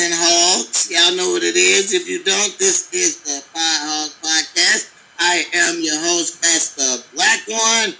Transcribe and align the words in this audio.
and 0.00 0.14
hogs? 0.16 0.88
Y'all 0.88 1.12
know 1.16 1.36
what 1.36 1.42
it 1.44 1.56
is. 1.56 1.92
If 1.92 2.08
you 2.08 2.24
don't, 2.24 2.56
this 2.58 2.88
is 2.92 3.20
the 3.20 3.44
Fire 3.52 3.80
Hog 3.84 4.10
Podcast. 4.24 4.88
I 5.20 5.44
am 5.52 5.76
your 5.84 6.00
host, 6.00 6.40
Pastor 6.40 7.04
Black 7.12 7.44
One, 7.44 7.92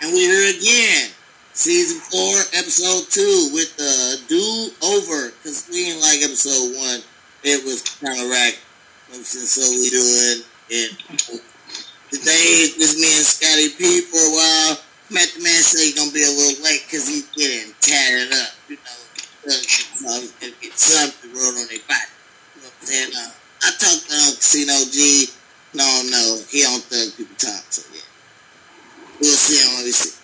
and 0.00 0.12
we're 0.16 0.32
here 0.32 0.56
again. 0.56 1.12
Season 1.52 2.00
4, 2.00 2.60
Episode 2.60 3.04
2 3.12 3.50
with 3.52 3.76
the 3.76 4.20
do 4.28 4.72
over. 4.80 5.32
Because 5.36 5.68
we 5.68 5.84
didn't 5.84 6.00
like 6.00 6.24
Episode 6.24 6.72
1. 6.72 7.00
It 7.44 7.64
was 7.64 7.84
kind 8.00 8.16
of 8.16 8.30
rack. 8.32 8.56
So 9.12 9.60
we 9.76 9.90
doing 9.92 10.40
it. 10.72 10.90
Today, 12.08 12.48
it's 12.64 12.96
me 12.96 13.12
and 13.12 13.28
Scotty 13.28 13.76
P 13.76 14.00
for 14.08 14.24
a 14.24 14.32
while. 14.32 14.80
Met 15.10 15.28
the 15.36 15.42
man 15.44 15.60
say 15.60 15.92
he's 15.92 15.94
going 15.94 16.08
to 16.08 16.14
be 16.14 16.24
a 16.24 16.32
little 16.32 16.64
late 16.64 16.82
because 16.88 17.06
he's 17.06 17.28
getting 17.36 17.72
tatted 17.80 18.32
up, 18.32 18.56
you 18.68 18.76
know 18.76 19.05
uh, 19.46 20.20
get 20.60 20.74
something 20.78 21.32
wrote 21.32 21.56
on 21.56 21.66
their. 21.68 21.78
You 21.78 22.62
know 22.62 22.68
what 22.68 22.74
I'm 22.80 22.86
saying? 22.86 23.12
Uh, 23.14 23.30
I 23.62 23.70
talked 23.78 24.08
to 24.08 24.14
uh, 24.14 24.32
Casino 24.36 24.74
G. 24.90 25.30
No, 25.74 25.86
no, 26.10 26.40
he 26.50 26.62
don't 26.62 26.82
thug 26.84 27.16
people 27.16 27.36
talk, 27.36 27.64
so 27.70 27.84
yeah. 27.92 28.00
We'll 29.20 29.36
see 29.36 29.60
on 29.64 29.84
we 29.84 29.92
see. 29.92 30.16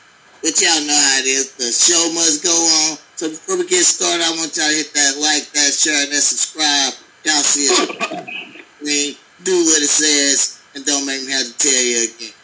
But 0.43 0.59
y'all 0.61 0.87
know 0.87 0.97
how 0.97 1.19
it 1.21 1.27
is. 1.27 1.55
The 1.55 1.71
show 1.71 2.13
must 2.15 2.43
go 2.43 2.51
on. 2.51 2.99
So 3.17 3.29
before 3.31 3.59
we 3.59 3.67
get 3.69 3.85
started, 3.85 4.25
I 4.25 4.31
want 4.31 4.57
y'all 4.57 4.69
to 4.69 4.75
hit 4.75 4.93
that 4.95 5.15
like, 5.21 5.47
that 5.53 5.71
share, 5.73 6.03
and 6.03 6.13
that 6.13 6.23
subscribe. 6.23 6.95
Y'all 7.25 7.47
see 7.47 7.71
it. 7.71 8.59
Mean, 8.83 9.15
do 9.45 9.55
what 9.65 9.83
it 9.83 9.89
says, 9.89 10.61
and 10.75 10.85
don't 10.85 11.07
make 11.07 11.23
me 11.25 11.31
have 11.33 11.47
to 11.47 11.57
tell 11.59 11.83
you 11.83 12.09
again. 12.11 12.35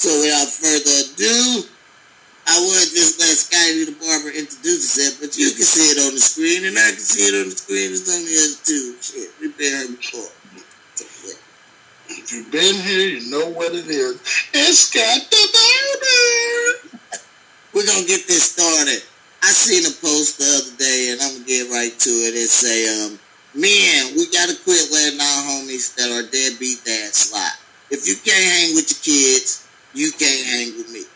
So 0.00 0.08
without 0.24 0.48
further 0.48 0.96
ado, 1.12 1.68
I 2.50 2.58
would 2.58 2.90
just 2.90 3.22
let 3.22 3.30
Scotty 3.30 3.86
the 3.86 3.94
barber 3.94 4.34
introduce 4.34 4.90
himself, 4.90 5.22
but 5.22 5.38
you 5.38 5.54
can 5.54 5.62
see 5.62 5.94
it 5.94 6.02
on 6.02 6.18
the 6.18 6.18
screen, 6.18 6.66
and 6.66 6.74
I 6.74 6.90
can 6.90 6.98
see 6.98 7.30
it 7.30 7.38
on 7.38 7.46
the 7.46 7.54
screen. 7.54 7.94
It's 7.94 8.10
on 8.10 8.26
the 8.26 8.34
other 8.42 8.58
too. 8.66 8.98
Shit, 8.98 9.30
we've 9.38 9.54
been 9.54 9.70
here 9.70 9.94
before. 9.94 10.34
If 12.10 12.26
you've 12.34 12.50
been 12.50 12.74
here, 12.82 13.06
you 13.06 13.30
know 13.30 13.54
what 13.54 13.70
it 13.70 13.86
is. 13.86 14.18
It's 14.50 14.90
Scott 14.90 15.30
the 15.30 15.42
barber. 15.54 16.98
We're 17.70 17.86
gonna 17.86 18.10
get 18.10 18.26
this 18.26 18.50
started. 18.50 18.98
I 19.46 19.54
seen 19.54 19.86
a 19.86 19.94
post 20.02 20.42
the 20.42 20.50
other 20.50 20.74
day, 20.74 21.14
and 21.14 21.22
I'm 21.22 21.38
gonna 21.38 21.46
get 21.46 21.70
right 21.70 21.94
to 21.94 22.10
it. 22.26 22.34
It 22.34 22.50
say, 22.50 22.90
um, 22.98 23.14
"Men, 23.54 24.18
we 24.18 24.26
gotta 24.26 24.58
quit 24.66 24.90
letting 24.90 25.22
our 25.22 25.42
homies 25.54 25.94
that 25.94 26.10
are 26.10 26.26
deadbeat 26.26 26.82
dads 26.82 27.30
slide. 27.30 27.62
If 27.94 28.10
you 28.10 28.18
can't 28.18 28.42
hang 28.42 28.74
with 28.74 28.90
your 28.90 29.02
kids, 29.06 29.62
you 29.94 30.10
can't 30.10 30.46
hang 30.50 30.76
with 30.76 30.90
me." 30.90 31.06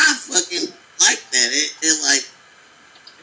I 0.00 0.14
fucking 0.16 0.68
like 1.00 1.22
that. 1.32 1.48
It, 1.52 1.70
it 1.82 1.96
like 2.02 2.24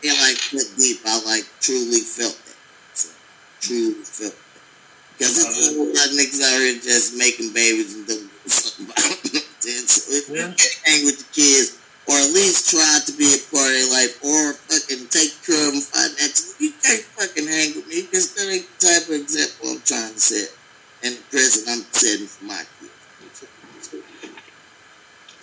it 0.04 0.14
like 0.22 0.38
put 0.52 0.68
deep. 0.78 1.02
I 1.06 1.18
like 1.26 1.46
truly 1.60 2.02
felt 2.02 2.38
it. 2.38 2.58
So, 2.94 3.10
truly 3.62 4.04
felt 4.06 4.34
it. 4.34 4.48
Because 5.18 5.42
it's 5.42 5.74
a 5.74 5.82
lot 5.82 6.06
of 6.06 6.14
niggas 6.14 6.42
out 6.46 6.62
here 6.62 6.78
just 6.78 7.18
making 7.18 7.50
babies 7.54 7.98
and 7.98 8.06
don't 8.06 8.30
give 8.30 8.46
a 8.46 8.50
fuck 8.54 8.78
about 8.86 9.18
them. 9.34 9.42
so 9.90 10.14
if 10.14 10.30
yeah. 10.30 10.54
hang 10.86 11.06
with 11.10 11.18
the 11.18 11.30
kids, 11.34 11.82
or 12.06 12.14
at 12.14 12.30
least 12.38 12.70
try 12.70 13.02
to 13.02 13.12
be 13.18 13.26
a 13.26 13.42
part 13.50 13.66
of 13.66 13.74
their 13.74 13.90
life, 13.98 14.14
or 14.22 14.54
fucking 14.70 15.10
take 15.10 15.34
care 15.42 15.58
of 15.58 15.74
them 15.74 15.82
financially, 15.82 16.70
you 16.70 16.74
can't 16.86 17.02
fucking 17.18 17.50
hang 17.50 17.74
with 17.74 17.90
me 17.90 18.06
because 18.06 18.38
that 18.38 18.46
ain't 18.46 18.70
the 18.78 18.86
type 18.86 19.10
of 19.10 19.18
example 19.26 19.74
I'm 19.74 19.82
trying 19.82 20.14
to 20.14 20.22
set. 20.22 20.54
And 21.02 21.18
the 21.18 21.24
present 21.34 21.66
I'm 21.66 21.86
setting 21.94 22.30
for 22.30 22.46
my 22.46 22.62
kids. 22.62 22.77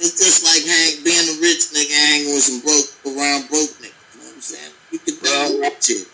It's 0.00 0.18
just 0.18 0.42
like 0.42 0.64
hang, 0.66 1.04
being 1.04 1.28
a 1.30 1.36
rich 1.40 1.70
nigga 1.70 1.94
hanging 1.94 2.34
with 2.34 2.42
some 2.42 2.60
broke 2.60 2.90
around 3.06 3.48
broke 3.48 3.70
niggas. 3.78 3.94
You 4.14 4.20
know 4.20 4.26
what 4.26 4.34
I'm 4.34 4.42
saying? 4.42 4.74
You 4.90 4.98
can 4.98 5.14
do 5.14 5.30
well, 5.30 5.60
rich 5.60 5.84
shit. 5.84 6.08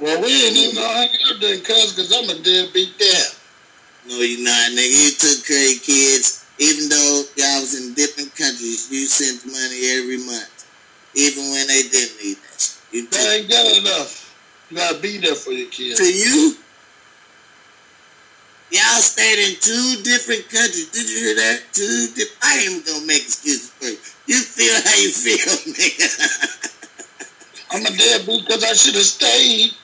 Well, 0.00 0.20
we 0.20 0.28
ain't 0.28 0.56
even 0.56 0.76
gonna 0.76 0.92
hang 0.92 1.08
out 1.24 1.40
there, 1.40 1.56
cuz, 1.64 1.96
because 1.96 2.12
I'm 2.12 2.28
a 2.28 2.36
deadbeat 2.42 2.98
dad. 2.98 3.32
No, 4.08 4.20
you're 4.20 4.44
not, 4.44 4.76
nigga. 4.76 4.92
You 4.92 5.10
took 5.16 5.46
care 5.46 5.72
of 5.72 5.82
kids, 5.82 6.44
even 6.58 6.88
though 6.88 7.22
y'all 7.36 7.60
was 7.64 7.72
in 7.80 7.94
different 7.94 8.34
countries. 8.36 8.90
You 8.90 9.06
sent 9.06 9.46
money 9.46 9.88
every 9.96 10.18
month, 10.18 10.68
even 11.14 11.48
when 11.48 11.66
they 11.66 11.88
didn't 11.88 12.18
need 12.20 12.36
that 12.44 12.60
shit. 12.60 12.76
You 12.92 13.08
that 13.08 13.40
ain't 13.40 13.48
got 13.48 13.64
enough. 13.78 14.36
You 14.68 14.76
gotta 14.76 14.98
be 15.00 15.16
there 15.18 15.34
for 15.34 15.52
your 15.52 15.70
kids. 15.70 15.98
To 15.98 16.04
you? 16.04 16.56
Y'all 18.72 19.04
stayed 19.04 19.36
in 19.36 19.60
two 19.60 20.00
different 20.02 20.48
countries. 20.48 20.88
Did 20.88 21.04
you 21.04 21.18
hear 21.20 21.34
that? 21.36 21.60
Two 21.76 22.08
different. 22.16 22.40
I 22.40 22.56
ain't 22.56 22.70
even 22.72 22.82
gonna 22.88 23.06
make 23.06 23.20
excuses 23.20 23.68
for 23.68 23.84
you. 23.84 24.00
You 24.24 24.40
feel 24.40 24.72
how 24.80 24.96
you 24.96 25.12
feel, 25.12 25.52
nigga. 25.76 26.08
I'm 27.70 27.84
a 27.84 27.92
deadbeat 27.92 28.46
because 28.46 28.64
I 28.64 28.72
should 28.72 28.94
have 28.94 29.04
stayed. 29.04 29.76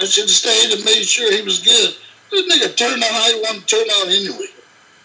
I 0.00 0.06
should 0.06 0.26
have 0.26 0.34
stayed 0.34 0.74
and 0.74 0.84
made 0.84 1.06
sure 1.06 1.30
he 1.30 1.42
was 1.42 1.62
good. 1.62 1.94
This 2.32 2.42
nigga 2.50 2.74
turned 2.74 3.04
out 3.04 3.10
how 3.14 3.30
he 3.30 3.38
want 3.46 3.62
to 3.62 3.76
turn 3.76 3.86
out 3.94 4.08
anyway. 4.10 4.50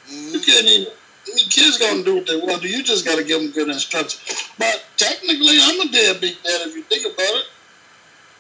Mm-hmm. 0.10 0.34
You 0.34 0.40
can't 0.42 0.66
even. 0.66 0.94
I 1.30 1.36
mean, 1.36 1.50
kids 1.50 1.78
gonna 1.78 2.02
do 2.02 2.16
what 2.16 2.26
they 2.26 2.38
want 2.38 2.64
to. 2.64 2.68
You 2.68 2.82
just 2.82 3.06
gotta 3.06 3.24
give 3.24 3.40
them 3.40 3.52
good 3.52 3.70
instructions. 3.70 4.50
But 4.58 4.82
technically, 4.98 5.62
I'm 5.62 5.80
a 5.82 5.92
deadbeat 5.92 6.42
dad 6.42 6.66
if 6.66 6.76
you 6.76 6.82
think 6.90 7.06
about 7.06 7.38
it. 7.38 7.46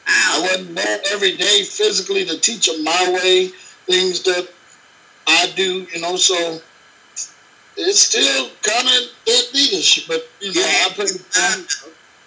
I 0.07 0.39
wasn't 0.41 0.73
born 0.73 0.99
every 1.13 1.37
day 1.37 1.61
physically 1.61 2.25
to 2.25 2.39
teach 2.39 2.65
them 2.65 2.83
my 2.83 3.13
way, 3.13 3.49
things 3.85 4.23
that 4.23 4.56
I 5.27 5.51
do, 5.55 5.85
you 5.93 6.01
know, 6.01 6.15
so 6.15 6.61
it's 7.75 7.99
still 7.99 8.49
kind 8.63 8.87
of 8.87 9.09
deadbeatish, 9.25 10.07
but 10.07 10.27
you 10.39 10.53
know, 10.53 10.61
yeah, 10.61 10.87
I 10.87 10.93
put. 10.95 11.11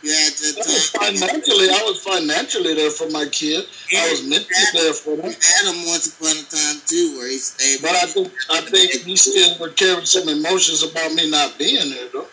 You 0.03 0.13
had 0.13 0.33
to 0.33 0.55
was 0.57 0.91
financially, 0.91 1.69
I 1.69 1.83
was 1.85 2.03
financially 2.03 2.75
there 2.75 2.91
for 2.91 3.11
my 3.11 3.27
kid. 3.27 3.67
Yeah, 3.93 4.01
I 4.01 4.11
was 4.11 4.23
mentally 4.23 4.73
there 4.73 4.95
for 4.95 5.17
them. 5.17 5.27
Adam 5.29 5.87
once 5.89 6.07
upon 6.09 6.33
a 6.41 6.43
time 6.49 6.81
too, 6.87 7.19
where 7.19 7.29
he 7.29 7.37
stayed. 7.37 7.83
But 7.83 7.91
I 7.91 8.07
think 8.07 8.33
I 8.49 8.61
think 8.63 9.05
he 9.05 9.17
still 9.17 9.59
would 9.61 9.77
carry 9.77 10.07
some 10.07 10.29
emotions 10.29 10.83
about 10.83 11.13
me 11.13 11.31
not 11.31 11.59
being 11.59 11.91
there, 11.91 12.09
though. 12.13 12.29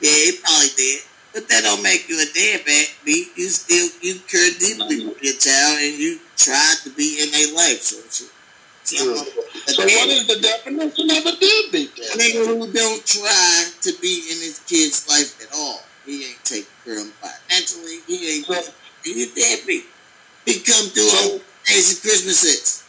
Yeah, 0.00 0.10
he 0.10 0.38
probably 0.42 0.68
did. 0.76 1.00
But 1.32 1.48
that 1.48 1.62
don't 1.62 1.82
make 1.84 2.08
you 2.08 2.18
a 2.18 2.26
deadbeat. 2.34 3.28
You 3.36 3.48
still 3.48 3.88
you 4.02 4.18
care 4.26 4.50
deeply 4.58 5.06
for 5.06 5.22
your 5.22 5.36
child, 5.38 5.78
and 5.78 5.94
you 5.94 6.18
tried 6.36 6.78
to 6.82 6.90
be 6.90 7.22
in 7.22 7.30
their 7.30 7.54
life. 7.54 7.80
So, 7.82 8.26
Sure. 8.96 9.16
So 9.16 9.82
what 9.84 10.08
is 10.08 10.26
the 10.26 10.40
definition 10.40 11.10
of 11.10 11.26
a 11.26 11.36
deadbeat? 11.38 11.92
A 11.98 12.18
nigga 12.18 12.46
who 12.46 12.72
don't 12.72 13.06
try 13.06 13.64
to 13.82 13.92
be 14.00 14.26
in 14.30 14.38
his 14.42 14.60
kid's 14.66 15.08
life 15.08 15.40
at 15.42 15.56
all. 15.56 15.82
He 16.04 16.26
ain't 16.26 16.44
taking 16.44 16.66
care 16.84 16.98
of 16.98 17.06
him 17.06 17.12
financially. 17.22 17.98
He 18.06 18.36
ain't. 18.36 18.46
So, 18.46 18.72
he 19.04 19.22
a 19.22 19.26
deadbeat. 19.26 19.86
He 20.44 20.54
come 20.60 20.86
through 20.90 21.08
so, 21.08 21.34
on 21.34 21.36
of 21.36 22.00
Christmases. 22.02 22.84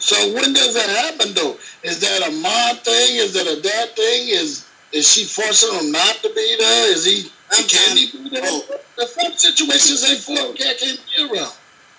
so 0.00 0.34
when 0.34 0.52
does 0.52 0.74
that 0.74 0.88
happen 0.88 1.32
though? 1.34 1.56
Is 1.82 2.00
that 2.00 2.28
a 2.28 2.32
mom 2.32 2.76
thing? 2.82 3.16
Is 3.16 3.34
that 3.34 3.46
a 3.46 3.60
dad 3.60 3.94
thing? 3.94 4.28
Is 4.28 4.66
is 4.92 5.10
she 5.10 5.24
forcing 5.24 5.78
him 5.78 5.92
not 5.92 6.16
to 6.22 6.32
be 6.34 6.56
there? 6.58 6.92
Is 6.92 7.04
he? 7.04 7.30
Can 7.68 7.96
he 7.96 8.10
be 8.10 8.30
there? 8.30 8.42
Both. 8.42 8.96
The 8.96 9.06
fuck 9.06 9.38
situations 9.38 10.04
ain't 10.10 10.20
for 10.20 10.54
cat 10.54 10.78
can't 10.78 11.00
be 11.06 11.22
around. 11.22 11.54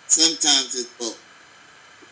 Sometimes 0.07 0.75
it's 0.75 0.89
both. 0.99 1.17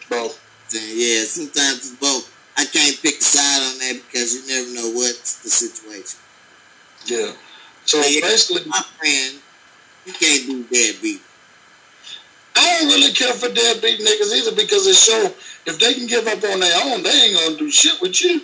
Both 0.10 0.47
yeah, 0.74 1.24
sometimes 1.24 1.78
it's 1.78 1.96
both. 1.96 2.34
I 2.58 2.66
can't 2.66 3.00
pick 3.02 3.20
a 3.20 3.24
side 3.24 3.62
on 3.62 3.78
that 3.80 4.02
because 4.08 4.34
you 4.34 4.42
never 4.48 4.74
know 4.74 4.98
what's 4.98 5.44
the 5.44 5.50
situation. 5.50 6.20
Yeah. 7.06 7.32
So 7.86 8.02
but 8.02 8.10
basically, 8.22 8.66
my 8.68 8.82
friend, 8.98 9.40
you 10.06 10.14
can't 10.14 10.46
do 10.48 10.64
deadbeat. 10.64 11.22
I 12.56 12.80
don't 12.80 12.90
really 12.90 13.14
care 13.14 13.34
for 13.34 13.50
deadbeat 13.50 14.00
niggas 14.00 14.34
either 14.34 14.56
because 14.56 14.88
it 14.88 14.96
show 14.96 15.32
if 15.68 15.80
they 15.80 15.94
can 15.94 16.08
give 16.08 16.26
up 16.26 16.44
on 16.44 16.60
their 16.60 16.78
own, 16.86 17.04
they 17.04 17.10
ain't 17.10 17.38
gonna 17.38 17.58
do 17.58 17.70
shit 17.70 18.02
with 18.02 18.24
you. 18.24 18.42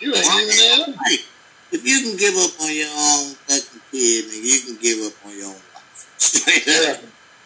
You 0.00 0.14
ain't 0.14 0.24
well, 0.26 0.40
even 0.40 0.56
there. 0.56 0.94
Right. 0.96 1.24
If 1.72 1.86
you 1.86 2.00
can 2.02 2.16
give 2.16 2.34
up 2.34 2.60
on 2.60 2.74
your 2.74 2.90
own 2.90 3.34
fucking 3.46 3.80
kid, 3.92 4.24
then 4.30 4.40
you 4.42 4.60
can 4.66 4.76
give 4.82 5.06
up 5.06 5.26
on 5.26 5.36
your 5.36 5.46
own 5.46 5.62
life. 5.74 6.14
Straight 6.18 6.66
yeah. 6.66 6.92
up. 6.92 7.00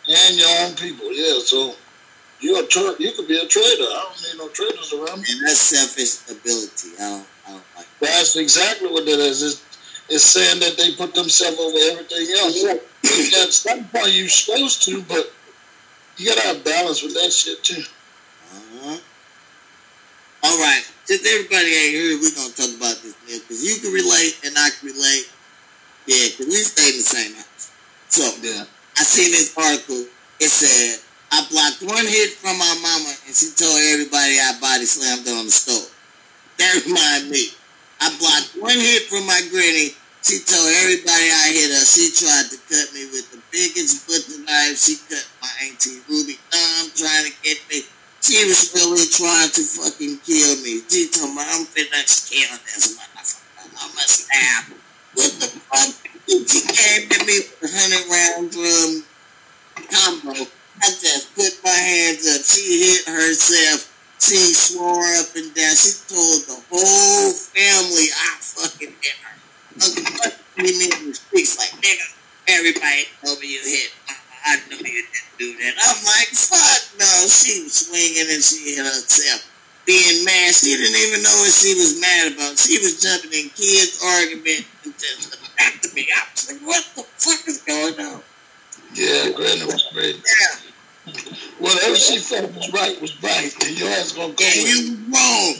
And 0.08 0.36
your 0.38 0.48
own 0.64 0.74
people, 0.76 1.12
yeah. 1.12 1.40
So 1.44 1.74
you 2.44 2.62
a 2.62 2.66
tra- 2.66 2.94
you 2.98 3.10
could 3.12 3.26
be 3.26 3.40
a 3.40 3.46
trader. 3.46 3.88
I 3.88 4.04
don't 4.04 4.20
need 4.22 4.38
no 4.38 4.48
traders 4.50 4.92
around 4.92 5.22
me. 5.22 5.32
And 5.32 5.48
that's 5.48 5.60
selfish 5.60 6.28
ability. 6.28 6.92
I 7.00 7.08
don't, 7.08 7.26
I 7.48 7.50
don't 7.56 7.64
like 7.74 7.86
that. 8.00 8.00
That's 8.00 8.36
exactly 8.36 8.92
what 8.92 9.06
that 9.06 9.18
is. 9.18 9.42
It's, 9.42 9.64
it's 10.10 10.24
saying 10.24 10.60
that 10.60 10.76
they 10.76 10.92
put 10.92 11.14
themselves 11.14 11.58
over 11.58 11.78
everything 11.90 12.28
else. 12.36 12.62
Yeah. 12.62 13.42
At 13.42 13.52
some 13.52 13.88
point 13.88 14.12
you're 14.12 14.28
supposed 14.28 14.84
to, 14.84 15.00
but 15.08 15.32
you 16.18 16.28
gotta 16.28 16.42
have 16.42 16.64
balance 16.64 17.02
with 17.02 17.14
that 17.14 17.32
shit 17.32 17.64
too. 17.64 17.80
Uh-huh. 18.52 18.98
All 20.44 20.58
right. 20.58 20.84
Since 21.04 21.24
everybody 21.24 21.72
ain't 21.72 21.94
here, 21.96 22.18
we're 22.20 22.36
gonna 22.36 22.52
talk 22.52 22.76
about 22.76 23.00
this 23.00 23.16
meal 23.24 23.40
because 23.40 23.64
you 23.64 23.80
can 23.80 23.92
relate 23.92 24.36
and 24.44 24.52
I 24.58 24.68
can 24.68 24.92
relate. 24.92 25.32
Yeah, 26.04 26.28
because 26.28 26.46
we 26.52 26.60
stay 26.60 26.92
in 26.92 26.96
the 27.00 27.08
same 27.08 27.34
house. 27.36 27.72
So 28.08 28.28
yeah. 28.44 28.64
I 29.00 29.02
seen 29.02 29.32
this 29.32 29.56
article. 29.56 30.04
It 30.40 30.50
said 30.52 31.00
I 31.34 31.42
blocked 31.50 31.82
one 31.82 32.06
hit 32.06 32.38
from 32.38 32.54
my 32.62 32.74
mama, 32.78 33.10
and 33.26 33.34
she 33.34 33.50
told 33.58 33.74
everybody 33.90 34.38
I 34.38 34.54
body 34.62 34.86
slammed 34.86 35.26
on 35.26 35.50
the 35.50 35.50
stove. 35.50 35.90
That 36.62 36.78
remind 36.86 37.26
me. 37.26 37.50
I 37.98 38.06
blocked 38.22 38.54
one 38.54 38.78
hit 38.78 39.10
from 39.10 39.26
my 39.26 39.42
granny. 39.50 39.98
She 40.22 40.38
told 40.46 40.70
everybody 40.86 41.26
I 41.26 41.50
hit 41.50 41.74
her. 41.74 41.82
She 41.82 42.14
tried 42.14 42.54
to 42.54 42.58
cut 42.70 42.86
me 42.94 43.10
with 43.10 43.34
the 43.34 43.42
biggest 43.50 44.06
butcher 44.06 44.46
knife. 44.46 44.78
She 44.78 44.94
cut 45.10 45.26
my 45.42 45.50
auntie 45.66 46.06
Ruby 46.06 46.38
thumb 46.54 46.94
trying 46.94 47.26
to 47.26 47.34
get 47.42 47.58
me. 47.66 47.82
She 48.22 48.38
was 48.46 48.70
really 48.78 49.02
trying 49.10 49.50
to 49.58 49.62
fucking 49.74 50.22
kill 50.22 50.54
me. 50.62 50.86
She 50.86 51.10
told 51.10 51.34
me 51.34 51.42
I'm 51.42 51.66
finna 51.66 51.98
kill 52.30 52.54
this 52.62 52.94
motherfucker. 52.94 53.42
I'ma 53.74 54.06
stab. 54.06 54.70
What 55.18 55.34
the 55.42 55.50
fuck? 55.66 55.90
She 56.30 56.62
came 56.62 57.10
to 57.10 57.18
me 57.26 57.42
with 57.58 57.58
a 57.58 57.74
hundred 57.74 58.06
round 58.06 58.54
drum 58.54 59.02
combo. 59.90 60.46
I 60.82 60.86
just 60.90 61.34
put 61.34 61.52
my 61.64 61.70
hands 61.70 62.26
up. 62.26 62.42
She 62.44 62.82
hit 62.82 63.06
herself. 63.06 63.90
She 64.20 64.36
swore 64.54 65.04
up 65.20 65.34
and 65.36 65.52
down. 65.54 65.74
She 65.76 65.92
told 66.08 66.42
the 66.48 66.58
whole 66.70 67.32
family 67.32 68.08
I 68.10 68.36
fucking 68.40 68.94
hit 69.00 69.16
her. 69.22 69.34
Uncle 69.82 70.44
me 70.56 70.70
in 70.70 71.10
the 71.10 71.14
streets 71.14 71.58
like, 71.58 71.74
nigga, 71.82 72.06
everybody 72.48 73.04
told 73.24 73.40
me 73.40 73.52
you 73.52 73.60
hit 73.60 73.90
mama. 74.06 74.18
Uh, 74.18 74.22
I 74.46 74.60
knew 74.68 74.76
you 74.76 75.04
didn't 75.08 75.38
do 75.38 75.50
that. 75.56 75.74
I'm 75.80 76.04
like, 76.04 76.28
fuck 76.36 77.00
no. 77.00 77.08
She 77.26 77.64
was 77.64 77.72
swinging 77.72 78.28
and 78.28 78.42
she 78.44 78.76
hit 78.76 78.84
herself. 78.84 79.50
Being 79.86 80.24
mad. 80.24 80.54
She 80.54 80.76
didn't 80.76 80.96
even 80.96 81.22
know 81.22 81.36
what 81.40 81.52
she 81.52 81.74
was 81.74 82.00
mad 82.00 82.32
about. 82.32 82.58
She 82.58 82.78
was 82.78 83.00
jumping 83.00 83.32
in 83.32 83.48
kids' 83.50 84.00
argument 84.04 84.64
and 84.84 84.92
just 84.96 85.34
attacking 85.34 85.94
me. 85.94 86.08
I 86.08 86.24
was 86.32 86.52
like, 86.52 86.60
what 86.62 86.84
the 86.94 87.02
fuck 87.02 87.48
is 87.48 87.60
going 87.62 88.00
on? 88.00 88.22
Yeah, 88.94 89.32
Granny 89.32 89.64
was 89.66 89.84
great. 89.92 90.16
Yeah. 90.16 90.63
Whatever 91.58 91.96
she 91.96 92.18
felt 92.18 92.54
was 92.54 92.72
right 92.72 93.00
was 93.00 93.12
right, 93.22 93.52
and 93.64 93.78
your 93.78 93.88
ass 93.90 94.12
gonna 94.12 94.32
go 94.32 94.44
And 94.44 94.68
you 94.68 94.96
wrong. 95.12 95.54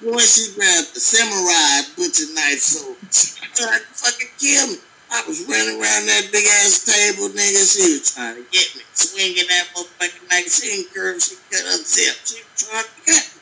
Boy, 0.00 0.18
she 0.24 0.54
grabbed 0.54 0.94
the 0.94 1.00
samurai 1.00 1.84
butcher 1.94 2.32
knife, 2.32 2.60
so 2.60 2.96
she 3.12 3.36
tried 3.54 3.84
to 3.84 3.92
fucking 3.92 4.32
kill 4.38 4.68
me. 4.68 4.78
I 5.12 5.22
was 5.28 5.44
running 5.46 5.78
around 5.78 6.06
that 6.08 6.32
big 6.32 6.44
ass 6.64 6.82
table, 6.82 7.28
nigga. 7.30 7.62
She 7.62 8.00
was 8.00 8.14
trying 8.14 8.36
to 8.36 8.44
get 8.50 8.74
me, 8.74 8.82
swinging 8.92 9.46
that 9.48 9.68
motherfucking 9.76 10.28
knife. 10.30 10.48
She 10.50 10.66
didn't 10.66 10.94
curve, 10.94 11.22
she 11.22 11.36
cut 11.52 11.62
herself. 11.62 12.16
She 12.26 12.42
was 12.42 12.56
trying 12.56 12.84
to 12.84 12.96
cut 13.06 13.24
me. 13.28 13.40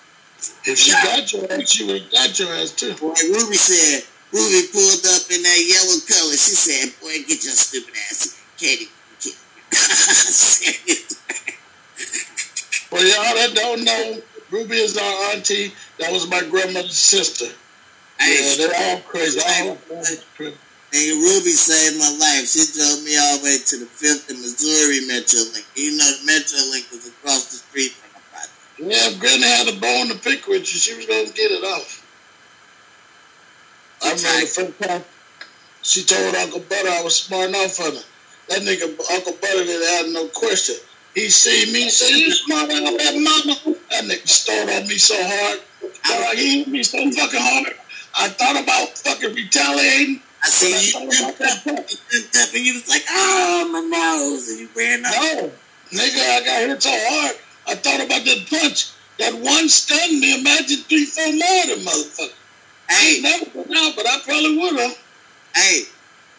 If 0.67 0.79
she 0.79 0.93
got 0.93 1.33
your 1.33 1.53
ass, 1.53 1.71
she 1.71 1.87
would 1.87 2.03
have 2.03 2.13
got 2.13 2.39
your 2.39 2.53
ass 2.53 2.73
too. 2.73 2.93
Boy, 2.95 3.15
Ruby 3.33 3.57
said, 3.57 4.05
Ruby 4.33 4.69
pulled 4.73 5.07
up 5.07 5.31
in 5.31 5.41
that 5.43 5.61
yellow 5.63 5.99
color. 6.05 6.37
She 6.37 6.59
said, 6.59 6.93
boy, 7.01 7.23
get 7.25 7.43
your 7.45 7.55
stupid 7.55 7.95
ass. 8.11 8.37
Katie, 8.59 8.91
kill 9.21 9.33
you. 9.33 9.39
I 9.39 9.41
said, 9.41 9.63
For 12.95 12.99
y'all 13.01 13.35
that 13.35 13.53
don't 13.55 13.83
know, 13.85 14.23
Ruby 14.51 14.77
is 14.77 14.97
our 14.97 15.33
auntie. 15.33 15.73
That 15.99 16.13
was 16.13 16.29
my 16.31 16.43
grandmother's 16.49 16.97
sister. 16.97 17.47
Hey, 18.21 18.57
Yeah, 18.57 18.69
they're 18.69 18.93
all 18.95 19.01
crazy. 19.01 19.41
All 19.41 19.77
crazy. 19.77 20.23
And 20.95 21.23
Ruby 21.23 21.51
saved 21.51 21.99
my 21.99 22.11
life. 22.21 22.47
She 22.47 22.63
drove 22.71 23.03
me 23.03 23.19
all 23.19 23.39
the 23.39 23.45
way 23.45 23.59
to 23.59 23.77
the 23.79 23.87
Fifth 23.87 24.31
and 24.31 24.39
Missouri 24.39 25.01
Metrolink. 25.11 25.67
You 25.75 25.97
know, 25.97 26.07
the 26.07 26.31
Metrolink 26.31 26.91
was 26.93 27.09
across 27.09 27.51
the 27.51 27.57
street 27.57 27.91
from 27.93 28.13
the 28.15 28.21
project. 28.31 28.55
Yeah, 28.79 29.19
Granny 29.19 29.43
had 29.43 29.69
a 29.75 29.81
bone 29.81 30.09
to 30.15 30.23
pick 30.23 30.47
with 30.47 30.61
you. 30.61 30.79
She 30.79 30.95
was 30.95 31.07
gonna 31.07 31.25
get 31.35 31.51
it 31.51 31.65
off. 31.65 32.07
I 34.03 34.13
remember 34.13 34.41
the 34.41 34.47
first 34.47 34.81
time 34.89 35.05
she 35.83 36.05
told 36.05 36.35
Uncle 36.37 36.61
Butter 36.61 36.89
I 36.91 37.03
was 37.03 37.17
smart 37.17 37.49
enough 37.49 37.75
for 37.75 37.91
her. 37.91 38.03
That 38.49 38.63
nigga 38.63 38.89
Uncle 39.11 39.33
Butter 39.41 39.65
didn't 39.65 39.89
have 39.97 40.13
no 40.13 40.29
question. 40.29 40.77
He 41.15 41.29
see 41.29 41.73
me, 41.73 41.89
say, 41.89 42.19
you 42.19 42.31
smart 42.33 42.71
enough 42.71 42.99
that 42.99 43.15
mama. 43.15 43.79
That 43.91 44.05
nigga 44.05 44.29
stole 44.29 44.69
on 44.69 44.89
me 44.89 44.99
so 44.99 45.15
hard. 45.17 45.61
Uh, 46.05 46.37
he 46.37 46.59
hit 46.59 46.69
me 46.69 46.83
so 46.83 46.99
fucking 46.99 47.41
hard. 47.41 47.75
I 48.17 48.29
thought 48.29 48.63
about 48.63 48.99
fucking 48.99 49.35
retaliating. 49.35 50.21
I 50.43 50.49
see 50.49 50.99
you 50.99 51.11
jumped 51.11 51.41
up, 51.41 51.67
you 51.67 51.97
jumped 52.11 52.37
up, 52.37 52.55
and 52.55 52.65
you 52.67 52.75
was 52.75 52.89
like, 52.89 53.05
oh, 53.09 53.71
my 53.73 53.81
nose, 53.81 54.49
and 54.51 54.61
you 54.61 54.69
ran 54.77 55.05
up. 55.07 55.13
No, 55.13 55.99
nigga, 55.99 56.21
I 56.21 56.45
got 56.45 56.69
hit 56.69 56.83
so 56.83 56.91
hard. 56.93 57.37
I 57.67 57.75
thought 57.77 58.05
about 58.05 58.25
that 58.25 58.47
punch. 58.51 58.91
That 59.19 59.35
one 59.35 59.69
stunned 59.69 60.21
me. 60.21 60.39
Imagine 60.41 60.79
three, 60.85 61.07
four 61.07 61.33
more 61.33 61.63
of 61.63 61.69
them 61.71 61.79
motherfuckers. 61.87 62.35
I 62.91 63.07
ain't 63.07 63.23
never 63.23 63.45
been 63.65 63.77
out, 63.77 63.97
but 63.97 64.07
I 64.07 64.21
probably 64.25 64.59
would 64.59 64.79
have. 64.81 64.99
hey, 65.55 65.83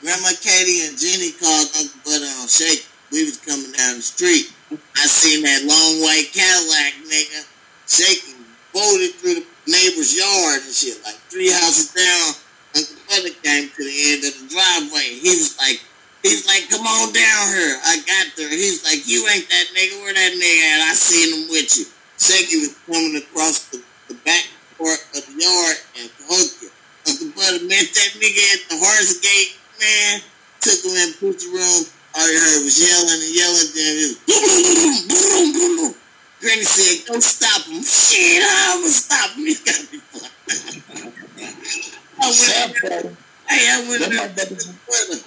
Grandma 0.06 0.38
Katie 0.38 0.86
and 0.86 0.94
Jenny 0.94 1.34
called 1.34 1.66
Uncle 1.82 1.98
Butter 2.06 2.30
on 2.38 2.46
Shake. 2.46 2.86
We 3.10 3.26
was 3.26 3.42
coming 3.42 3.74
down 3.74 3.98
the 3.98 4.06
street. 4.06 4.54
I 4.70 5.10
seen 5.10 5.42
that 5.42 5.66
long 5.66 5.98
white 6.06 6.30
Cadillac 6.30 6.94
nigga 7.10 7.42
shaking, 7.90 8.38
bolted 8.70 9.18
through 9.18 9.42
the 9.42 9.46
neighbor's 9.66 10.14
yard 10.14 10.62
and 10.62 10.70
shit, 10.70 11.02
like 11.02 11.18
three 11.34 11.50
houses 11.50 11.90
down. 11.90 12.38
Uncle 12.78 13.02
Butter 13.10 13.34
came 13.42 13.66
to 13.74 13.82
the 13.82 13.98
end 14.14 14.22
of 14.30 14.34
the 14.38 14.46
driveway. 14.46 15.10
He 15.26 15.34
was 15.42 15.58
like, 15.58 15.82
He's 16.22 16.46
like, 16.46 16.70
come 16.70 16.86
on 16.86 17.14
down 17.14 17.44
here. 17.54 17.78
I 17.86 17.98
got 18.02 18.34
there. 18.38 18.50
He's 18.50 18.86
like, 18.86 19.06
you 19.10 19.26
ain't 19.30 19.50
that 19.50 19.68
nigga. 19.78 20.02
Where 20.02 20.14
that 20.14 20.34
nigga 20.34 20.62
at? 20.74 20.90
I 20.90 20.94
seen 20.94 21.34
him 21.34 21.50
with 21.50 21.70
you. 21.78 21.86
Shaky 22.18 22.66
was 22.66 22.74
coming 22.90 23.18
across 23.22 23.70
the, 23.70 23.82
the 24.08 24.16
back 24.26 24.46
part 24.78 25.02
of 25.14 25.22
the 25.22 25.34
yard 25.38 25.78
and 25.98 26.10
you. 26.62 26.70
Uncle 27.06 27.30
Butter 27.38 27.66
met 27.66 27.86
that 27.94 28.12
nigga 28.18 28.42
at 28.54 28.70
the 28.70 28.78
horse 28.82 29.22
gate, 29.22 29.54
man. 29.80 30.22
Took 30.62 30.82
him 30.84 30.98
in 30.98 31.12
the 31.20 31.50
room. 31.54 31.86
All 32.16 32.32
you 32.32 32.40
heard 32.40 32.64
was 32.64 32.80
yelling 32.80 33.22
and 33.22 33.36
yelling. 33.36 33.70
Then 33.76 33.94
it 34.00 34.08
was 34.08 34.20
boom, 34.24 34.44
boom, 34.48 34.96
boom, 35.08 35.28
boom, 35.30 35.52
boom. 35.54 35.74
boom. 35.78 35.94
Granny 36.40 36.64
said, 36.64 37.06
don't 37.08 37.24
stop 37.24 37.66
him. 37.68 37.82
Shit, 37.82 38.44
how 38.44 38.78
I'ma 38.78 38.88
stop 38.88 39.32
him? 39.36 39.46
He's 39.50 39.62
gotta 39.64 39.88
be 39.90 39.98
fucked. 39.98 40.32
I 42.22 42.28
went, 42.30 42.76
part. 42.80 43.16
hey, 43.50 43.66
I 43.72 43.86
went 43.90 44.04
to 44.04 44.10
Butter. 44.10 45.20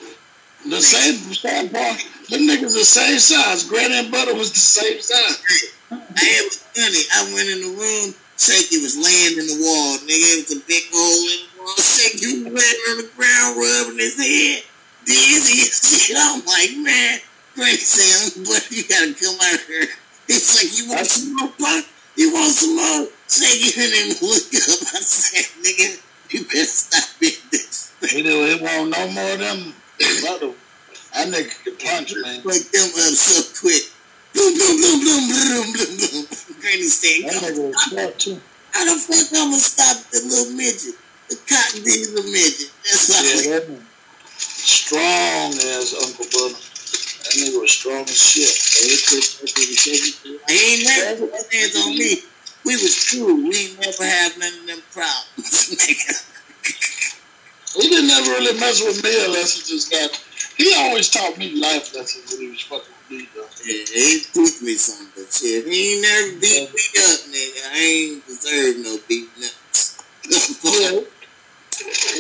The 0.69 0.81
same 0.81 1.17
sad 1.35 1.73
part. 1.73 1.99
Them 2.31 2.47
niggas 2.47 2.73
the 2.73 2.85
same 2.85 3.19
size. 3.19 3.65
Granny 3.65 3.99
and 3.99 4.11
Butter 4.11 4.35
was 4.35 4.53
the 4.53 4.59
same 4.59 5.01
size. 5.01 5.73
Hey, 5.91 6.33
it 6.39 6.45
was 6.45 6.59
funny. 6.77 7.03
I 7.15 7.35
went 7.35 7.49
in 7.49 7.61
the 7.63 7.73
room. 7.79 8.15
Shaky 8.37 8.79
was 8.79 8.97
laying 8.97 9.39
in 9.39 9.47
the 9.47 9.59
wall. 9.65 9.99
Nigga, 10.07 10.27
it 10.39 10.49
was 10.49 10.57
a 10.57 10.67
big 10.67 10.85
hole 10.93 11.25
in 11.35 11.48
wall. 11.69 11.77
Shaky 11.77 12.45
was 12.45 12.53
laying 12.53 12.83
on 12.89 12.97
the 13.05 13.09
ground, 13.17 13.57
rubbing 13.61 13.99
his 14.01 14.17
head. 14.17 14.65
Dizzy 15.05 15.69
and 15.69 15.73
shit. 15.73 16.17
I'm 16.19 16.45
like, 16.45 16.73
man. 16.81 17.21
Granny 17.55 17.77
said, 17.77 18.45
but 18.47 18.71
you 18.71 18.85
gotta 18.87 19.13
come 19.15 19.35
out 19.35 19.61
here. 19.67 19.89
It's 20.29 20.55
like, 20.57 20.71
you 20.79 20.89
want 20.89 21.07
some 21.07 21.35
more 21.35 21.51
punk? 21.59 21.87
You 22.17 22.33
want 22.33 22.53
some 22.53 22.77
more? 22.77 23.09
Shaky 23.29 23.75
and 23.83 23.93
then 23.93 24.09
look 24.23 24.47
up. 24.55 24.79
I 24.95 25.01
said, 25.03 25.47
nigga, 25.65 26.01
you 26.31 26.45
better 26.45 26.65
stop. 26.65 27.09
He 27.21 28.23
do 28.23 28.47
it 28.47 28.63
won't 28.63 28.91
no 28.91 29.11
more 29.11 29.33
of 29.33 29.39
them. 29.39 29.75
That 29.99 31.27
nigga 31.35 31.51
can 31.65 31.75
punch, 31.77 32.15
man. 32.23 32.43
Wake 32.45 32.71
them 32.71 32.87
up 32.95 33.15
so 33.19 33.43
quick. 33.59 33.91
Boom, 34.35 34.55
boom, 34.55 34.77
boom, 34.79 35.01
boom, 35.03 35.23
boom, 35.27 35.67
boom, 35.73 35.93
boom. 35.99 36.25
Granny 36.61 36.87
said, 36.87 37.27
That 37.27 37.43
"Go 37.43 37.49
nigga 37.49 37.67
was 37.67 37.83
smart. 37.91 38.41
How 38.71 38.85
the 38.85 39.01
fuck 39.01 39.27
I'm 39.35 39.51
gonna 39.51 39.59
stop 39.59 39.97
the 40.13 40.21
little 40.23 40.53
midget? 40.55 40.95
The 41.29 41.37
cotton 41.45 41.81
a 41.85 42.23
midget. 42.33 42.73
That's 42.85 43.09
why 43.13 43.21
Yeah, 43.21 43.61
that. 43.61 43.69
Strong 44.39 45.53
as 45.77 45.93
Uncle 45.93 46.25
Butter. 46.33 46.57
That 46.57 47.33
nigga 47.37 47.61
was 47.61 47.73
strong 47.73 48.03
as 48.03 48.17
shit. 48.17 48.49
he 50.49 50.57
ain't 50.73 50.85
never 50.89 51.27
put 51.27 51.37
his 51.37 51.53
hands 51.53 51.77
on 51.85 51.93
me. 51.99 52.23
We 52.65 52.77
was 52.77 53.13
cool. 53.13 53.37
We 53.37 53.57
ain't 53.57 53.81
never 53.81 54.05
have 54.05 54.39
none 54.39 54.53
of 54.61 54.67
them 54.67 54.83
problems. 54.93 55.69
nigga. 55.77 56.25
He 57.77 57.89
didn't 57.89 58.11
ever 58.11 58.31
really 58.31 58.59
mess 58.59 58.83
with 58.83 59.05
me 59.05 59.13
unless 59.27 59.61
he 59.61 59.75
just 59.75 59.91
got. 59.91 60.11
He 60.57 60.75
always 60.79 61.11
taught 61.11 61.37
me 61.37 61.61
life 61.61 61.95
lessons 61.95 62.33
when 62.33 62.41
he 62.41 62.51
was 62.51 62.63
fucking 62.63 62.95
with 63.11 63.19
me, 63.21 63.29
though. 63.35 63.47
yeah, 63.65 63.85
he 63.95 64.21
teach 64.33 64.63
me 64.63 64.75
some 64.75 65.09
good 65.15 65.31
shit. 65.31 65.67
He 65.67 65.93
ain't 65.93 66.03
never 66.03 66.41
beat 66.41 66.73
me 66.73 66.83
up, 67.05 67.21
nigga. 67.29 67.61
I 67.71 67.79
ain't 67.79 68.27
deserve 68.27 68.79
no 68.83 68.97
beating 69.07 69.45
up. 69.45 71.05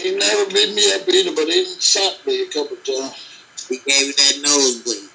He 0.03 0.17
never 0.17 0.47
beat 0.51 0.75
me 0.75 0.93
up 0.95 1.09
either, 1.09 1.35
but 1.35 1.47
he 1.49 1.65
shot 1.81 2.19
me 2.27 2.43
a 2.43 2.49
couple 2.49 2.77
times. 2.77 3.15
he 3.69 3.79
gave 3.87 4.07
me 4.09 4.13
that 4.17 4.35
nosebleed. 4.43 5.11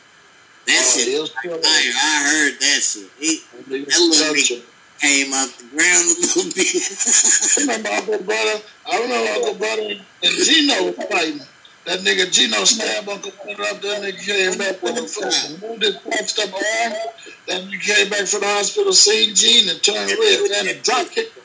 That 0.66 0.80
Oh, 0.80 0.98
shit 0.98 1.08
he 1.08 1.14
was 1.20 1.22
was 1.22 1.32
like 1.36 1.44
killing 1.44 1.62
fire. 1.62 1.82
me. 1.84 1.94
I 2.02 2.24
heard 2.24 2.60
that 2.62 2.82
shit. 2.82 3.10
He 3.20 3.42
That 3.68 3.68
little 3.68 4.10
nigga 4.34 4.64
came 5.02 5.34
off 5.34 5.58
the 5.58 5.66
ground 5.76 6.06
a 6.08 6.22
little 6.22 6.52
bit. 6.56 6.72
I 7.58 7.62
remember 7.62 7.90
Uncle 7.90 8.24
Brother. 8.26 8.62
I 8.90 9.02
remember 9.02 9.32
Uncle 9.34 9.56
Brother 9.56 9.82
and 10.24 10.34
Gino 10.46 10.84
was 10.86 10.96
fighting. 11.12 11.42
That 11.86 12.00
nigga 12.00 12.32
Gino 12.32 12.64
stabbed 12.64 13.10
Uncle 13.10 13.32
Brother 13.44 13.64
up. 13.64 13.82
That 13.82 14.02
nigga 14.04 14.24
came 14.26 14.58
back 14.58 14.82
with 14.82 14.98
a 14.98 15.08
fucking 15.08 15.60
wounded, 15.68 16.00
punched 16.10 16.40
up 16.40 16.54
arm. 16.54 16.94
Then 17.48 17.68
he 17.68 17.78
came 17.78 18.10
back 18.10 18.26
from 18.28 18.40
the 18.40 18.48
hospital, 18.48 18.94
seen 18.94 19.36
Gene, 19.36 19.68
and 19.68 19.84
turned 19.84 20.10
red. 20.12 20.50
Then 20.50 20.68
a 20.70 20.80
drop 20.80 21.10
kick. 21.10 21.34
him. 21.34 21.43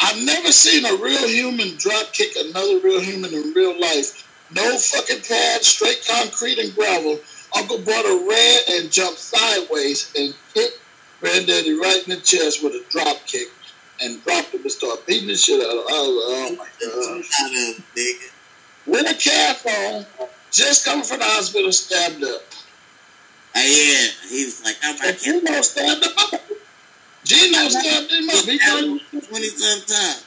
I've 0.00 0.24
never 0.24 0.52
seen 0.52 0.84
a 0.86 0.96
real 0.96 1.28
human 1.28 1.76
drop 1.78 2.12
kick 2.12 2.36
another 2.36 2.80
real 2.80 3.00
human 3.00 3.32
in 3.34 3.52
real 3.54 3.80
life. 3.80 4.28
No 4.54 4.78
fucking 4.78 5.22
pad, 5.22 5.62
straight 5.64 6.06
concrete 6.08 6.58
and 6.58 6.74
gravel. 6.74 7.20
Uncle 7.56 7.78
Brother 7.80 8.26
ran 8.28 8.60
and 8.70 8.92
jumped 8.92 9.20
sideways 9.20 10.12
and 10.16 10.34
hit 10.54 10.72
Granddaddy 11.20 11.74
right 11.74 12.02
in 12.06 12.14
the 12.14 12.20
chest 12.22 12.62
with 12.64 12.74
a 12.74 12.84
drop 12.90 13.26
kick 13.26 13.48
and 14.02 14.22
dropped 14.24 14.54
him 14.54 14.62
and 14.62 14.72
started 14.72 15.06
beating 15.06 15.28
the 15.28 15.36
shit 15.36 15.60
out 15.60 15.70
of 15.72 15.76
him. 15.78 15.86
Was 15.88 16.24
oh 16.26 16.56
my 16.58 16.68
god. 18.16 18.16
With 18.86 19.10
a 19.10 19.14
cast 19.14 19.66
on, 19.66 20.06
just 20.52 20.84
coming 20.84 21.04
from 21.04 21.20
the 21.20 21.24
hospital, 21.26 21.72
stabbed 21.72 22.24
up. 22.24 22.42
Uh, 23.56 23.60
yeah, 23.60 24.08
he 24.30 24.44
was 24.46 24.62
like, 24.64 24.76
I'm 24.84 24.98
like, 24.98 25.20
Gino 25.20 25.62
stabbed 25.62 26.04
him 26.06 26.12
up. 26.34 26.42
Gino 27.32 27.68
stabbed 27.68 28.12
him 28.12 28.28
up. 28.28 28.44
He 28.44 28.58
thought 28.58 29.00
20 29.10 29.48
sometimes. 29.48 30.24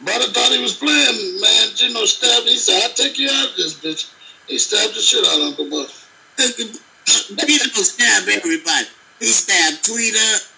Brother 0.00 0.26
thought 0.32 0.52
he 0.52 0.60
was 0.60 0.74
playing, 0.74 1.40
man. 1.40 1.68
Gino 1.74 2.04
stabbed 2.04 2.46
He 2.46 2.56
said, 2.56 2.82
I'll 2.82 2.94
take 2.94 3.18
you 3.18 3.30
out 3.30 3.50
of 3.50 3.56
this 3.56 3.74
bitch. 3.74 4.10
He 4.48 4.58
stabbed 4.58 4.94
the 4.94 5.00
shit 5.00 5.24
out 5.24 5.40
of 5.40 5.46
Uncle 5.48 5.70
Buck. 5.70 5.90
Gino 6.38 7.82
stabbed 7.82 8.28
everybody. 8.28 8.86
He 9.20 9.26
stabbed 9.26 9.84
Tweeter. 9.84 10.50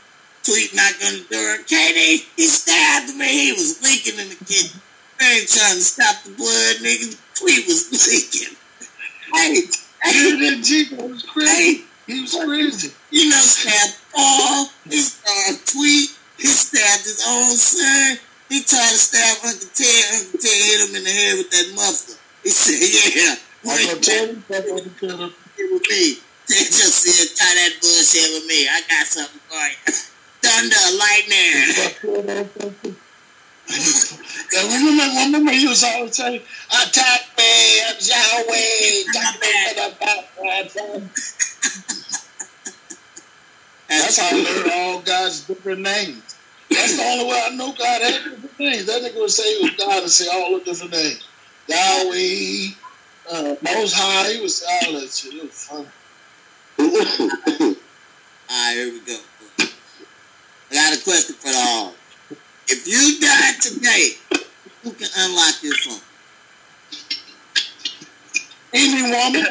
Tweet 0.43 0.75
knocked 0.75 1.05
on 1.05 1.13
the 1.13 1.27
door. 1.31 1.59
Katie, 1.67 2.25
he 2.37 2.47
stabbed 2.47 3.15
me. 3.17 3.27
He 3.27 3.53
was 3.53 3.83
leaking 3.83 4.19
in 4.19 4.29
the 4.31 4.45
kitchen. 4.45 4.81
I 5.21 5.41
ain't 5.41 5.49
trying 5.49 5.75
to 5.75 5.83
stop 5.83 6.23
the 6.23 6.31
blood, 6.31 6.77
nigga. 6.81 7.19
Tweet 7.35 7.67
was 7.67 7.91
leaking. 7.93 8.57
Hey, 9.35 9.57
hey, 10.03 10.51
that 10.51 10.63
Gino 10.63 11.09
was 11.09 11.25
crazy. 11.25 11.51
Hey, 11.51 11.85
he 12.07 12.21
was 12.23 12.37
crazy. 12.45 12.95
You 13.11 13.29
know, 13.29 13.37
stabbed 13.39 13.99
Paul. 14.17 14.73
He 14.89 14.97
stabbed 14.97 15.69
Tweet. 15.69 16.11
He 16.39 16.47
stabbed 16.49 17.05
his 17.05 17.23
own 17.29 17.53
son. 17.53 18.19
He 18.49 18.63
tried 18.63 18.91
to 18.91 18.99
stab 18.99 19.45
Uncle 19.45 19.69
Ted. 19.75 20.05
Uncle 20.17 20.41
Ted 20.41 20.57
hit 20.57 20.89
him 20.89 20.97
in 20.97 21.05
the 21.05 21.11
head 21.11 21.37
with 21.39 21.51
that 21.51 21.69
muffler. 21.77 22.17
He 22.43 22.51
said, 22.51 22.81
yeah. 22.81 23.37
Uncle 23.67 24.01
Ted, 24.01 24.43
with 24.49 25.83
me. 25.91 26.23
Ted 26.47 26.67
just 26.71 27.03
said, 27.03 27.37
try 27.37 27.53
that 27.55 27.73
bullshit 27.83 28.31
with 28.33 28.47
me. 28.47 28.69
I 28.69 28.81
got 28.89 29.07
something 29.07 29.41
for 29.51 29.67
you. 29.67 29.77
Thunder, 30.43 30.87
lightning. 30.97 31.75
remember, 34.55 35.07
remember 35.27 35.51
he 35.51 35.67
was 35.67 35.83
always 35.83 36.15
saying, 36.17 36.41
attack 36.71 37.21
me, 37.37 37.83
I'm 37.83 37.97
Yahweh, 37.99 39.11
attack 39.11 39.41
me 39.41 41.11
That's 43.89 44.19
how 44.19 44.37
I 44.37 44.41
learned 44.41 44.71
all 44.73 45.01
God's 45.03 45.47
different 45.47 45.81
names. 45.81 46.37
That's 46.71 46.97
the 46.97 47.03
only 47.05 47.27
way 47.27 47.43
I 47.45 47.55
know 47.55 47.73
God 47.73 48.03
had 48.03 48.25
different 48.25 48.59
names. 48.59 48.87
That 48.87 49.03
nigga 49.03 49.21
would 49.21 49.31
say 49.31 49.59
he 49.59 49.65
was 49.65 49.77
God 49.77 50.03
and 50.03 50.11
say 50.11 50.27
all 50.33 50.59
the 50.59 50.65
different 50.65 50.93
names. 50.93 51.29
Yahweh, 51.69 52.75
uh, 53.31 53.55
Most 53.63 53.95
High, 53.97 54.33
he 54.33 54.41
was 54.41 54.65
all 54.69 54.93
that 55.01 55.11
shit. 55.11 55.35
It 55.35 55.43
was 55.43 55.65
funny. 55.65 55.87
all 56.79 57.75
right, 58.51 58.75
here 58.75 58.93
we 58.93 59.01
go. 59.01 59.19
I 60.71 60.75
got 60.75 60.99
a 60.99 61.03
question 61.03 61.37
for 61.37 61.49
the 61.49 61.57
all. 61.57 61.95
If 62.69 62.87
you 62.87 63.21
die 63.21 63.53
today, 63.61 64.45
who 64.83 64.93
can 64.93 65.09
unlock 65.17 65.63
your 65.63 65.75
phone? 65.77 66.01
Any 68.75 69.03
woman. 69.03 69.47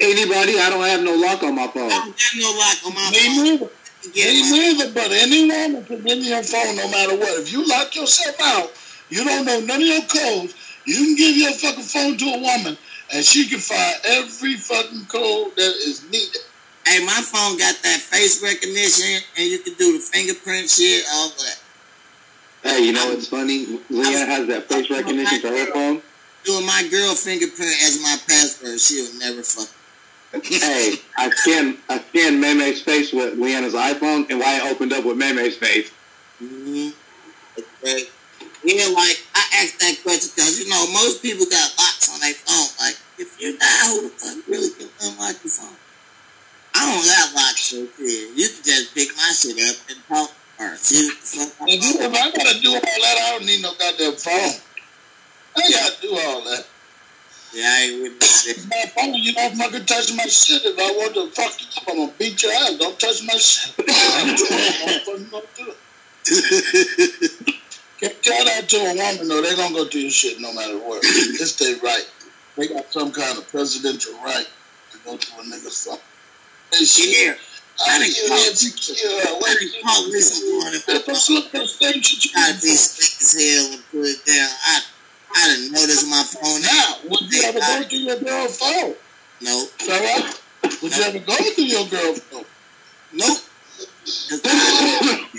Anybody? 0.00 0.58
I 0.58 0.70
don't 0.70 0.84
have 0.84 1.02
no 1.02 1.14
lock 1.16 1.42
on 1.42 1.54
my 1.54 1.66
phone. 1.68 1.90
I 1.90 1.98
don't 2.04 2.20
have 2.20 2.40
no 2.40 2.50
lock 2.58 2.76
on 2.86 2.94
my 2.94 3.10
Me 3.10 3.18
phone. 3.18 3.44
Neither. 3.44 3.70
Me 4.14 4.50
neither, 4.50 4.92
but 4.92 5.10
anyone 5.10 5.72
woman 5.72 5.84
can 5.84 6.02
get 6.02 6.18
in 6.18 6.24
your 6.24 6.42
phone 6.42 6.76
no 6.76 6.88
matter 6.90 7.16
what. 7.16 7.40
If 7.40 7.52
you 7.52 7.66
lock 7.66 7.94
yourself 7.96 8.36
out, 8.40 8.70
you 9.08 9.24
don't 9.24 9.44
know 9.44 9.60
none 9.60 9.82
of 9.82 9.88
your 9.88 10.02
codes, 10.02 10.54
you 10.84 10.94
can 10.94 11.16
give 11.16 11.36
your 11.36 11.52
fucking 11.52 11.82
phone 11.82 12.16
to 12.16 12.24
a 12.26 12.38
woman 12.38 12.78
and 13.12 13.24
she 13.24 13.48
can 13.48 13.58
find 13.58 13.96
every 14.04 14.54
fucking 14.54 15.06
code 15.06 15.56
that 15.56 15.74
is 15.82 16.04
needed. 16.10 16.42
Hey, 16.86 17.04
my 17.04 17.20
phone 17.24 17.58
got 17.58 17.74
that 17.82 18.00
face 18.00 18.42
recognition 18.42 19.22
and 19.36 19.46
you 19.48 19.58
can 19.58 19.74
do 19.74 19.94
the 19.94 19.98
fingerprint 19.98 20.70
shit, 20.70 21.04
all 21.12 21.30
that. 21.30 21.58
Hey, 22.62 22.86
you 22.86 22.92
know 22.92 23.08
what's 23.08 23.28
funny? 23.28 23.80
Leah 23.90 24.26
has 24.26 24.46
that 24.48 24.68
face 24.68 24.90
recognition 24.90 25.40
to 25.40 25.48
her 25.48 25.72
phone. 25.72 26.02
Doing 26.44 26.66
my 26.66 26.86
girl 26.90 27.14
fingerprint 27.14 27.74
as 27.82 28.00
my 28.02 28.16
password, 28.28 28.78
she'll 28.78 29.18
never 29.18 29.42
fuck 29.42 29.68
hey, 30.44 30.94
I 31.16 31.30
scanned 31.30 31.78
I 31.88 31.98
scanned 31.98 32.42
Maymay's 32.42 32.82
face 32.82 33.12
with 33.12 33.38
Leanna's 33.38 33.74
iPhone, 33.74 34.28
and 34.30 34.40
why 34.40 34.56
it 34.56 34.70
opened 34.70 34.92
up 34.92 35.04
with 35.04 35.16
Maymay's 35.16 35.56
face. 35.56 35.92
Mm-hmm. 36.42 36.90
Okay. 37.58 38.04
Yeah, 38.64 38.90
like 38.90 39.22
I 39.34 39.62
asked 39.62 39.78
that 39.78 39.96
question 40.02 40.30
because 40.34 40.58
you 40.58 40.68
know 40.68 40.86
most 40.92 41.22
people 41.22 41.46
got 41.46 41.70
locks 41.78 42.10
on 42.12 42.20
their 42.20 42.34
phone. 42.34 42.66
Like, 42.80 42.98
if 43.18 43.40
you 43.40 43.56
die, 43.58 43.86
who 43.86 44.02
the 44.02 44.08
fuck 44.10 44.46
really 44.48 44.70
can 44.74 44.88
unlock 45.02 45.38
your 45.44 45.54
phone? 45.54 45.76
I 46.74 46.82
don't 46.82 47.06
got 47.06 47.34
locks, 47.34 47.70
so 47.70 47.76
yeah, 47.76 48.34
you 48.34 48.48
can 48.50 48.62
just 48.64 48.94
pick 48.94 49.08
my 49.16 49.30
shit 49.32 49.56
up 49.70 49.76
and 49.88 49.98
talk 50.08 50.30
or 50.58 50.76
see 50.76 51.08
what 51.08 51.20
the 51.22 51.46
fuck. 51.46 51.68
If, 51.68 52.00
if 52.00 52.12
I 52.12 52.30
gotta 52.34 52.60
do 52.60 52.74
all 52.74 52.80
that, 52.80 53.16
I 53.22 53.30
don't 53.32 53.46
need 53.46 53.62
no 53.62 53.72
goddamn 53.78 54.12
phone. 54.18 54.60
I 55.56 55.70
gotta 55.70 56.02
do 56.02 56.10
all 56.12 56.42
that. 56.44 56.66
Yeah, 57.56 57.64
I 57.64 57.88
ain't 57.88 58.02
with 58.02 58.20
that. 58.20 59.16
You 59.16 59.32
don't 59.32 59.56
fucking 59.56 59.86
touch 59.86 60.12
my 60.14 60.24
shit. 60.24 60.60
If 60.62 60.78
I 60.78 60.90
want 60.92 61.14
to 61.14 61.30
fuck 61.32 61.56
you 61.56 61.66
up, 61.72 61.88
I'm 61.88 61.96
gonna 61.96 62.12
beat 62.18 62.42
your 62.42 62.52
ass. 62.52 62.76
Don't 62.76 63.00
touch 63.00 63.24
my 63.24 63.32
shit. 63.32 63.72
Tell 68.20 68.44
that 68.44 68.68
to 68.68 68.76
a 68.76 68.92
woman, 68.92 69.28
though. 69.28 69.40
They're 69.40 69.56
gonna 69.56 69.74
go 69.74 69.88
do 69.88 70.00
your 70.00 70.10
shit 70.10 70.38
no 70.38 70.52
matter 70.52 70.76
what. 70.76 71.00
It's 71.02 71.56
their 71.56 71.78
right. 71.78 72.06
They 72.56 72.68
got 72.68 72.92
some 72.92 73.10
kind 73.10 73.38
of 73.38 73.48
presidential 73.48 74.12
right 74.22 74.46
to 74.90 74.98
go 75.06 75.16
to 75.16 75.32
a 75.40 75.42
nigga's 75.44 75.86
phone. 75.86 75.96
They 76.72 76.84
shit. 76.84 77.38
I 77.88 77.98
didn't 77.98 78.28
call 78.28 78.38
insecure. 78.38 79.32
What 79.40 79.58
did 79.58 79.72
you 79.72 79.82
call 79.82 80.10
this 80.10 80.44
morning? 80.44 80.80
Let's 80.88 81.30
look 81.30 81.46
at 81.46 81.52
the 81.52 81.66
thing 81.66 82.02
you 82.04 82.30
gotta 82.34 82.60
be 82.60 82.68
slick 82.68 83.16
as 83.22 83.32
hell 83.32 83.72
and 83.72 83.82
put 83.90 84.04
it 84.04 84.24
down. 84.26 84.50
I 84.62 84.82
I 85.34 85.48
didn't 85.48 85.72
notice 85.72 86.08
my 86.08 86.22
phone 86.22 86.62
now. 86.62 87.10
Would 87.10 87.32
you 87.32 87.42
ever 87.44 87.58
go 87.58 87.82
through 87.82 87.98
your 87.98 88.18
girl's 88.18 88.58
phone? 88.58 88.94
No. 89.40 89.64
What? 89.86 90.42
Would 90.82 90.96
you 90.96 91.02
ever 91.04 91.18
go 91.18 91.36
through 91.36 91.64
your 91.64 91.86
girl's 91.88 92.20
phone? 92.20 92.44
Nope. 93.12 93.38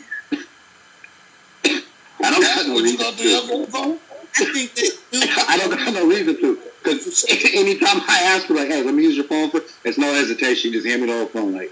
I 2.23 2.31
don't 2.31 2.41
got 2.41 2.67
no 2.67 2.81
reason 2.81 3.13
through 3.13 3.29
your 3.29 3.47
girl's 3.47 3.69
phone? 3.69 3.99
I 4.35 4.45
think 4.45 4.73
that. 4.75 4.91
I 5.49 5.57
don't 5.57 5.69
got 5.69 5.93
no 5.93 6.07
reason 6.07 6.39
to. 6.41 6.59
Because 6.83 7.25
anytime 7.29 8.01
I 8.07 8.21
ask 8.35 8.47
her, 8.47 8.53
like, 8.53 8.67
hey, 8.67 8.83
let 8.83 8.93
me 8.93 9.03
use 9.03 9.15
your 9.15 9.25
phone 9.25 9.49
for, 9.49 9.61
it's 9.83 9.97
no 9.97 10.13
hesitation. 10.13 10.71
You 10.71 10.77
just 10.77 10.87
hand 10.87 11.01
me 11.01 11.07
the 11.07 11.13
whole 11.13 11.25
phone. 11.27 11.53
Like, 11.53 11.71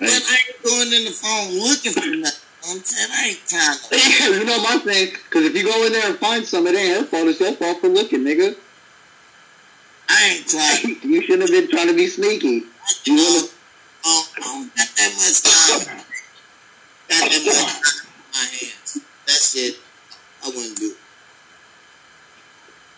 hey. 0.00 0.06
I 0.06 0.38
ain't 0.48 0.62
going 0.62 0.92
in 0.92 1.04
the 1.04 1.10
phone 1.10 1.58
looking 1.58 1.92
for 1.92 2.06
nothing. 2.06 2.45
I'm 2.68 2.82
saying 2.82 3.10
I 3.12 3.28
ain't 3.28 3.46
trying 3.46 3.78
to. 3.78 3.96
Yeah, 3.96 4.38
you 4.38 4.44
know 4.44 4.60
my 4.62 4.78
thing. 4.78 5.10
Because 5.12 5.44
if 5.44 5.54
you 5.54 5.64
go 5.64 5.86
in 5.86 5.92
there 5.92 6.10
and 6.10 6.18
find 6.18 6.44
some, 6.44 6.66
it 6.66 6.74
ain't 6.74 7.00
her 7.00 7.06
fault. 7.06 7.28
It's 7.28 7.40
your 7.40 7.52
fault 7.52 7.80
for 7.80 7.88
looking, 7.88 8.20
nigga. 8.20 8.56
I 10.08 10.36
ain't 10.36 10.48
trying. 10.48 10.96
you 11.10 11.22
shouldn't 11.22 11.42
have 11.42 11.50
been 11.50 11.70
trying 11.70 11.88
to 11.88 11.94
be 11.94 12.06
sneaky. 12.08 12.64
You 13.04 13.14
wanna... 13.14 13.48
I 14.08 14.24
don't 14.36 14.76
got 14.76 14.88
that 14.96 15.12
much 15.16 15.42
time. 15.42 15.98
got 17.08 17.30
that 17.30 17.42
much 17.44 17.56
time 17.56 17.82
in 17.86 18.32
my 18.32 18.46
hands. 18.58 18.98
That's 19.26 19.56
it. 19.56 19.76
I 20.44 20.48
wouldn't 20.48 20.76
do 20.76 20.90
it. 20.90 20.96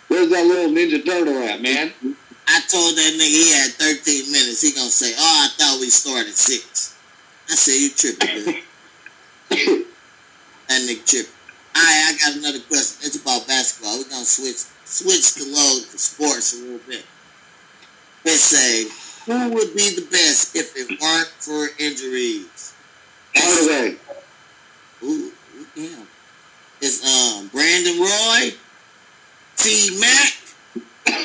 Where's 0.09 0.31
that 0.31 0.47
little 0.47 0.73
Ninja 0.73 1.05
Turtle 1.05 1.43
at, 1.43 1.61
man? 1.61 1.93
I 2.49 2.61
told 2.69 2.97
that 2.97 3.13
nigga 3.13 3.29
he 3.29 3.53
had 3.53 3.71
13 3.73 4.33
minutes. 4.33 4.63
He 4.63 4.73
gonna 4.73 4.89
say, 4.89 5.13
oh, 5.19 5.45
I 5.45 5.49
thought 5.57 5.81
we 5.81 5.91
started 5.91 6.35
six. 6.35 6.97
I 7.51 7.55
said, 7.55 7.77
you 7.77 7.91
tripping, 7.91 8.63
nigga 10.88 11.05
tripping. 11.07 11.33
All 11.76 11.83
right, 11.83 12.14
I 12.14 12.17
got 12.19 12.37
another 12.37 12.61
question. 12.61 13.07
It's 13.07 13.17
about 13.17 13.47
basketball. 13.47 13.99
We're 13.99 14.11
gonna 14.11 14.25
switch 14.25 14.64
switch 14.85 15.35
the 15.35 15.45
load 15.45 15.90
to 15.90 15.99
sports 15.99 16.55
a 16.55 16.62
little 16.62 16.81
bit. 16.87 17.05
Let's 18.25 18.40
say, 18.40 18.88
who 19.26 19.55
would 19.55 19.75
be 19.75 19.95
the 19.95 20.07
best 20.11 20.57
if 20.57 20.76
it 20.76 21.00
weren't 21.00 21.28
for 21.38 21.69
injuries? 21.78 22.75
Hardaway. 23.35 23.97
Ooh, 25.02 25.33
damn. 25.76 26.09
It's 26.81 27.05
um 27.05 27.49
Brandon 27.49 28.00
Roy, 28.00 28.55
T 29.57 29.99
Mac, 30.00 30.35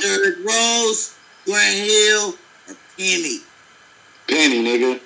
Derrick 0.01 0.37
Rose, 0.45 1.15
Grant 1.45 1.77
Hill, 1.77 2.35
or 2.69 2.75
Penny. 2.97 3.39
Penny, 4.27 4.63
nigga. 4.63 4.99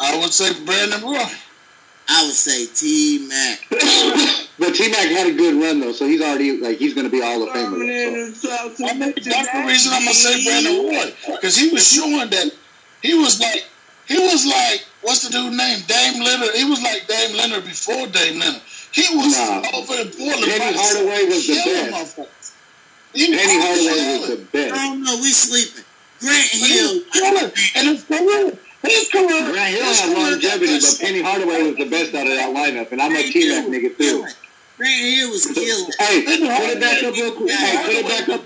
I 0.00 0.18
would 0.18 0.32
say 0.32 0.52
Brandon 0.64 1.02
Roy. 1.02 1.30
I 2.12 2.24
would 2.26 2.34
say 2.34 2.66
T 2.66 3.26
Mac. 3.26 3.64
but 4.58 4.74
T 4.74 4.90
Mac 4.90 5.08
had 5.08 5.28
a 5.28 5.32
good 5.32 5.56
run 5.56 5.80
though, 5.80 5.92
so 5.92 6.06
he's 6.06 6.20
already 6.20 6.60
like 6.60 6.76
he's 6.76 6.92
going 6.92 7.06
to 7.06 7.10
be 7.10 7.22
Hall 7.22 7.42
of 7.42 7.48
famer. 7.48 8.34
So. 8.36 8.52
I 8.84 8.92
mean, 8.92 9.14
that's 9.16 9.48
the 9.48 9.64
reason 9.64 9.92
I'm 9.96 10.04
gonna 10.04 10.14
say 10.14 10.44
Brandon 10.44 10.92
Roy 10.92 11.08
because 11.36 11.56
he 11.56 11.70
was 11.72 11.88
showing 11.88 12.28
that 12.28 12.52
he 13.00 13.14
was 13.14 13.40
like 13.40 13.64
he 14.06 14.18
was 14.18 14.44
like 14.44 14.84
what's 15.00 15.24
the 15.24 15.32
dude 15.32 15.56
name 15.56 15.80
Dame 15.88 16.20
Lillard. 16.20 16.52
He 16.52 16.68
was 16.68 16.82
like 16.82 17.08
Dame 17.08 17.32
Lillard 17.32 17.64
before 17.64 18.06
Dame 18.12 18.40
Lillard. 18.40 18.60
He 18.92 19.08
was 19.16 19.32
nah. 19.32 19.64
over 19.72 19.94
in 20.04 20.12
Portland. 20.12 20.52
Penny 20.52 20.76
Hardaway 20.76 21.24
was 21.32 21.46
the 21.48 21.56
best. 21.64 22.52
Penny 23.16 23.36
Hardaway 23.40 24.20
was 24.20 24.28
the 24.28 24.44
best. 24.52 24.74
I 24.74 24.84
don't 24.84 25.02
know. 25.02 25.16
We 25.16 25.32
sleeping. 25.32 25.84
Grant 26.20 26.50
Hill. 26.52 27.02
And 27.74 27.88
it's 27.88 28.04
He's 28.82 29.08
career. 29.08 29.50
Grant 29.52 29.74
Hill 29.74 29.84
had 29.84 30.18
longevity, 30.32 30.78
but 30.80 30.98
Penny 31.00 31.22
Hardaway 31.22 31.62
was 31.62 31.76
the 31.76 31.88
best 31.88 32.14
out 32.14 32.26
of 32.26 32.32
that 32.34 32.54
lineup, 32.54 32.90
and 32.92 33.00
I'm 33.00 33.12
a 33.12 33.22
T-Mac 33.22 33.66
nigga 33.66 33.96
too. 33.96 34.26
Grant 34.76 35.00
Hill 35.00 35.30
was 35.30 35.46
killing. 35.46 35.90
Hey, 35.98 36.24
put 36.24 36.40
it 36.40 36.80
back 36.80 37.02
up 37.04 37.14
real 37.14 37.32
quick. 37.36 37.50
Hey, 37.50 37.84
put 37.84 37.94
it 37.94 38.08
back 38.08 38.28
up. 38.28 38.42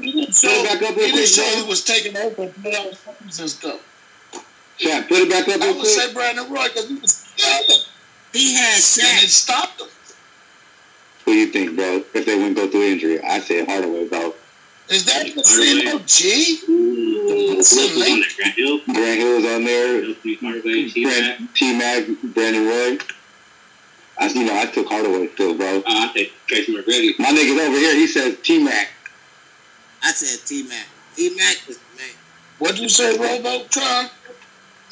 He 0.00 0.26
Put 0.26 0.44
it 0.44 0.80
back 0.80 0.90
up 0.90 0.96
real 0.96 1.06
he 1.06 1.12
quick, 1.12 1.26
show 1.26 1.42
Joe. 1.42 1.62
he 1.64 1.68
was 1.68 1.84
taking 1.84 2.16
over 2.16 2.42
and 2.42 2.62
put 2.62 2.74
out 2.74 2.94
phones 2.96 3.40
and 3.40 3.50
stuff. 3.50 3.80
Chat, 4.78 5.08
put 5.08 5.18
it 5.18 5.28
back 5.30 5.48
up 5.48 5.60
I 5.60 5.66
real 5.66 5.78
would 5.78 5.86
say. 5.86 6.12
Brandon 6.14 6.48
Roy 6.50 6.68
because 6.68 6.88
he 6.88 6.94
was 6.94 7.32
killing. 7.36 7.82
He 8.32 8.54
had 8.54 8.74
And 8.76 9.24
it 9.24 9.30
stopped 9.30 9.80
him. 9.80 9.88
What 11.24 11.32
do 11.32 11.38
you 11.38 11.46
think, 11.48 11.74
bro? 11.76 12.04
If 12.14 12.24
they 12.24 12.36
wouldn't 12.36 12.56
go 12.56 12.68
through 12.68 12.82
injury, 12.84 13.20
I 13.20 13.40
say 13.40 13.64
Hardaway, 13.64 14.06
bro. 14.08 14.34
Is 14.90 15.04
that 15.04 15.32
Casino 15.32 16.00
G? 16.04 16.58
Who's 16.66 17.72
on 17.78 18.00
there? 18.00 18.24
Grant 18.36 18.54
Hill, 18.56 18.80
Grant 18.86 19.20
Hill's 19.20 19.44
on 19.44 19.64
there. 19.64 20.04
Anthony 20.04 20.34
Hardaway, 20.34 20.88
T-Mac. 20.88 21.38
Brent, 21.38 21.54
T 21.54 21.78
Mac, 21.78 22.06
Brandon 22.34 22.66
Roy. 22.66 22.98
I, 24.18 24.26
you 24.26 24.44
know, 24.44 24.60
I 24.60 24.66
took 24.66 24.88
Hardaway 24.88 25.28
still, 25.28 25.54
bro. 25.54 25.78
Uh, 25.78 25.82
I 25.86 26.08
think 26.08 26.32
Tracy 26.46 26.74
McGrady. 26.74 27.16
My 27.20 27.26
nigga's 27.26 27.60
over 27.60 27.78
here. 27.78 27.94
He 27.94 28.08
says 28.08 28.36
T 28.42 28.62
Mac. 28.64 28.88
I 30.02 30.10
said 30.10 30.44
T 30.44 30.64
Mac. 30.64 30.86
T 31.14 31.36
Mac 31.36 31.56
was 31.68 31.78
the 31.78 31.96
man. 31.96 32.10
What 32.58 32.80
you 32.80 32.88
say, 32.88 33.16
Robotron? 33.16 34.10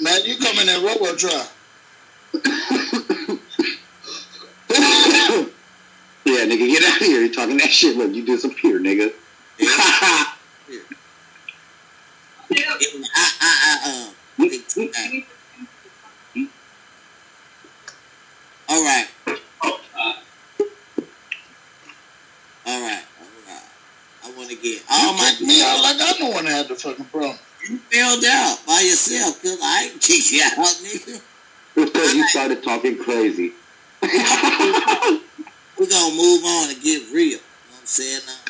Man, 0.01 0.21
you 0.25 0.39
come 0.39 0.59
in 0.61 0.67
there, 0.67 0.81
Robotron. 0.81 1.47
yeah, 6.25 6.45
nigga, 6.47 6.69
get 6.71 6.85
out 6.85 7.01
of 7.01 7.07
here. 7.07 7.21
You 7.23 7.35
talking 7.35 7.57
that 7.57 7.71
shit. 7.71 7.97
Look, 7.97 8.15
you 8.15 8.25
disappear, 8.25 8.79
nigga. 8.79 9.13
It 9.61 9.67
was 12.95 13.11
I 13.15 13.31
I 13.41 13.53
I 13.73 13.91
um 13.91 14.15
big 14.39 14.67
T 14.69 14.93
All 18.69 18.85
right. 18.85 19.09
All 19.27 19.33
right. 19.63 19.85
All 22.67 22.81
right. 22.83 23.05
I 24.25 24.31
want 24.37 24.51
to 24.51 24.57
get 24.57 24.83
all 24.91 25.13
You 25.13 25.19
my 25.19 25.31
kicked 25.31 25.41
me 25.43 25.63
out 25.63 25.83
like 25.83 25.97
I'm 26.01 26.29
the 26.29 26.35
one 26.35 26.45
that 26.45 26.53
had 26.53 26.69
the 26.69 26.75
fucking 26.77 27.07
problem. 27.07 27.39
You 27.69 27.79
failed 27.79 28.25
out 28.25 28.59
by 28.67 28.81
yourself 28.81 29.41
because 29.43 29.59
I 29.63 29.85
ain't 29.85 30.01
kick 30.01 30.31
you 30.33 30.43
out, 30.45 30.67
nigga. 30.67 31.21
because 31.75 32.15
you 32.15 32.29
started 32.29 32.63
talking 32.63 32.99
crazy. 32.99 33.53
We're 34.03 34.11
gonna 35.89 36.15
move 36.15 36.45
on 36.45 36.71
and 36.71 36.81
get 36.83 37.11
real. 37.13 37.25
You 37.31 37.37
know 37.37 37.41
what 37.71 37.81
I'm 37.81 37.87
saying? 37.87 38.21
Now, 38.27 38.48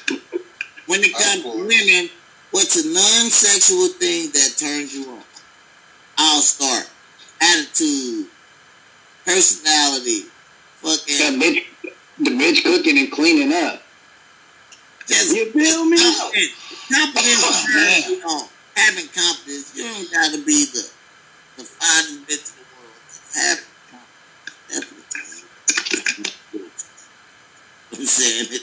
when 0.89 1.05
it 1.05 1.13
comes 1.13 1.43
to 1.43 1.49
women, 1.51 2.11
what's 2.51 2.75
a 2.83 2.89
non-sexual 2.89 3.89
thing 4.01 4.31
that 4.33 4.57
turns 4.57 4.95
you 4.95 5.09
on? 5.11 5.23
I'll 6.17 6.41
start. 6.41 6.91
Attitude, 7.41 8.27
personality, 9.25 10.23
the 10.83 10.89
fucking 10.89 11.41
bitch, 11.41 11.65
the 12.19 12.31
bitch 12.31 12.65
cooking 12.65 12.99
and 12.99 13.13
cleaning 13.13 13.53
up. 13.53 13.83
just 15.07 15.37
You 15.37 15.53
feel 15.53 15.85
me? 15.85 15.99
confidence. 15.99 16.89
Confidence 16.91 17.45
oh, 17.45 17.67
turns 17.73 18.09
you 18.09 18.23
on. 18.27 18.49
Having 18.75 19.09
confidence, 19.09 19.77
you 19.77 19.85
don't 19.85 20.11
gotta 20.13 20.39
be 20.45 20.65
the 20.65 20.91
the 21.59 21.65
finest 21.65 22.27
bitch 22.27 22.49
in 22.51 22.57
the 22.59 22.67
world. 22.75 22.97
Just 23.07 23.37
having 23.37 23.65
confidence. 23.91 24.65
That's 24.71 24.87
what 27.91 28.01
I'm 28.01 28.07
saying. 28.07 28.47
It, 28.51 28.63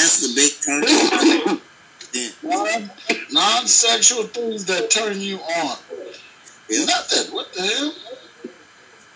that's 0.00 0.20
the 0.20 0.34
big 0.34 0.52
turn. 0.64 0.84
on. 0.84 1.60
Non- 2.42 2.90
Non-sexual 3.32 4.24
things 4.24 4.64
that 4.66 4.90
turn 4.90 5.20
you 5.20 5.36
on. 5.38 5.76
yeah, 6.68 6.84
Nothing. 6.84 7.32
What 7.34 7.52
the 7.54 7.62
hell? 7.62 7.94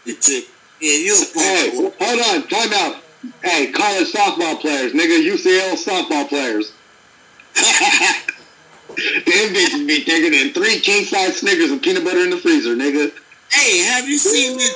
it's 0.07 0.29
a, 0.31 0.43
yeah, 0.81 0.99
you're 0.99 1.17
Hey, 1.35 1.71
hold 1.75 2.21
on, 2.21 2.49
time 2.49 2.73
out. 2.75 3.03
Hey, 3.43 3.73
college 3.73 4.13
softball 4.13 4.61
players, 4.61 4.93
nigga, 4.93 5.19
UCL 5.27 5.75
softball 5.83 6.29
players. 6.29 6.73
Them 7.57 9.55
bitches 9.55 9.87
be 9.89 10.05
thicker 10.05 10.31
than 10.37 10.53
three 10.53 10.79
king 10.81 11.05
size 11.05 11.39
Snickers 11.39 11.71
and 11.73 11.83
peanut 11.83 12.05
butter 12.05 12.21
in 12.21 12.31
the 12.31 12.37
freezer, 12.37 12.77
nigga. 12.77 13.13
Hey, 13.51 13.79
have 13.87 14.07
you 14.07 14.19
seen 14.19 14.57
this? 14.59 14.75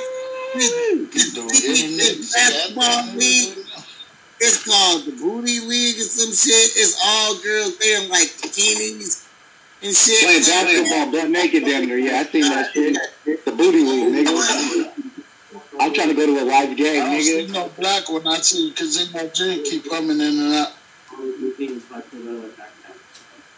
This, 0.55 0.71
this, 1.13 1.33
The 1.35 1.41
this, 1.41 1.63
internet 1.65 2.17
this 2.17 2.33
basketball 2.33 3.03
shit. 3.05 3.15
league? 3.15 3.57
It's 4.41 4.63
called 4.63 5.05
the 5.05 5.11
Booty 5.11 5.59
League 5.59 5.97
or 5.97 6.03
some 6.03 6.31
shit. 6.31 6.71
It's 6.77 6.99
all 7.03 7.35
girls 7.43 7.77
wearing 7.79 8.09
like 8.09 8.27
bikinis 8.39 9.27
and 9.83 9.93
shit. 9.93 10.23
Playing 10.23 10.43
basketball 10.43 11.11
butt 11.11 11.29
naked 11.29 11.65
down 11.65 11.87
there. 11.87 11.99
Yeah, 11.99 12.19
I 12.19 12.23
seen 12.23 12.43
that 12.43 12.71
shit. 12.73 12.97
The 13.45 13.51
booty 13.51 13.83
league, 13.83 14.27
nigga. 14.27 15.09
I'm 15.79 15.93
trying 15.93 16.09
to 16.09 16.13
go 16.13 16.25
to 16.25 16.43
a 16.43 16.45
live 16.45 16.75
game, 16.75 17.03
I 17.03 17.13
don't 17.13 17.21
see 17.21 17.47
nigga. 17.47 17.53
no 17.53 17.69
black 17.77 18.09
one. 18.09 18.27
I 18.27 18.37
see 18.37 18.71
Casino 18.71 19.27
G 19.27 19.63
keep 19.63 19.89
coming 19.89 20.19
in 20.19 20.39
and 20.39 20.53
out. 20.55 20.71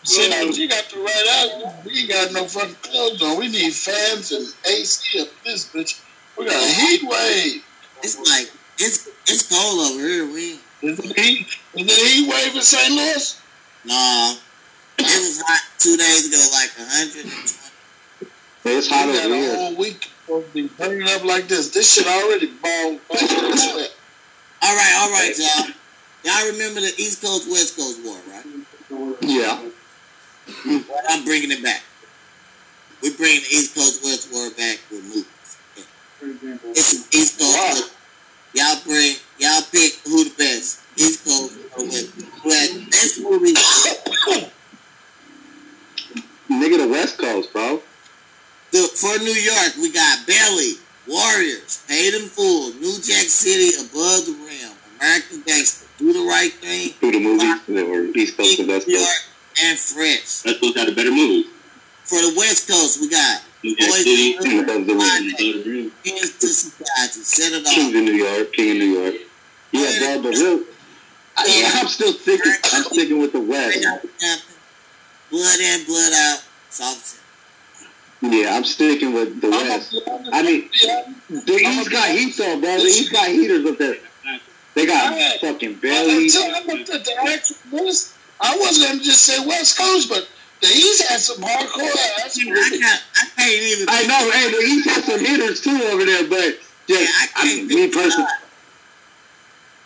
Casino 0.02 0.52
G 0.52 0.68
got 0.68 0.84
the 0.90 1.00
right 1.00 1.28
out. 1.30 1.86
We 1.86 2.00
ain't 2.00 2.10
got 2.10 2.34
no 2.34 2.46
fucking 2.46 2.76
clothes 2.82 3.22
on. 3.22 3.38
We 3.38 3.50
need 3.50 3.74
fans 3.74 4.32
and 4.32 4.48
AC 4.66 5.22
up 5.22 5.28
this 5.46 5.70
bitch. 5.72 6.02
We 6.38 6.46
got 6.46 6.56
a 6.56 6.68
heat 6.68 7.04
wave. 7.04 7.64
It's 8.04 8.18
like 8.18 8.52
it's 8.80 9.08
it's 9.28 9.48
cold 9.48 9.92
over 9.92 10.08
here. 10.08 10.26
We 10.26 10.60
Is 10.82 11.00
it 11.00 11.20
heat? 11.20 11.48
Is 11.76 11.88
it 11.88 12.12
heat 12.12 12.30
wave 12.30 12.56
in 12.56 12.62
St. 12.62 12.92
Louis? 12.94 13.42
no. 13.86 14.36
It 15.00 15.04
was 15.04 15.42
hot 15.42 15.62
two 15.80 15.98
days 15.98 16.28
ago, 16.28 16.38
like 16.54 16.70
120. 16.78 17.30
It's 18.64 18.88
We 18.90 18.96
hot 18.96 19.08
got 19.08 19.26
over 19.26 19.34
a 19.34 19.38
here. 19.38 19.56
whole 19.56 19.76
week 19.76 20.10
supposed 20.26 20.48
to 20.48 20.54
be 20.54 20.68
burning 20.78 21.08
up 21.10 21.24
like 21.24 21.48
this. 21.48 21.70
This 21.70 21.92
shit 21.94 22.06
already 22.06 22.48
ball. 22.62 23.00
All 24.64 24.76
right, 24.76 24.94
all 25.02 25.10
right, 25.12 25.34
y'all. 25.38 25.74
Y'all 26.24 26.52
remember 26.52 26.82
the 26.82 26.94
East 26.98 27.22
Coast 27.24 27.50
West 27.50 27.76
Coast 27.76 28.00
war, 28.06 28.18
right? 28.30 28.46
Yeah. 29.22 29.68
Well, 30.68 31.02
I'm 31.10 31.26
bringing 31.26 31.50
it 31.52 31.64
back. 31.64 31.82
We're 33.02 33.16
bringing 33.18 33.42
the 33.42 33.50
East 33.56 33.74
Coast 33.74 34.04
West 34.04 34.32
war 34.32 34.52
back 34.52 34.78
with 34.92 35.04
movies. 35.04 35.26
It's 36.78 36.94
an 36.94 37.04
East 37.20 37.40
Coast. 37.40 37.58
Wow. 37.58 37.90
West. 38.54 38.86
Y'all 38.86 38.94
bring, 38.94 39.16
y'all 39.40 39.62
pick 39.72 39.94
who 40.06 40.24
the 40.26 40.34
best. 40.38 40.80
East 40.98 41.26
Coast 41.26 41.58
or 41.78 41.84
West. 41.86 42.12
Who 42.44 42.50
had 42.52 42.70
the 42.72 42.86
best 42.92 43.20
movie? 43.22 43.54
Nigga, 46.50 46.78
the 46.78 46.88
West 46.90 47.18
Coast, 47.18 47.52
bro. 47.54 47.82
The, 48.72 48.80
for 48.96 49.18
New 49.20 49.32
York, 49.34 49.76
we 49.82 49.92
got 49.92 50.26
Belly, 50.28 50.74
Warriors, 51.08 51.84
Paid 51.88 52.14
in 52.14 52.28
Full, 52.28 52.74
New 52.76 52.96
Jack 52.96 53.28
City, 53.28 53.76
Above 53.80 54.26
the 54.26 54.36
Rim, 54.46 54.72
American 55.00 55.42
Gangster, 55.46 55.88
Do 55.98 56.14
the 56.14 56.20
Right 56.28 56.52
Thing, 56.54 56.90
Through 57.00 57.12
the 57.12 57.20
movies 57.20 57.60
that 57.68 57.88
were 57.88 58.04
East 58.16 58.38
Coast 58.38 58.60
and 58.60 58.68
New 58.68 58.74
West 58.76 58.88
York, 58.88 59.04
Coast. 59.04 59.64
and 59.64 59.80
Fresh. 59.80 60.20
That's 60.20 60.42
supposed 60.56 60.74
to 60.76 60.80
have 60.82 60.90
a 60.90 60.96
better 60.96 61.12
movie. 61.12 61.46
For 62.04 62.20
the 62.20 62.34
West 62.38 62.68
Coast, 62.70 63.02
we 63.02 63.10
got 63.10 63.42
New 63.64 63.76
Boys 63.78 64.04
City, 64.04 64.36
in 64.38 64.60
And 64.60 64.70
above 64.70 64.88
the. 64.88 64.94
Above 64.94 65.38
the 65.38 65.64
Rim. 65.70 65.92
To 66.04 66.48
Set 66.48 67.54
It 67.54 67.66
Off. 67.66 67.78
in 67.78 68.06
New 68.06 68.12
York, 68.14 68.54
King 68.54 68.72
of 68.72 68.78
New 68.78 69.00
York. 69.00 69.16
Yeah, 69.72 70.18
bro, 70.22 70.32
but. 70.32 70.66
I, 71.38 71.46
yeah, 71.48 71.80
I'm 71.80 71.88
still 71.88 72.14
sticking. 72.14 72.52
I'm 72.74 72.84
sticking 72.84 73.22
with 73.22 73.32
the 73.32 73.40
West. 73.42 73.80
Blood 75.30 75.60
in, 75.60 75.86
blood 75.86 76.14
out, 76.14 76.44
soft. 76.70 77.20
Yeah, 78.22 78.56
I'm 78.56 78.64
sticking 78.66 79.14
with 79.14 79.42
the 79.42 79.50
West. 79.50 79.96
I 80.34 80.44
mean, 80.44 80.70
the 81.30 81.54
East 81.54 81.90
got 81.90 82.10
heat 82.10 82.36
though, 82.38 82.60
bro. 82.60 82.78
The 82.78 82.84
East 82.84 83.12
got 83.12 83.30
heaters 83.30 83.66
up 83.66 83.78
there. 83.78 83.96
They 84.74 84.86
got 84.86 85.40
fucking 85.40 85.76
belly. 85.76 86.30
I 86.34 86.64
looked 86.68 86.90
at 86.90 87.06
the 87.06 87.16
actual 87.28 87.58
list. 87.72 88.14
I 88.40 88.58
wasn't 88.58 88.88
going 88.88 89.00
to 89.00 89.06
just 89.06 89.24
say 89.24 89.46
West 89.46 89.78
Coast, 89.78 90.10
but 90.10 90.28
the 90.62 90.68
East 90.68 91.10
had 91.10 91.20
some 91.20 91.38
hardcore 91.42 92.24
ass. 92.24 92.38
I 92.38 92.44
can't, 92.44 93.04
I 93.16 93.26
can't 93.36 93.64
even. 93.64 93.88
I 93.90 94.04
know, 94.08 94.32
hey, 94.32 94.52
the 94.52 94.62
East 94.64 94.90
has 94.90 95.06
some 95.06 95.20
hitters 95.20 95.62
too 95.62 95.80
over 95.92 96.06
there, 96.06 96.28
but 96.30 96.60
Yeah, 96.88 96.98
just 96.98 97.14
I 97.14 97.28
I 97.36 97.42
can't 97.44 97.68
mean, 97.68 97.68
me 97.68 97.88
personally. 97.92 98.30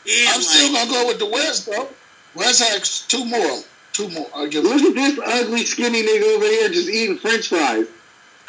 Yeah, 0.06 0.32
I'm 0.36 0.42
still 0.42 0.72
going 0.72 0.86
to 0.88 0.94
go 0.94 1.08
with 1.08 1.20
the 1.20 1.26
West, 1.26 1.66
though. 1.66 1.90
West 2.36 2.62
has 2.62 3.02
two 3.08 3.26
more. 3.26 3.62
Two 3.94 4.10
more. 4.10 4.28
I 4.36 4.48
give 4.48 4.64
look 4.66 4.82
at 4.82 4.94
this 4.94 5.20
ugly 5.26 5.64
skinny 5.64 6.04
nigga 6.04 6.36
over 6.36 6.46
here 6.46 6.70
just 6.70 6.90
eating 6.90 7.18
French 7.18 7.48
fries. 7.48 7.88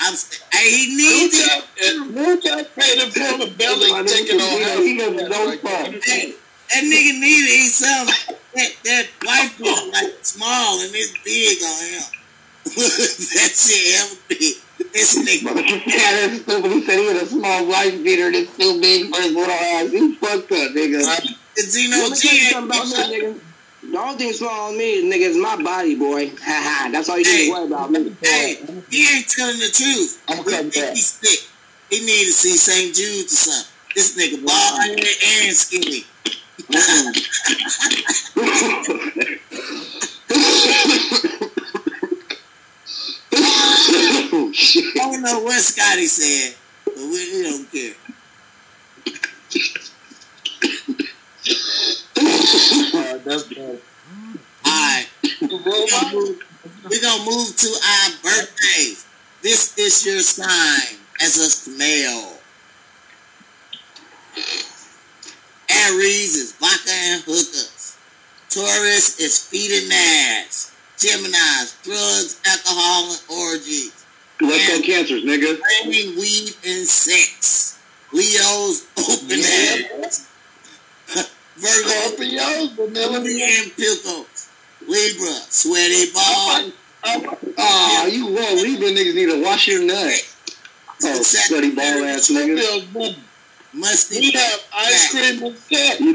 I'm. 0.00 0.14
Hey, 0.52 0.70
he 0.70 0.96
needs 0.96 1.34
it. 1.38 1.46
Jack, 1.48 1.64
and 1.84 2.12
Blue 2.12 2.40
Jack 2.40 2.74
paid 2.74 2.98
him 2.98 3.10
for 3.10 3.38
the 3.46 3.54
belly 3.56 3.90
I 3.92 4.02
taking 4.02 4.40
on 4.40 4.82
he 4.82 4.94
he 4.96 5.00
has 5.00 5.14
no 5.14 5.44
Like, 5.46 5.60
fun. 5.60 5.92
That 5.92 6.82
nigga 6.82 7.20
needs 7.20 7.46
to 7.46 7.54
eat 7.54 7.70
something. 7.70 8.36
That, 8.56 8.72
that 8.84 9.06
wife 9.22 9.60
is 9.60 9.92
like 9.92 10.24
small 10.24 10.80
and 10.80 10.90
it's 10.94 11.12
big 11.20 11.60
on 11.60 11.84
him. 11.92 12.08
that 13.36 13.52
shit 13.52 13.94
hella 13.94 14.16
big. 14.28 14.56
This 14.92 15.18
nigga. 15.18 15.54
yeah, 15.86 16.26
that's 16.26 16.40
stupid. 16.40 16.72
He 16.72 16.82
said 16.82 16.98
he 16.98 17.06
had 17.06 17.22
a 17.22 17.26
small 17.26 17.66
wife 17.68 18.02
beater 18.02 18.32
that's 18.32 18.56
too 18.56 18.80
big 18.80 19.14
for 19.14 19.20
his 19.20 19.34
little 19.34 19.52
ass. 19.52 19.90
He 19.92 20.14
fucked 20.14 20.52
up, 20.52 20.72
nigga. 20.72 21.04
The 21.54 21.62
Gino 21.68 22.14
G. 22.14 22.50
about 22.56 22.86
that, 22.96 23.10
nigga. 23.12 23.40
The 23.90 23.98
only 23.98 24.16
thing 24.16 24.32
small 24.32 24.70
on 24.70 24.78
me, 24.78 25.04
nigga, 25.04 25.28
is 25.28 25.36
my 25.36 25.62
body, 25.62 25.94
boy. 25.94 26.30
Ha 26.30 26.36
ha. 26.40 26.88
That's 26.90 27.10
all 27.10 27.18
you 27.18 27.24
need 27.24 27.46
to 27.46 27.52
worry 27.52 27.66
about, 27.66 27.90
me. 27.90 28.16
Hey, 28.22 28.56
he 28.90 29.16
ain't 29.16 29.28
telling 29.28 29.58
the 29.58 29.68
truth. 29.68 30.22
I'm 30.28 30.42
think 30.44 30.74
back. 30.74 30.94
he's 30.94 31.12
sick. 31.12 31.50
He 31.90 32.00
need 32.00 32.24
to 32.24 32.32
see 32.32 32.56
St. 32.56 32.94
Jude 32.94 33.26
or 33.26 33.28
something. 33.28 33.72
This 33.94 34.16
nigga 34.16 34.44
bald 34.44 34.98
and 34.98 35.56
skinny. 35.56 36.04
Oh, 36.68 37.12
shit. 44.52 44.96
I 44.96 44.98
don't 44.98 45.22
know 45.22 45.40
what 45.40 45.60
Scotty 45.60 46.06
said, 46.06 46.56
but 46.84 46.96
we, 46.96 47.02
we 47.02 47.42
don't 47.44 47.70
care. 47.70 47.94
That's 53.24 53.42
bad. 53.44 53.80
Alright. 54.64 55.08
We're 55.42 55.48
gonna, 55.48 56.12
move, 56.12 56.42
we're 56.88 57.00
gonna 57.00 57.24
move 57.24 57.56
to 57.56 57.68
our 57.68 58.10
birthdays. 58.22 59.06
This 59.42 59.76
is 59.78 60.06
your 60.06 60.20
sign 60.20 60.98
as 61.20 61.66
a 61.66 61.70
male. 61.78 62.35
Aries 65.86 66.34
is 66.34 66.52
vodka 66.52 66.90
and 66.92 67.22
hookers. 67.22 67.96
Taurus 68.50 69.20
is 69.20 69.38
feeding 69.44 69.90
ass. 69.92 70.72
Gemini's 70.98 71.76
drugs, 71.82 72.40
alcohol, 72.46 73.12
and 73.12 73.20
orgies. 73.52 73.92
Let's 74.40 74.68
go 74.68 74.82
cancers, 74.82 75.24
nigga. 75.24 75.58
Flaming 75.58 76.16
weed 76.16 76.54
and 76.66 76.86
sex. 76.86 77.78
Leo's 78.12 78.86
open 78.98 79.38
Yeah. 79.38 80.04
ass. 80.06 80.26
Virgo, 81.56 81.88
Scorpios, 81.88 82.76
vanilla. 82.76 83.16
Emily 83.16 83.42
and 83.42 83.76
pickles. 83.76 84.48
Libra, 84.86 85.34
sweaty 85.48 86.12
ball. 86.12 86.70
Oh, 87.58 88.08
you 88.10 88.36
wrong. 88.36 88.56
Libra 88.56 88.88
niggas 88.88 89.14
need 89.14 89.26
to 89.26 89.42
wash 89.42 89.68
your 89.68 89.82
nuts. 89.84 90.34
Oh, 91.04 91.22
sweaty 91.22 91.70
ball 91.74 92.04
ass 92.04 92.30
nigga. 92.30 93.16
Scorpios, 93.76 93.80
man. 93.80 93.80
Musty. 93.80 94.20
We 94.20 94.32
have 94.32 94.60
ice 94.74 95.10
cream 95.10 95.42
and 95.42 95.56
sex. 95.56 96.00
You, 96.00 96.12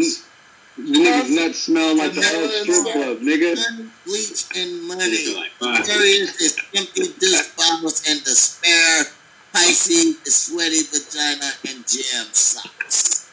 you 0.77 1.05
niggas 1.05 1.35
nuts 1.35 1.59
smell 1.59 1.97
like 1.97 2.13
the 2.13 2.25
old 2.35 2.51
strip 2.51 2.93
club, 2.93 3.17
nigga. 3.19 3.55
Money, 3.55 3.89
bleach 4.05 4.45
and 4.55 4.81
Nigga 4.81 4.87
money. 4.87 5.35
like 5.35 5.51
five. 5.51 5.85
Is 5.89 6.57
empty 6.75 7.03
douche 7.19 7.49
bottles 7.57 8.03
and 8.09 8.23
despair. 8.23 9.05
Pisces 9.53 10.15
is 10.25 10.35
sweaty 10.37 10.83
vagina 10.83 11.51
and 11.67 11.85
jam 11.87 12.27
socks. 12.31 13.29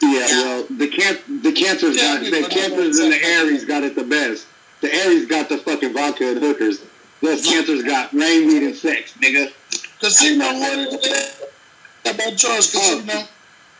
Yeah, 0.00 0.26
well, 0.26 0.66
the 0.70 0.88
can 0.88 1.18
the 1.42 1.52
cancers 1.52 1.96
got 1.96 2.20
the 2.20 2.46
cancers 2.50 2.98
and 2.98 3.12
the 3.12 3.22
Aries 3.24 3.64
got 3.64 3.82
it 3.84 3.94
the 3.94 4.04
best. 4.04 4.46
The 4.80 4.92
Aries 4.94 5.26
got 5.26 5.48
the 5.48 5.58
fucking 5.58 5.92
vodka 5.92 6.30
and 6.30 6.38
hookers. 6.40 6.80
Those 7.22 7.44
cancers 7.46 7.82
got 7.82 8.12
rain, 8.12 8.46
weed, 8.46 8.62
and 8.64 8.74
sex, 8.76 9.14
nigga. 9.14 9.52
Casino, 10.00 10.44
what 10.44 10.78
is 10.78 10.94
it? 10.94 11.52
How 12.04 12.10
about 12.12 12.36
Charles 12.36 12.70
Casino? 12.70 13.12
Oh. 13.14 13.28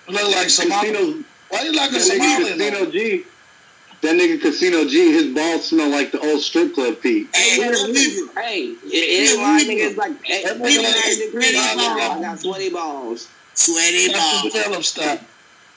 Look 0.08 0.34
like 0.36 0.50
Somali. 0.50 0.90
Casino, 0.92 1.24
Why 1.48 1.62
you 1.62 1.72
like 1.72 1.90
a 1.90 1.94
that 1.94 2.02
nigga 2.02 2.18
Somali? 2.18 2.44
Casino 2.52 2.90
G. 2.90 3.24
That 4.02 4.16
nigga 4.16 4.40
Casino 4.40 4.84
G, 4.84 5.12
his 5.12 5.34
balls 5.34 5.64
smell 5.64 5.88
like 5.88 6.12
the 6.12 6.20
old 6.20 6.40
strip 6.42 6.74
club 6.74 6.96
feet. 6.98 7.28
Hey, 7.34 7.56
Hey, 7.56 7.58
we're 7.70 7.86
Libra. 7.86 8.42
hey, 8.42 8.64
it, 8.64 8.76
it 8.84 9.40
my 9.40 9.60
niggas 9.64 9.96
like 9.96 10.22
hey, 10.24 10.42
That 10.44 10.58
hey, 10.58 10.82
hey, 10.82 11.30
sweaty 11.30 11.56
I 11.56 12.20
got 12.20 12.38
sweaty 12.40 12.70
balls. 12.70 13.28
Sweaty 13.54 14.08
That's 14.08 14.18
balls. 14.42 14.52
the 14.52 14.58
Phillips. 14.60 14.92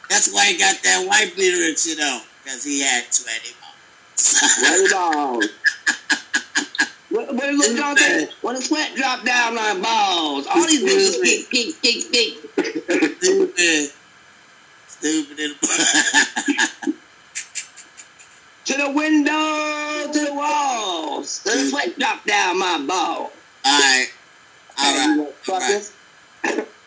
That's 0.09 0.33
why 0.33 0.45
he 0.47 0.57
got 0.57 0.75
that 0.83 1.05
white 1.07 1.35
beater 1.37 1.63
and 1.67 1.77
shit 1.77 1.99
on. 2.01 2.21
Because 2.43 2.63
he 2.63 2.81
had 2.81 3.05
sweaty 3.13 3.53
balls. 3.61 3.75
Sweaty 4.15 4.87
balls. 4.93 5.45
What, 7.09 7.33
what 7.33 7.45
is 7.45 7.57
what 7.59 7.71
y'all 7.77 7.95
say? 7.95 8.27
When 8.41 8.55
the 8.55 8.61
sweat 8.61 8.93
drop 8.95 9.23
down 9.23 9.55
my 9.55 9.79
balls, 9.79 10.47
all 10.47 10.65
these 10.67 10.83
niggas 10.83 11.23
kick, 11.23 11.81
kick, 11.81 12.11
kick, 12.11 12.11
kick. 13.55 13.93
Stupid. 14.99 15.39
In- 15.39 16.93
To 18.67 18.73
the 18.75 18.91
window, 18.91 20.11
to 20.11 20.25
the 20.25 20.33
walls. 20.33 21.41
The 21.43 21.51
sweat 21.69 21.97
drop 21.97 22.25
down 22.25 22.59
my 22.59 22.83
balls. 22.85 23.31
Alright. 23.65 24.11
Alright. 24.77 25.33
Fuckers. 25.41 25.93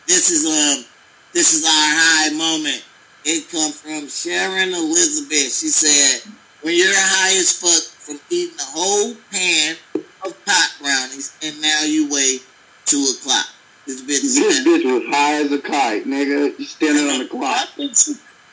This 0.05 0.29
is 0.29 0.45
um 0.45 0.85
this 1.33 1.53
is 1.55 1.65
our 1.65 1.71
high 1.71 2.29
moment. 2.37 2.85
It 3.25 3.49
comes 3.49 3.79
from 3.81 4.07
Sharon 4.09 4.69
Elizabeth. 4.75 5.57
She 5.57 5.69
said, 5.69 6.31
When 6.61 6.75
you're 6.77 6.93
high 6.93 7.35
as 7.39 7.51
fuck 7.51 7.81
from 7.97 8.19
eating 8.29 8.59
a 8.59 8.63
whole 8.63 9.15
pan 9.31 9.75
of 10.23 10.45
pot 10.45 10.75
brownies 10.79 11.35
and 11.41 11.59
now 11.63 11.81
you 11.81 12.07
weigh 12.11 12.37
two 12.85 13.03
o'clock. 13.17 13.47
This 13.91 14.01
bitch 14.03 14.35
This 14.35 14.65
bitch 14.65 14.85
was 14.85 15.03
high 15.13 15.33
as 15.43 15.51
a 15.51 15.59
kite, 15.59 16.05
nigga. 16.05 16.57
You 16.57 16.65
standing 16.65 17.09
on 17.09 17.19
the 17.19 17.25
clock. 17.29 17.67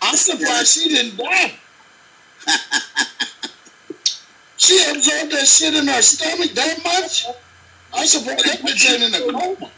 I'm 0.03 0.17
surprised 0.17 0.69
she 0.69 0.89
didn't 0.89 1.17
die. 1.17 1.55
she 4.57 4.91
absorbed 4.91 5.33
that 5.33 5.47
shit 5.47 5.75
in 5.75 5.87
her 5.87 6.03
stomach 6.03 6.51
that 6.53 6.83
much. 6.83 7.27
I'm 7.95 8.07
surprised 8.07 8.45
that 8.47 8.59
bitch 8.61 8.91
ain't 8.91 9.03
in 9.03 9.15
a 9.15 9.33
coma. 9.33 9.71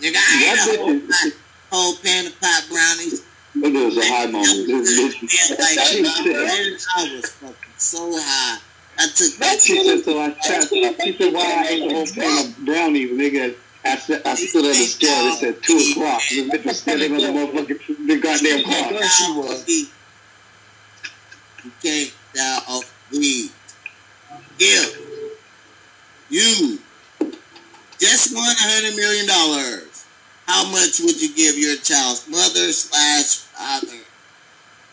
Nigga, 0.00 0.16
I 0.16 0.40
ate 0.40 0.56
That 0.56 0.74
a 0.74 0.78
whole, 0.78 0.94
bitch 0.94 1.08
pot, 1.10 1.32
whole 1.70 1.96
pan 1.96 2.26
of 2.26 2.40
pot 2.40 2.64
brownies. 2.70 3.22
That 3.56 3.72
was 3.72 3.96
a 3.98 4.04
high 4.06 4.26
moment. 4.26 4.66
This 4.66 4.98
bitch. 4.98 5.50
And 5.50 5.58
like, 5.58 5.86
She 5.86 6.04
said, 6.04 6.78
I 6.96 7.14
was 7.14 7.30
fucking 7.30 7.74
so 7.76 8.10
high. 8.14 8.58
I 8.96 9.08
took 9.08 9.36
that 9.36 9.60
she 9.60 9.84
said, 9.84 10.04
so 10.04 10.18
I 10.20 10.30
tried. 10.30 10.68
She 11.02 11.16
said, 11.18 11.34
why 11.34 11.42
I 11.42 11.68
ate 11.68 11.88
the 11.88 11.94
whole 11.94 12.06
pan 12.06 12.46
of 12.46 12.64
brownies, 12.64 13.10
nigga. 13.10 13.54
I, 13.84 13.96
said, 13.96 14.22
I 14.24 14.34
stood 14.34 14.64
at 14.64 14.68
the 14.68 14.84
scale. 14.84 15.26
It 15.32 15.38
said 15.38 15.62
2 15.62 15.92
o'clock. 15.92 16.22
This 16.30 16.48
bitch 16.48 16.64
was 16.64 16.78
standing 16.80 17.12
on 17.12 17.18
the 17.20 17.26
motherfucking 17.28 18.06
the 18.06 18.18
goddamn 18.18 18.64
clock. 18.64 18.90
There 18.90 19.08
she 19.08 19.32
was. 19.32 19.68
You 21.64 21.70
can't 21.82 22.14
die 22.34 22.58
off 22.68 23.10
weed. 23.12 23.50
If 24.58 24.98
you 26.30 26.78
just 27.98 28.34
won 28.34 28.44
a 28.44 28.54
hundred 28.58 28.96
million 28.96 29.26
dollars, 29.26 30.04
how 30.46 30.70
much 30.70 31.00
would 31.00 31.20
you 31.20 31.34
give 31.34 31.56
your 31.58 31.76
child's 31.76 32.26
mother 32.28 32.72
slash 32.72 33.36
father? 33.52 33.98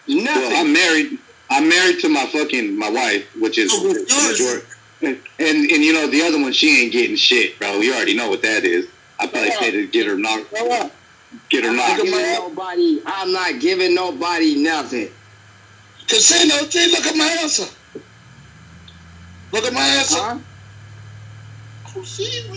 Nothing. 0.07 0.25
Well, 0.25 0.61
I'm 0.65 0.73
married. 0.73 1.17
I'm 1.49 1.67
married 1.67 1.99
to 1.99 2.09
my 2.09 2.25
fucking 2.27 2.77
my 2.77 2.89
wife, 2.89 3.27
which 3.39 3.57
is 3.57 3.71
Oh, 3.73 3.87
with 3.87 3.97
yours. 4.09 4.39
majority. 4.39 4.65
And, 5.01 5.17
and 5.39 5.57
and 5.71 5.83
you 5.83 5.93
know 5.93 6.07
the 6.07 6.21
other 6.21 6.39
one, 6.39 6.53
she 6.53 6.83
ain't 6.83 6.91
getting 6.93 7.15
shit, 7.15 7.57
bro. 7.57 7.79
You 7.79 7.93
already 7.93 8.15
know 8.15 8.29
what 8.29 8.41
that 8.43 8.63
is. 8.63 8.87
I 9.19 9.27
probably 9.27 9.51
pay 9.59 9.71
to 9.71 9.87
get 9.87 10.05
her 10.07 10.15
knocked, 10.17 10.51
Go 10.51 10.71
on. 10.71 10.91
get 11.49 11.63
her 11.63 11.69
I'm 11.71 11.75
not 11.75 11.89
knocked. 11.97 12.03
giving 12.03 12.33
nobody. 12.33 13.01
I'm 13.05 13.31
not 13.33 13.59
giving 13.59 13.95
nobody 13.95 14.55
nothing. 14.61 15.09
Casino 16.07 16.65
G, 16.67 16.91
look 16.91 17.05
at 17.05 17.15
my 17.15 17.37
answer. 17.41 17.65
Look 19.51 19.63
at 19.65 19.73
my 19.73 19.81
answer. 19.81 20.17
Huh? 20.19 20.37
Casino. 21.85 22.53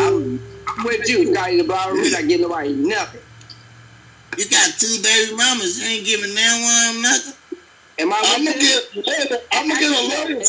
I'm, 0.00 0.40
I'm 0.68 0.84
with 0.84 1.08
you, 1.08 1.32
Scotty 1.34 1.58
the 1.58 1.64
Barber. 1.64 1.94
We're 1.94 2.10
not 2.10 2.22
getting 2.28 2.42
nobody 2.42 2.72
nothing. 2.72 3.20
You 4.38 4.48
got 4.48 4.70
two 4.78 4.96
baby 5.02 5.34
mamas. 5.36 5.78
You 5.80 5.86
ain't 5.86 6.06
giving 6.06 6.34
them 6.34 6.62
one 6.62 6.88
of 6.88 6.92
them 6.94 7.02
nothing. 7.02 7.34
Am 8.02 8.12
I 8.12 8.16
I'm 8.16 8.20
with 8.44 8.52
gonna 8.52 8.58
this? 8.58 8.90
get. 9.30 9.46
I'm 9.52 9.68
gonna 9.68 9.80
get 9.80 9.90
a 9.90 9.92
letter. 10.08 10.34
Am 10.34 10.40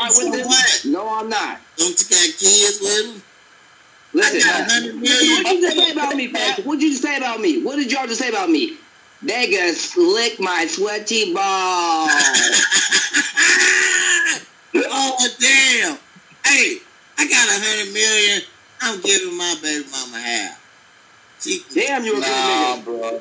I 0.00 0.02
with 0.14 0.32
this? 0.32 0.46
No, 0.86 1.08
I'm 1.18 1.28
not. 1.28 1.58
Don't 1.76 1.98
you 1.98 2.06
got 2.08 2.28
kids 2.38 2.78
with 2.80 3.06
them? 3.06 3.22
Listen, 4.12 4.40
I 4.42 4.44
got 4.52 4.60
a 4.60 4.62
hundred 4.72 4.96
million. 4.96 5.44
what 5.44 5.44
did 5.44 5.54
you 5.54 5.60
just 5.62 5.76
say 5.86 5.92
about 5.92 6.14
me, 6.16 6.28
Pat? 6.28 6.64
What 6.66 6.74
did 6.78 6.82
you 6.84 6.90
just 6.90 7.02
say 7.02 7.16
about 7.16 7.40
me? 7.40 7.62
What 7.62 7.76
did 7.76 7.90
y'all 7.92 8.06
just 8.06 8.20
say 8.20 8.28
about 8.28 8.50
me? 8.50 8.76
They 9.22 9.50
gonna 9.50 9.72
slick 9.72 10.38
my 10.40 10.66
sweaty 10.66 11.32
balls. 11.34 12.10
oh 14.76 15.28
damn! 15.38 15.98
Hey, 16.46 16.78
I 17.18 17.28
got 17.28 17.48
a 17.48 17.60
hundred 17.60 17.92
million. 17.92 18.42
I'm 18.80 19.00
giving 19.02 19.36
my 19.36 19.54
baby 19.62 19.84
mama 19.90 20.18
half. 20.20 20.58
She, 21.40 21.60
Damn, 21.74 22.04
you're 22.04 22.16
a 22.16 22.20
good 22.20 22.28
Nah, 22.28 22.76
nigga. 22.76 22.84
bro. 22.84 23.20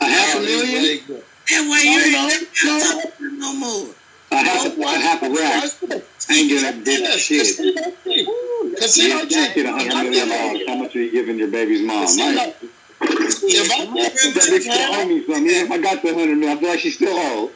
A 0.00 0.04
half 0.04 0.34
a 0.36 0.38
Nah, 0.38 0.44
million, 0.44 1.00
really 1.48 1.64
good. 1.64 1.66
that 1.66 1.70
way 1.70 1.80
you 1.84 2.12
No, 2.12 2.28
ain't 2.28 2.42
no, 2.64 2.78
got 2.80 2.94
no. 2.96 3.02
talking 3.02 3.38
no 3.38 3.52
more. 3.54 3.94
a 4.30 4.36
half 4.36 4.66
a, 4.66 4.80
a 4.80 4.98
half 4.98 5.22
a 5.22 5.30
rack. 5.30 6.02
I 6.28 6.34
ain't 6.34 6.48
getting 6.48 6.68
a 6.68 6.84
bitch 6.84 7.18
shit. 7.18 8.76
Casino 8.78 9.24
G. 9.26 9.34
Get 9.54 9.66
a 9.66 9.72
hundred 9.72 10.10
million 10.10 10.28
dollars. 10.28 10.60
How 10.66 10.76
much 10.76 10.96
are 10.96 11.00
you 11.02 11.12
giving 11.12 11.38
your 11.38 11.48
baby's 11.48 11.82
mom? 11.82 12.02
Casino. 12.06 12.36
Right? 12.40 12.56
If 12.98 13.70
I 13.72 13.84
That 13.84 14.12
bitch 14.12 14.60
still 14.62 14.94
owe 14.94 15.06
me 15.06 15.24
something. 15.26 15.46
Even 15.46 15.66
if 15.66 15.70
I 15.70 15.78
got 15.78 16.02
the 16.02 16.14
hundred 16.14 16.36
million, 16.38 16.56
I 16.56 16.60
feel 16.60 16.70
like 16.70 16.80
she 16.80 16.90
still 16.90 17.14
owe. 17.16 17.50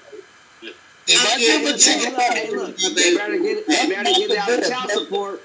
if 0.63 1.35
I 1.35 1.39
give 1.39 1.75
a 1.75 1.79
chick, 1.79 2.15
Hey, 2.15 2.51
look, 2.55 2.77
they 2.77 3.17
better 3.17 3.39
get, 3.39 3.67
they 3.67 3.89
better 3.89 4.05
get 4.05 4.39
out 4.39 4.51
of 4.51 4.69
child 4.69 4.91
support. 4.91 5.43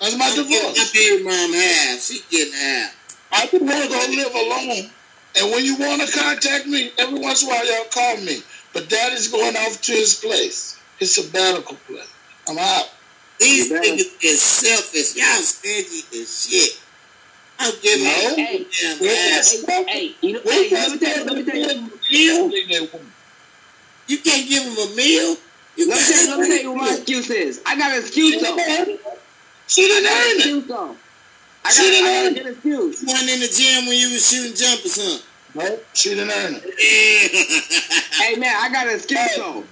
that's 0.00 0.16
my 0.16 0.26
I'm 0.26 0.46
giving 0.92 1.24
my 1.24 1.30
mom 1.32 1.52
half. 1.54 2.00
She 2.00 2.20
getting 2.30 2.52
half. 2.54 2.92
I 3.32 3.46
just 3.46 3.62
want 3.64 3.82
to 3.82 3.88
go 3.88 3.98
live 4.10 4.34
alone. 4.34 4.90
And 5.38 5.52
when 5.52 5.64
you 5.64 5.76
want 5.76 6.02
to 6.02 6.12
contact 6.18 6.66
me, 6.66 6.92
every 6.98 7.18
once 7.20 7.42
in 7.42 7.48
a 7.48 7.52
while 7.52 7.66
y'all 7.66 7.86
call 7.92 8.16
me. 8.18 8.38
But 8.74 8.88
daddy's 8.90 9.28
going 9.30 9.56
off 9.56 9.80
to 9.82 9.92
his 9.92 10.14
place, 10.14 10.82
his 10.98 11.14
sabbatical 11.14 11.76
place. 11.88 12.14
I'm 12.48 12.58
out. 12.58 12.84
These 13.40 13.70
You 13.70 13.80
niggas 13.80 14.24
is 14.24 14.42
selfish. 14.42 15.16
Y'all 15.16 15.42
stingy 15.42 16.22
as 16.22 16.48
shit. 16.48 16.70
I'm 17.58 17.74
giving 17.82 18.04
No. 18.04 18.10
her 18.10 18.36
Hey, 18.36 18.66
damn 18.82 18.98
hey, 18.98 19.38
ass. 19.38 19.64
hey, 19.66 19.84
hey, 19.88 20.16
you 20.22 20.32
know, 20.34 20.40
hey, 20.44 20.70
let 20.72 20.92
me 20.92 20.98
tell 20.98 21.18
you, 21.18 21.24
let 21.24 21.36
me 21.36 21.44
tell 21.44 21.56
you, 21.56 22.00
Meal? 22.10 22.52
You 24.08 24.18
can't 24.20 24.48
give 24.48 24.64
them 24.64 24.72
a 24.92 24.96
meal? 24.96 25.36
You 25.76 25.88
let 25.88 25.98
me 25.98 26.04
tell 26.14 26.24
you, 26.24 26.30
let 26.30 26.40
me 26.40 26.48
tell 26.48 26.62
you 26.62 26.72
what 26.72 26.78
my 26.82 26.94
excuse 26.94 27.30
is. 27.30 27.62
I 27.66 27.76
got 27.78 27.92
an 27.92 28.00
excuse 28.00 28.42
though. 28.42 28.56
I 28.56 28.86
She 29.66 29.82
didn't 29.88 30.04
got 30.04 30.12
an 30.12 30.18
earn 30.18 30.30
it. 30.30 30.36
excuse 30.36 30.66
though. 30.68 30.96
I 31.64 31.72
She 31.72 31.82
got, 31.82 31.90
didn't 31.90 32.06
I 32.06 32.12
got 32.12 32.26
earn 32.26 32.26
a 32.26 32.30
it. 32.30 32.44
good 32.44 32.52
excuse. 32.54 33.02
You 33.02 33.08
wasn't 33.08 33.30
in 33.30 33.40
the 33.40 33.48
gym 33.48 33.86
when 33.86 33.98
you 33.98 34.10
was 34.12 34.30
shooting 34.30 34.54
jumpers, 34.56 34.98
huh? 35.00 35.18
No, 35.56 35.78
she 35.94 36.10
didn't. 36.10 36.28
Yeah. 36.30 36.58
Hey 38.12 38.36
man, 38.36 38.54
I 38.58 38.68
got 38.70 38.88
an 38.88 38.94
excuse 38.94 39.36
though. 39.36 39.64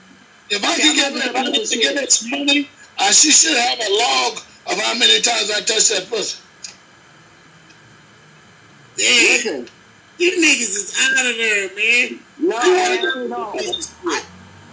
If 0.48 0.64
I 0.64 0.72
Okay, 0.72 0.88
I'm 0.88 0.96
get 0.96 1.12
not 1.14 1.26
if 1.26 1.36
I 1.36 1.44
could 1.44 1.80
get 1.82 1.94
that 1.96 2.10
some 2.10 2.30
money, 2.30 2.70
uh, 2.98 3.12
she 3.12 3.30
should 3.30 3.56
have 3.56 3.78
a 3.78 3.90
log 3.92 4.38
of 4.70 4.80
how 4.80 4.94
many 4.94 5.20
times 5.20 5.50
I 5.50 5.60
touched 5.60 5.90
that 5.90 6.06
pussy. 6.08 6.40
Damn. 8.96 9.66
You 10.16 10.30
niggas 10.30 10.74
is 10.74 10.96
out 11.02 11.26
of 11.26 11.36
there, 11.36 11.68
man. 11.76 12.20
no, 12.38 12.58
man, 12.62 13.28
no. 13.28 13.52
I, 14.06 14.22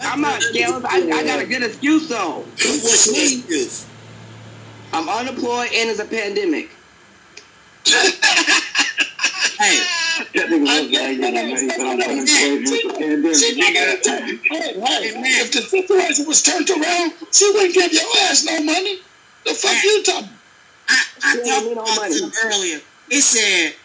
I'm 0.01 0.21
not 0.21 0.41
jealous. 0.53 0.85
I, 0.85 0.97
I 0.97 1.23
got 1.25 1.41
a 1.41 1.45
good 1.45 1.63
excuse 1.63 2.07
though. 2.07 2.45
What's 2.55 3.07
your 3.07 3.23
excuse? 3.23 3.85
I'm 4.93 5.09
unemployed 5.09 5.71
and 5.73 5.89
it's 5.89 5.99
a 5.99 6.05
pandemic. 6.05 6.69
Hey, 9.61 9.77
That 10.33 10.49
nigga 10.49 10.57
was 10.57 10.69
like, 10.73 10.89
yeah, 10.89 11.13
man, 11.21 11.53
he 11.53 11.57
said 11.57 11.77
I'm 11.77 12.01
unemployed 12.01 12.65
with 12.65 12.81
the 12.81 12.93
pandemic. 12.97 13.37
She 13.37 13.61
hey, 13.61 14.73
hey, 14.73 15.37
if 15.37 15.53
the 15.53 15.61
situation 15.61 16.25
was 16.25 16.41
turned 16.41 16.65
around, 16.73 17.13
she 17.29 17.45
wouldn't 17.53 17.73
give 17.77 17.93
your 17.93 18.09
ass 18.25 18.41
no 18.41 18.57
money. 18.65 19.05
The 19.45 19.53
fuck 19.53 19.77
you 19.83 20.01
talking? 20.01 20.33
I, 20.89 20.97
I 21.21 21.29
Yeah, 21.37 21.53
talked 21.53 21.65
me 21.69 21.75
no 21.77 21.85
about 21.85 22.09
this 22.09 22.25
earlier. 22.41 22.81
It 23.13 23.21
said, 23.21 23.77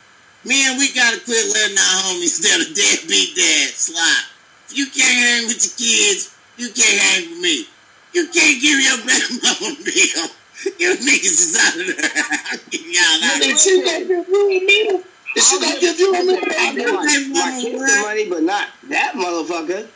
man, 0.49 0.81
we 0.81 0.97
gotta 0.97 1.21
quit 1.21 1.45
letting 1.45 1.77
our 1.77 1.97
homies 2.09 2.41
that 2.41 2.57
are 2.57 2.73
deadbeat 2.73 3.37
dads 3.37 3.93
slide. 3.93 4.33
If 4.73 4.81
you 4.81 4.89
can't 4.89 5.13
hang 5.13 5.45
with 5.45 5.61
your 5.61 5.77
kids, 5.77 6.33
you 6.57 6.73
can't 6.73 7.01
hang 7.05 7.37
with 7.37 7.41
me. 7.45 7.69
You 8.17 8.33
can't 8.33 8.57
give 8.65 8.81
your 8.81 8.97
baby 9.05 9.45
mama 9.45 9.77
a 9.77 9.85
meal. 9.85 10.25
You 10.81 10.97
niggas 11.05 11.37
is 11.37 11.57
out 11.61 11.77
of 11.77 11.85
there. 11.85 12.11
I'm 12.49 12.61
getting 12.73 12.97
y'all 12.97 13.29
out 13.29 13.45
of 13.45 13.53
Is 13.53 15.05
there. 15.05 15.16
She 15.45 15.61
gonna 15.61 15.81
give 15.81 15.99
you 15.99 16.15
a 16.15 16.25
meal? 16.25 16.41
Gonna 16.41 16.47
give 16.47 16.77
you 16.77 16.89
a 16.89 16.93
meal? 16.93 16.99
I 16.99 17.13
give 17.13 17.29
my, 17.29 17.41
my 17.41 17.61
kids 17.61 17.97
the 17.97 18.03
money, 18.03 18.29
but 18.29 18.43
not 18.43 18.69
that 18.89 19.15
motherfucker. 19.15 19.89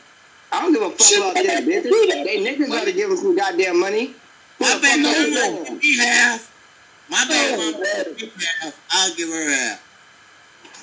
I 0.52 0.60
don't 0.60 0.72
give 0.72 0.82
a 0.82 0.90
fuck 0.90 1.16
about 1.18 1.34
that 1.34 1.64
bitch. 1.64 1.82
They 1.84 2.44
niggas 2.44 2.68
gotta 2.68 2.92
give 2.92 3.10
us 3.10 3.20
some 3.20 3.36
goddamn 3.36 3.78
money. 3.80 4.14
My 4.58 4.74
the 4.74 4.80
baby 4.80 5.02
fuck 5.04 5.16
mama 5.16 5.30
knows 5.30 5.68
give 5.68 5.68
that? 5.68 5.82
me 5.82 5.98
half. 5.98 6.52
My 7.08 7.24
baby 7.26 7.54
oh, 7.54 7.72
mama 7.72 8.14
give 8.16 8.36
me 8.36 8.44
half. 8.60 8.80
I'll 8.90 9.14
give 9.14 9.28
her 9.28 9.50
half. 9.50 9.86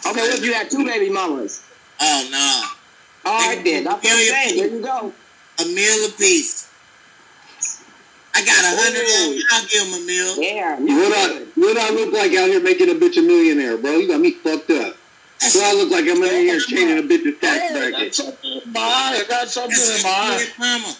Okay, 0.05 0.21
what 0.21 0.39
if 0.39 0.45
you 0.45 0.53
had 0.53 0.69
two 0.69 0.85
baby 0.85 1.09
mamas? 1.09 1.63
Oh, 1.99 2.27
no. 2.31 3.29
All 3.29 3.39
right 3.39 3.63
then, 3.63 3.83
that's 3.83 4.03
what 4.03 4.13
I'm 4.13 4.19
saying. 4.19 4.57
There 4.57 4.77
you 4.77 4.81
go. 4.81 5.13
A 5.59 5.65
meal 5.65 6.05
apiece. 6.07 6.66
I 8.38 8.45
got 8.45 8.62
a 8.62 8.73
hundred. 8.78 9.41
I'll 9.50 9.65
give 9.65 9.82
them 9.89 9.97
a 9.97 10.06
meal. 10.06 10.32
Yeah, 10.38 10.78
What 10.78 11.13
I, 11.17 11.45
what 11.56 11.78
I 11.78 11.89
look 11.89 12.13
like 12.13 12.32
out 12.38 12.47
here 12.50 12.62
making 12.62 12.89
a 12.89 12.93
bitch 12.93 13.17
a 13.17 13.21
millionaire, 13.26 13.78
bro? 13.78 13.97
You 13.97 14.08
got 14.08 14.21
me 14.21 14.32
fucked 14.34 14.69
up. 14.69 14.95
That's 15.41 15.56
What 15.56 15.65
I 15.65 15.73
look 15.73 15.89
like 15.89 16.06
I'm 16.06 16.21
in 16.21 16.45
here 16.45 16.60
changing 16.60 17.00
a 17.00 17.02
bitch's 17.02 17.39
tax 17.41 17.58
Hey, 17.58 17.88
I 17.88 17.91
got 17.91 18.13
something 18.13 18.62
in 18.63 18.71
my 18.71 18.80
eye. 18.80 19.23
I 19.26 19.28
got 19.28 19.47
something 19.50 19.71
That's 19.71 19.97
in 19.97 20.04
my 20.04 20.10
eye. 20.13 20.47
mama. 20.60 20.93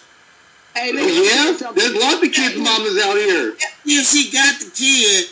Hey, 0.74 0.90
Oh, 0.94 1.62
yeah? 1.62 1.72
There's 1.74 1.94
lots 1.94 2.22
of 2.26 2.32
kids' 2.32 2.56
mamas 2.58 2.98
out 3.02 3.16
here. 3.16 3.54
If 3.86 4.06
she 4.06 4.30
got 4.32 4.58
the 4.58 4.70
kid, 4.74 5.30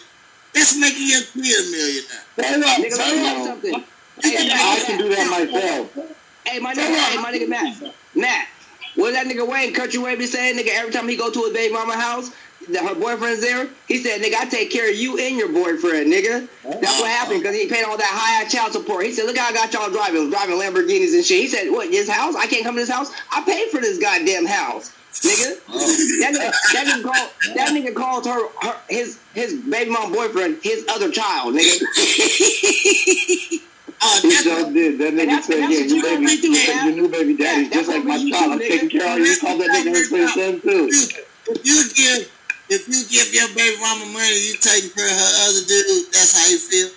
that's 0.55 0.79
making 0.79 1.09
your 1.11 1.23
kid 1.23 1.59
a 1.59 1.71
millionaire. 1.71 2.23
Hold 2.39 2.65
up, 2.65 2.79
Nigga, 2.79 2.79
let 2.79 2.81
me 2.83 2.91
tell 2.91 3.15
you 3.15 3.27
hold 3.27 3.39
up. 3.39 3.47
something. 3.47 3.85
Hey, 4.23 4.49
I 4.53 4.83
can 4.87 4.99
do 4.99 5.09
that 5.11 5.27
myself. 5.31 6.15
Hey, 6.47 6.59
my 6.61 6.73
nigga, 6.75 7.11
hey, 7.11 7.17
my 7.23 7.33
nigga 7.33 7.49
Matt. 7.49 7.95
Matt, 8.15 8.49
what 8.97 9.13
that 9.13 9.27
nigga 9.27 9.47
Wayne, 9.47 9.73
Country 9.73 9.99
Wayne 9.99 10.19
be 10.19 10.27
saying, 10.27 10.57
nigga, 10.59 10.71
every 10.73 10.93
time 10.93 11.09
he 11.09 11.17
go 11.17 11.31
to 11.31 11.39
his 11.45 11.53
baby 11.53 11.73
mama 11.73 11.95
house, 11.95 12.31
that 12.71 12.83
her 12.83 12.95
boyfriend's 12.95 13.41
there, 13.41 13.69
he 13.87 13.99
said, 13.99 14.21
nigga, 14.21 14.35
I 14.35 14.47
take 14.47 14.71
care 14.71 14.91
of 14.91 14.97
you 14.97 15.19
and 15.19 15.37
your 15.37 15.53
boyfriend, 15.53 16.13
nigga. 16.13 16.49
That's 16.65 17.01
what 17.01 17.09
happened, 17.11 17.43
because 17.43 17.55
he 17.55 17.69
paid 17.69 17.85
all 17.85 17.97
that 17.97 18.09
high 18.11 18.49
child 18.49 18.73
support. 18.73 19.05
He 19.05 19.13
said, 19.13 19.27
look 19.27 19.37
how 19.37 19.49
I 19.51 19.53
got 19.53 19.73
y'all 19.73 19.91
driving, 19.91 20.31
driving 20.31 20.57
Lamborghinis 20.57 21.15
and 21.15 21.25
shit. 21.25 21.41
He 21.41 21.47
said, 21.47 21.71
what, 21.71 21.91
his 21.91 22.09
house? 22.09 22.35
I 22.35 22.47
can't 22.47 22.65
come 22.65 22.75
to 22.75 22.81
this 22.81 22.91
house? 22.91 23.13
I 23.31 23.43
paid 23.43 23.69
for 23.71 23.81
this 23.81 23.99
goddamn 23.99 24.47
house. 24.47 24.93
Nigga, 25.21 25.61
that 26.21 26.35
nigga, 26.35 26.53
that 26.73 26.87
nigga 26.87 27.03
called, 27.03 27.31
that 27.57 27.69
nigga 27.71 27.95
called 27.95 28.27
her, 28.27 28.49
her, 28.63 28.77
his, 28.89 29.19
his 29.35 29.55
baby 29.55 29.91
mom 29.91 30.13
boyfriend, 30.13 30.59
his 30.63 30.85
other 30.89 31.11
child, 31.11 31.55
nigga. 31.55 31.81
Oh, 34.03 34.21
He 34.23 34.29
that's 34.31 34.45
just 34.45 34.73
did. 34.75 34.99
That 34.99 35.15
nigga 35.15 35.43
said, 35.43 35.61
yeah, 35.61 35.69
your 35.69 35.87
you 35.87 36.03
baby, 36.03 36.27
gonna 36.27 36.41
do, 36.41 36.51
your, 36.53 36.97
new 36.97 37.09
baby 37.09 37.37
daddy's 37.37 37.71
just 37.71 37.89
like 37.89 38.05
my 38.05 38.19
child. 38.31 38.53
I'm 38.53 38.59
taking 38.59 38.91
care 38.91 39.13
of 39.13 39.19
you. 39.19 39.25
You 39.25 39.41
call 39.41 39.59
that 39.59 39.71
nigga 39.71 39.97
his 39.97 40.35
son 40.35 40.61
too. 40.61 40.89
if 40.91 41.65
you 41.65 41.79
give 41.95 42.33
if 42.69 42.89
you 42.89 43.01
give 43.09 43.33
your 43.33 43.49
baby 43.55 43.81
mama 43.81 44.07
money, 44.13 44.49
you 44.49 44.55
taking 44.61 44.91
care 44.91 45.07
of 45.07 45.17
her 45.17 45.33
other 45.49 45.65
dude. 45.67 46.13
That's 46.13 46.37
how 46.37 46.51
you 46.51 46.59
feel. 46.59 46.91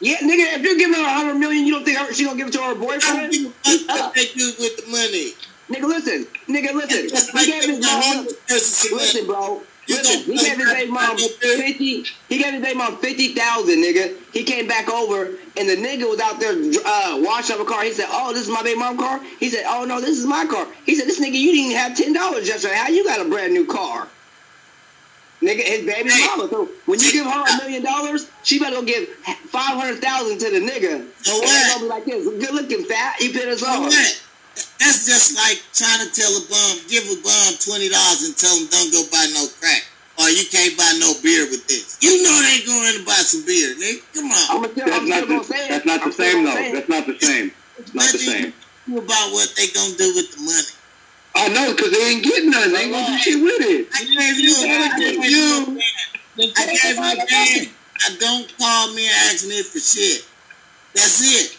Yeah, 0.00 0.18
nigga, 0.18 0.58
if 0.58 0.62
you're 0.62 0.78
giving 0.78 0.94
her 0.94 1.06
a 1.06 1.14
hundred 1.14 1.34
million, 1.36 1.66
you 1.66 1.74
don't 1.74 1.84
think 1.84 1.98
she 2.14 2.24
gonna 2.24 2.36
give 2.36 2.48
it 2.48 2.52
to 2.54 2.62
her 2.62 2.72
I 2.72 2.74
boyfriend? 2.74 3.34
a 3.34 3.50
fuck 3.50 3.86
what 3.86 4.00
uh-uh. 4.00 4.12
they 4.14 4.26
with 4.58 4.76
the 4.78 4.90
money. 4.90 5.34
Nigga, 5.70 5.86
listen. 5.88 6.26
Nigga, 6.48 6.74
listen. 6.74 7.38
He 7.38 7.46
gave 7.46 7.64
his 7.64 7.80
mom. 7.80 8.02
homeless 8.02 8.34
person 8.48 8.58
some 8.58 8.98
Listen, 8.98 9.26
bro. 9.26 9.62
You 9.86 9.96
he 9.96 10.36
gave 10.38 10.56
his 10.58 10.70
baby 10.70 10.90
mom 10.90 11.16
fifty. 11.16 12.04
He 12.28 12.38
gave 12.38 12.52
his 12.54 12.62
baby 12.62 12.78
mom 12.78 12.98
fifty 12.98 13.34
thousand, 13.34 13.82
nigga. 13.82 14.16
He 14.32 14.44
came 14.44 14.68
back 14.68 14.88
over, 14.88 15.26
and 15.56 15.68
the 15.68 15.76
nigga 15.76 16.08
was 16.08 16.20
out 16.20 16.38
there 16.38 16.52
uh, 16.52 17.18
washing 17.20 17.56
up 17.56 17.62
a 17.62 17.64
car. 17.64 17.82
He 17.82 17.92
said, 17.92 18.06
"Oh, 18.08 18.32
this 18.32 18.42
is 18.42 18.48
my 18.48 18.62
baby 18.62 18.78
mom 18.78 18.96
car." 18.96 19.20
He 19.40 19.50
said, 19.50 19.64
"Oh 19.66 19.84
no, 19.84 20.00
this 20.00 20.18
is 20.18 20.24
my 20.24 20.46
car." 20.46 20.66
He 20.84 20.94
said, 20.94 21.08
"This 21.08 21.20
nigga, 21.20 21.34
you 21.34 21.50
didn't 21.52 21.66
even 21.70 21.76
have 21.76 21.96
ten 21.96 22.12
dollars 22.12 22.46
yesterday. 22.46 22.76
How 22.76 22.88
you 22.88 23.04
got 23.04 23.24
a 23.24 23.28
brand 23.28 23.52
new 23.52 23.66
car?" 23.66 24.06
Nigga, 25.42 25.62
his 25.62 25.84
baby 25.84 26.08
Hey. 26.10 26.26
mama. 26.26 26.48
So 26.48 26.68
when 26.86 27.00
you 27.00 27.10
give 27.10 27.26
her 27.26 27.44
a 27.44 27.56
million 27.56 27.82
dollars, 27.82 28.28
she 28.44 28.60
better 28.60 28.76
go 28.76 28.82
give 28.82 29.08
five 29.48 29.76
hundred 29.76 30.00
thousand 30.00 30.38
to 30.38 30.50
the 30.50 30.60
nigga. 30.60 31.04
So 31.24 31.40
gonna 31.40 31.80
be 31.80 31.86
like 31.86 32.04
this. 32.04 32.24
Good 32.24 32.54
looking 32.54 32.84
fat. 32.84 33.20
You 33.20 33.32
put 33.32 33.48
us 33.48 33.60
what? 33.60 34.22
That's 34.54 35.06
just 35.06 35.36
like 35.36 35.62
trying 35.72 36.04
to 36.04 36.10
tell 36.12 36.30
a 36.32 36.42
bum, 36.50 36.84
give 36.88 37.04
a 37.08 37.16
bum 37.22 37.48
twenty 37.62 37.88
dollars 37.88 38.26
and 38.26 38.36
tell 38.36 38.52
him 38.52 38.68
don't 38.68 38.92
go 38.92 39.02
buy 39.10 39.24
no 39.32 39.46
crack, 39.60 39.86
or 40.18 40.28
you 40.28 40.44
can't 40.50 40.76
buy 40.76 40.92
no 40.98 41.14
beer 41.22 41.48
with 41.48 41.66
this. 41.68 41.96
You 42.02 42.22
know 42.22 42.34
they 42.42 42.60
ain't 42.60 42.66
going 42.66 42.98
to 43.00 43.04
buy 43.06 43.22
some 43.24 43.46
beer, 43.46 43.74
nigga. 43.78 44.02
Come 44.12 44.28
on. 44.30 44.44
I'm 44.50 44.74
tell. 44.74 44.86
That's 44.86 44.98
I'm 44.98 45.08
not 45.08 45.28
the, 45.28 45.44
say 45.44 45.68
that's 45.68 45.86
not 45.86 46.00
the 46.00 46.06
I'm 46.06 46.12
same 46.12 46.44
though. 46.44 46.72
That's 46.72 46.88
not 46.88 47.06
the 47.06 47.16
same. 47.18 47.52
It's 47.78 47.94
not 47.94 48.12
the 48.12 48.18
same. 48.18 48.52
about 48.90 49.32
what 49.32 49.48
they 49.56 49.68
gonna 49.72 49.96
do 49.96 50.12
with 50.14 50.34
the 50.36 50.40
money. 50.42 50.72
I 51.34 51.48
know, 51.48 51.72
because 51.74 51.90
they 51.92 52.12
ain't 52.12 52.24
getting 52.24 52.50
nothing. 52.50 52.72
They 52.72 52.82
ain't 52.84 52.92
gonna 52.92 53.06
do 53.06 53.18
shit 53.18 53.42
with 53.42 53.60
it. 53.64 53.88
I 53.94 54.04
gave 54.04 54.36
you, 54.36 54.52
I 54.52 54.98
gave 54.98 55.24
you, 55.24 55.80
I 56.36 56.66
gave 56.66 56.96
you 56.98 57.02
a 57.02 57.16
man. 57.24 57.74
I 58.04 58.16
don't 58.18 58.58
call 58.58 58.92
me 58.94 59.06
and 59.06 59.14
ask 59.30 59.46
me 59.46 59.62
for 59.62 59.78
shit. 59.78 60.26
That's 60.94 61.22
it. 61.22 61.58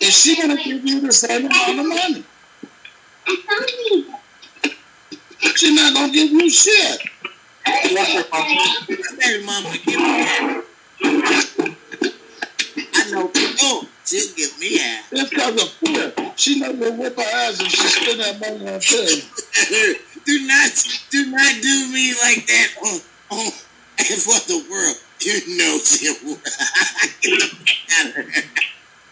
Is 0.00 0.16
she 0.16 0.40
gonna 0.40 0.56
give 0.56 0.84
you 0.84 1.00
the 1.00 1.12
same 1.12 1.46
amount 1.46 1.78
of 1.78 1.86
money? 1.86 2.24
She's 5.56 5.74
not 5.74 5.94
gonna 5.94 6.12
give 6.12 6.30
you 6.30 6.50
shit. 6.50 7.02
Baby 7.64 9.44
mama 9.44 9.70
give 9.84 10.00
me 10.00 10.24
half. 10.24 10.64
I 12.94 13.10
know. 13.10 13.30
Oh, 13.34 13.88
she'll 14.04 14.34
give 14.34 14.58
me 14.58 14.78
half. 14.78 15.12
It's 15.12 15.30
because 15.30 15.62
of 15.62 15.68
fear. 15.70 16.12
She 16.36 16.58
not 16.60 16.78
gonna 16.78 16.92
whip 16.92 17.16
her 17.16 17.22
ass 17.22 17.60
if 17.60 17.68
she 17.68 17.86
spend 17.86 18.20
that 18.20 18.40
money 18.40 18.68
on 18.74 18.80
things. 18.80 19.30
do 20.24 20.46
not, 20.46 20.70
do 21.10 21.30
not 21.30 21.62
do 21.62 21.92
me 21.92 22.14
like 22.22 22.46
that 22.46 22.68
on, 22.82 23.00
on, 23.38 23.50
for 23.50 24.40
the 24.48 24.66
world. 24.70 24.96
You 25.20 25.56
know 25.58 25.78
she 25.78 26.12
will. 26.24 26.38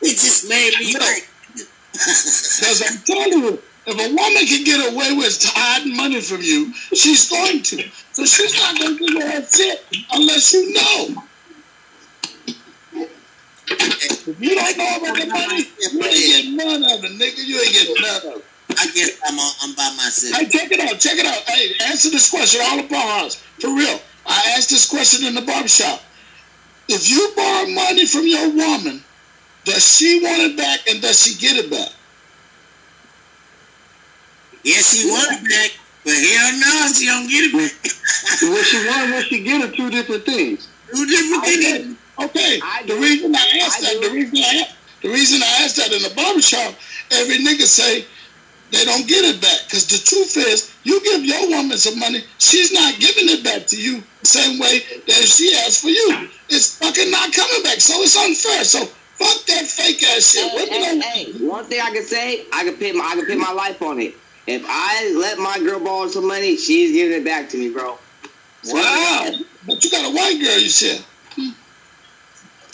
It 0.03 0.17
just 0.19 0.49
made 0.49 0.73
me 0.81 0.93
No. 0.95 1.01
like. 1.01 1.29
Because 1.93 2.83
I'm 2.87 2.99
telling 3.05 3.43
you, 3.45 3.63
if 3.91 3.99
a 3.99 4.15
woman 4.15 4.47
can 4.47 4.65
get 4.65 4.93
away 4.93 5.13
with 5.17 5.43
hiding 5.43 5.97
money 5.97 6.21
from 6.21 6.43
you, 6.43 6.73
she's 6.75 7.29
going 7.29 7.63
to. 7.63 7.83
So 8.13 8.25
she's 8.25 8.55
not 8.55 8.79
gonna 8.79 8.99
give 8.99 9.11
you 9.11 9.21
her 9.21 9.47
shit 9.47 9.85
unless 10.13 10.53
you 10.53 10.73
know. 10.73 11.23
If 13.73 14.41
you 14.41 14.55
don't 14.55 14.79
know 14.79 14.97
about 14.97 15.17
the 15.17 15.27
money, 15.27 15.65
you 15.93 16.05
ain't 16.05 16.15
getting 16.15 16.57
none 16.57 16.83
of 16.85 17.05
it, 17.05 17.13
nigga. 17.13 17.47
You 17.47 17.61
ain't 17.61 17.73
getting 17.73 17.95
none 18.01 18.35
of 18.35 18.39
it. 18.39 18.45
I 18.79 18.87
guess 18.95 19.19
I'm 19.27 19.39
on, 19.39 19.53
I'm 19.63 19.75
by 19.75 19.93
myself. 19.97 20.37
Hey, 20.41 20.49
check 20.49 20.71
it 20.71 20.81
out, 20.81 20.99
check 21.01 21.19
it 21.19 21.27
out. 21.27 21.43
Hey, 21.49 21.73
answer 21.87 22.11
this 22.11 22.31
question 22.31 22.61
all 22.65 22.77
the 22.77 22.89
bars. 22.89 23.37
For 23.59 23.75
real. 23.75 24.01
I 24.27 24.55
asked 24.57 24.71
this 24.71 24.89
question 24.89 25.27
in 25.27 25.35
the 25.35 25.43
barbershop. 25.43 26.03
If 26.89 27.09
you 27.11 27.33
borrow 27.37 27.67
money 27.67 28.07
from 28.07 28.27
your 28.27 28.49
woman, 28.51 29.03
does 29.65 29.97
she 29.97 30.21
want 30.23 30.41
it 30.43 30.57
back 30.57 30.81
and 30.89 31.03
does 31.03 31.23
she 31.23 31.39
get 31.39 31.57
it 31.57 31.71
back? 31.71 31.91
Yes, 34.65 34.95
she 34.95 35.09
want 35.09 35.29
it 35.33 35.43
back. 35.49 35.71
But 36.05 36.15
hell 36.15 36.53
no, 36.61 36.93
she 36.93 37.07
don't 37.07 37.29
get 37.29 37.45
it 37.49 37.53
back. 37.53 37.93
What 38.43 38.65
she 38.65 38.79
want, 38.89 39.13
what 39.13 39.25
she 39.27 39.43
get 39.45 39.63
are 39.69 39.73
two 39.75 39.91
different 39.91 40.25
things. 40.25 40.69
Two 40.95 41.07
different 41.07 41.43
Okay, 41.45 41.61
things. 41.61 41.99
okay. 42.19 42.61
I 42.63 42.83
The 42.87 42.97
reason 42.97 43.35
I 43.35 43.61
asked 43.63 43.85
I 43.85 43.95
that, 43.95 44.03
the 44.09 44.11
reason 44.15 44.39
I 44.39 44.65
the 45.03 45.09
reason 45.09 45.43
I 45.43 45.65
asked 45.65 45.77
that 45.77 45.93
in 45.93 46.03
the 46.03 46.13
barbershop, 46.15 46.75
every 47.13 47.39
nigga 47.39 47.65
say 47.65 48.05
they 48.71 48.85
don't 48.85 49.07
get 49.09 49.25
it 49.25 49.41
back. 49.41 49.69
Cause 49.71 49.87
the 49.87 49.99
truth 49.99 50.37
is, 50.37 50.75
you 50.85 51.03
give 51.03 51.25
your 51.25 51.49
woman 51.51 51.77
some 51.79 51.99
money, 51.99 52.21
she's 52.39 52.73
not 52.73 52.95
giving 53.01 53.29
it 53.29 53.43
back 53.45 53.67
to 53.69 53.77
you 53.81 54.03
the 54.23 54.27
same 54.29 54.59
way 54.59 54.81
that 55.07 55.25
she 55.25 55.55
asked 55.67 55.83
for 55.83 55.89
you. 55.89 56.29
It's 56.49 56.79
fucking 56.79 57.11
not 57.11 57.33
coming 57.33 57.63
back. 57.63 57.81
So 57.81 57.95
it's 58.03 58.17
unfair. 58.17 58.65
So 58.65 58.85
fuck 58.87 59.47
that 59.47 59.65
fake 59.67 60.03
ass 60.05 60.33
shit. 60.33 60.53
What 60.53 60.69
Hey, 60.69 60.79
you 60.79 60.85
hey, 60.85 60.97
know? 60.97 61.03
hey, 61.03 61.47
one 61.49 61.65
thing 61.67 61.81
I 61.81 61.91
can 61.91 62.03
say, 62.05 62.47
I 62.53 62.65
can 62.65 62.75
put 62.77 62.95
my 62.95 63.05
I 63.05 63.15
can 63.17 63.27
put 63.27 63.39
my 63.39 63.53
life 63.53 63.81
on 63.83 64.01
it. 64.01 64.15
If 64.51 64.65
I 64.67 65.15
let 65.17 65.39
my 65.39 65.59
girl 65.59 65.79
borrow 65.79 66.09
some 66.09 66.27
money, 66.27 66.57
she's 66.57 66.93
giving 66.93 67.21
it 67.21 67.25
back 67.25 67.49
to 67.51 67.57
me, 67.57 67.71
bro. 67.71 67.99
Wow. 68.67 69.31
But 69.67 69.85
you 69.85 69.91
got 69.91 70.11
a 70.11 70.15
white 70.15 70.41
girl, 70.41 70.59
you 70.59 70.69
said. 70.69 71.05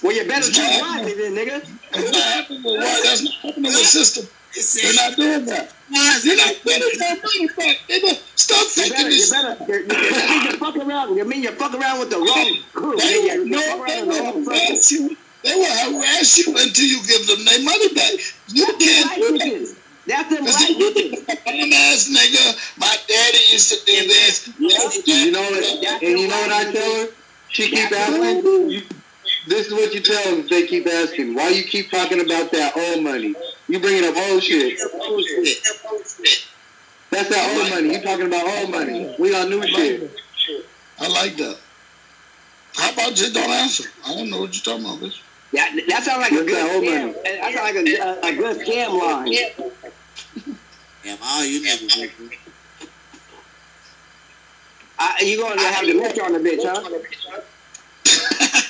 Well, 0.03 0.15
you 0.15 0.27
better 0.27 0.51
choose 0.51 0.81
wisely 0.81 1.15
then, 1.15 1.35
nigga. 1.35 1.69
That's 1.93 2.13
not 2.13 2.23
happening 2.23 2.63
with 2.63 2.77
white. 2.77 3.01
That's 3.05 3.25
not 3.25 3.35
happening 3.35 3.65
with 3.65 3.75
sister. 3.77 4.23
They 4.55 4.63
They're 4.83 4.95
not 4.95 5.17
doing 5.17 5.45
that. 5.47 5.73
You're 6.25 6.37
not 6.37 6.55
getting 6.65 6.99
that 6.99 7.21
money 7.23 7.47
back. 7.49 7.77
Nigga, 7.89 8.23
stop 8.37 8.65
You 8.65 8.83
faking 8.83 8.97
better, 8.97 9.11
you 9.11 9.31
better, 9.31 9.65
you're, 9.69 9.81
you're, 9.81 10.43
you're 10.45 10.53
fuck 10.59 10.77
around. 10.77 11.17
You 11.17 11.25
mean 11.27 11.43
you 11.43 11.53
fuck 11.53 11.75
around 11.75 12.01
with 12.01 12.11
the 12.11 12.17
wrong 12.17 12.59
crew? 12.73 12.97
They 12.97 13.05
nigga. 13.05 13.37
will, 13.39 13.47
You 13.47 13.51
no, 13.51 13.85
they 13.87 14.03
will 14.03 14.45
harass 14.45 14.93
you. 14.93 15.17
They 15.45 15.55
will 15.55 16.01
harass 16.01 16.39
you 16.39 16.57
until 16.57 16.85
you 16.87 17.07
give 17.07 17.27
them 17.27 17.45
their 17.45 17.63
money 17.63 17.95
back. 17.95 18.13
You 18.49 18.67
can't 18.67 19.21
do 19.21 19.39
that. 19.39 19.76
Bitches. 20.07 20.17
That's 20.17 20.29
them 20.31 20.45
Cause 20.45 20.57
black 20.57 20.69
you 20.71 20.91
bitches. 20.95 21.27
bum 21.45 21.73
ass 21.73 22.09
nigga. 22.09 22.79
My 22.79 22.97
daddy 23.09 23.39
used 23.51 23.71
to 23.71 23.85
do 23.85 24.09
this. 24.09 24.51
You 25.07 25.33
know 25.33 25.41
what? 25.43 26.03
And 26.03 26.19
you 26.19 26.29
know 26.29 26.41
what 26.41 26.53
I 26.53 26.73
tell 26.73 27.07
her? 27.07 27.13
She 27.49 27.71
keep 27.71 27.93
asking. 27.93 28.71
You, 28.71 28.83
this 29.49 29.69
is 29.69 29.73
what 29.73 29.95
you 29.95 30.01
tell 30.01 30.37
them. 30.37 30.47
They 30.49 30.67
keep 30.67 30.87
asking. 30.87 31.35
Why 31.35 31.51
you 31.51 31.65
keep 31.65 31.91
talking 31.91 32.21
about 32.21 32.51
that 32.53 32.77
old 32.77 33.05
money? 33.05 33.35
You 33.69 33.81
bringing 33.81 34.05
up 34.05 34.17
old 34.17 34.43
shit. 34.43 34.79
That's 37.11 37.29
that 37.29 37.57
old 37.57 37.71
money. 37.71 37.95
You 37.95 38.03
talking 38.03 38.27
about 38.27 38.47
old 38.59 38.71
money? 38.71 39.15
We 39.19 39.35
on 39.35 39.49
new 39.49 39.67
shit. 39.67 40.11
I 40.99 41.09
like 41.09 41.37
that. 41.37 41.59
How 42.75 42.93
about 42.93 43.15
just 43.15 43.35
don't 43.35 43.49
answer? 43.49 43.89
I 44.05 44.15
don't 44.15 44.29
know 44.31 44.41
what 44.41 44.55
you're 44.55 44.77
talking 44.77 44.85
about, 44.87 45.01
bitch. 45.01 45.21
That, 45.53 45.81
that 45.89 46.03
sounds 46.03 46.19
like 46.21 46.33
a 46.33 46.45
good 46.45 46.75
old 46.75 46.85
scam. 46.85 47.07
money? 47.07 47.15
That 47.25 47.55
sounds 47.55 47.75
like 47.75 47.87
a, 47.87 48.03
uh, 48.03 48.15
a, 48.23 48.33
a 48.33 48.37
good 48.37 48.67
scam 48.67 49.01
line. 49.01 49.33
Damn, 51.03 51.19
all 51.23 51.45
you 51.45 51.61
niggas. 51.61 52.33
I, 54.99 55.21
you 55.23 55.37
gonna 55.39 55.61
have 55.61 55.87
the 55.87 55.95
metro 55.95 56.25
on 56.25 56.33
the 56.33 56.39
bitch, 56.39 56.63
huh? 56.65 56.81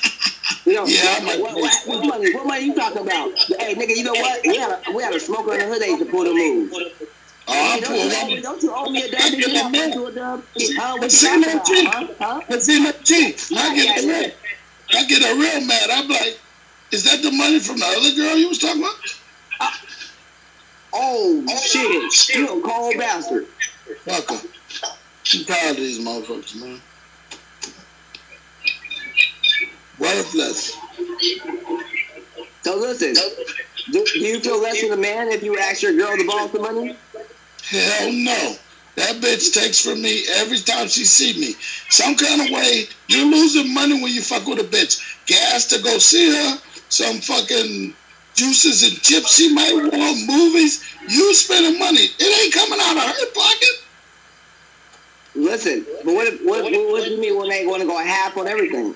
You 0.66 0.74
know, 0.74 0.84
Yeah, 0.86 1.14
I'm 1.18 1.26
what, 1.26 1.38
like- 1.38 1.54
what, 1.54 1.60
what, 1.62 1.86
what 1.86 2.06
money? 2.06 2.34
What 2.34 2.46
money 2.46 2.64
you 2.64 2.74
talking 2.74 3.02
about? 3.02 3.30
Hey, 3.60 3.76
nigga, 3.76 3.94
you 3.96 4.02
know 4.02 4.12
what? 4.14 4.40
We 4.44 4.56
had 4.56 4.72
a 4.72 4.92
we 4.92 5.02
had 5.02 5.14
a 5.14 5.20
smoker 5.20 5.52
in 5.52 5.60
the 5.60 5.66
hood 5.66 5.82
age 5.82 5.98
to 6.00 6.04
pull 6.06 6.24
the 6.24 6.34
move. 6.34 6.72
Oh, 7.48 7.52
I 7.52 7.54
Hey, 7.54 7.80
pull 7.82 7.96
don't, 7.96 8.10
you 8.10 8.16
owe 8.16 8.26
me, 8.26 8.40
don't 8.42 8.62
you 8.64 8.72
owe 8.74 8.90
me 8.90 9.02
a 9.04 9.10
dub? 9.12 9.20
I 9.22 9.30
Did 9.30 9.38
get 9.38 9.48
you 9.52 9.60
a 9.60 9.64
owe 9.64 9.68
me 9.70 9.78
a 9.78 9.90
dub? 10.12 10.44
Huh? 10.76 10.96
What 10.96 11.02
you 11.04 11.10
See 11.10 11.26
talking 11.28 11.40
no 11.42 11.52
about? 11.52 11.68
Huh? 11.68 12.06
Huh? 12.18 12.40
Cause 12.50 12.68
in 12.68 12.82
the 12.82 12.92
cheat, 13.04 13.48
I 13.56 13.74
get 13.76 14.02
a 14.02 14.06
real, 14.08 14.30
I 14.90 15.04
get 15.06 15.22
a 15.22 15.34
real 15.38 15.60
mad. 15.66 15.90
I'm 15.90 16.08
like, 16.08 16.40
is 16.90 17.04
that 17.04 17.22
the 17.22 17.30
money 17.30 17.60
from 17.60 17.78
the 17.78 17.86
other 17.86 18.14
girl 18.16 18.36
you 18.36 18.48
was 18.48 18.58
talking 18.58 18.82
about? 18.82 18.96
Oh, 20.98 21.44
oh, 21.46 21.56
shit! 21.58 22.36
You 22.36 22.58
a 22.58 22.62
cold 22.62 22.94
bastard. 22.96 23.46
Fuck 24.04 24.30
her. 24.30 24.48
I'm 25.34 25.44
tired 25.44 25.70
of 25.72 25.76
these 25.76 25.98
motherfuckers, 25.98 26.58
man. 26.58 26.80
Worthless. 29.98 30.74
So 32.62 32.76
listen, 32.76 33.14
do, 33.92 34.04
do 34.04 34.20
you 34.20 34.40
feel 34.40 34.60
less 34.60 34.80
than 34.80 34.92
a 34.92 34.96
man 34.96 35.28
if 35.28 35.42
you 35.42 35.58
ask 35.58 35.82
your 35.82 35.94
girl 35.94 36.16
to 36.16 36.26
borrow 36.26 36.48
some 36.48 36.62
money? 36.62 36.96
Hell 37.68 38.12
no. 38.12 38.56
That 38.94 39.16
bitch 39.16 39.52
takes 39.52 39.84
from 39.84 40.00
me 40.00 40.24
every 40.36 40.58
time 40.58 40.88
she 40.88 41.04
see 41.04 41.38
me. 41.38 41.54
Some 41.90 42.16
kind 42.16 42.40
of 42.40 42.50
way, 42.50 42.84
you're 43.08 43.26
losing 43.26 43.74
money 43.74 44.02
when 44.02 44.12
you 44.12 44.22
fuck 44.22 44.46
with 44.46 44.60
a 44.60 44.64
bitch. 44.64 45.26
Gas 45.26 45.66
to 45.66 45.82
go 45.82 45.98
see 45.98 46.30
her, 46.30 46.58
some 46.88 47.20
fucking 47.20 47.94
juices 48.36 48.82
and 48.84 49.02
chips 49.02 49.34
she 49.34 49.52
might 49.52 49.74
want, 49.74 50.26
movies. 50.26 50.84
You 51.08 51.34
spending 51.34 51.78
money. 51.78 52.08
It 52.18 52.44
ain't 52.44 52.54
coming 52.54 52.78
out 52.80 52.96
of 52.96 53.02
her 53.02 53.26
pocket. 53.34 53.82
Listen, 55.34 55.84
but 56.04 56.14
what 56.14 56.26
if, 56.28 56.40
what, 56.44 56.62
what, 56.62 56.72
what 56.72 57.04
do 57.04 57.10
you 57.10 57.20
mean 57.20 57.38
when 57.38 57.48
they 57.48 57.66
want 57.66 57.82
to 57.82 57.88
go 57.88 57.98
half 57.98 58.36
on 58.36 58.46
everything? 58.46 58.94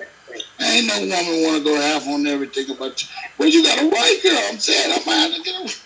Ain't 0.60 0.86
no 0.86 1.00
woman 1.00 1.42
want 1.42 1.58
to 1.58 1.64
go 1.64 1.74
half 1.80 2.06
on 2.06 2.26
everything 2.26 2.70
about 2.74 3.02
you. 3.02 3.08
Well, 3.38 3.48
you 3.48 3.62
got 3.62 3.82
a 3.82 3.88
white 3.88 4.20
girl. 4.22 4.38
I'm 4.48 4.58
saying 4.58 4.92
I 4.92 5.04
might 5.04 5.16
have 5.16 5.34
to 5.34 5.42
get 5.42 5.54
a. 5.54 5.78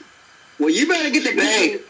Well, 0.60 0.70
you 0.70 0.86
better 0.86 1.10
get 1.10 1.24
the 1.24 1.30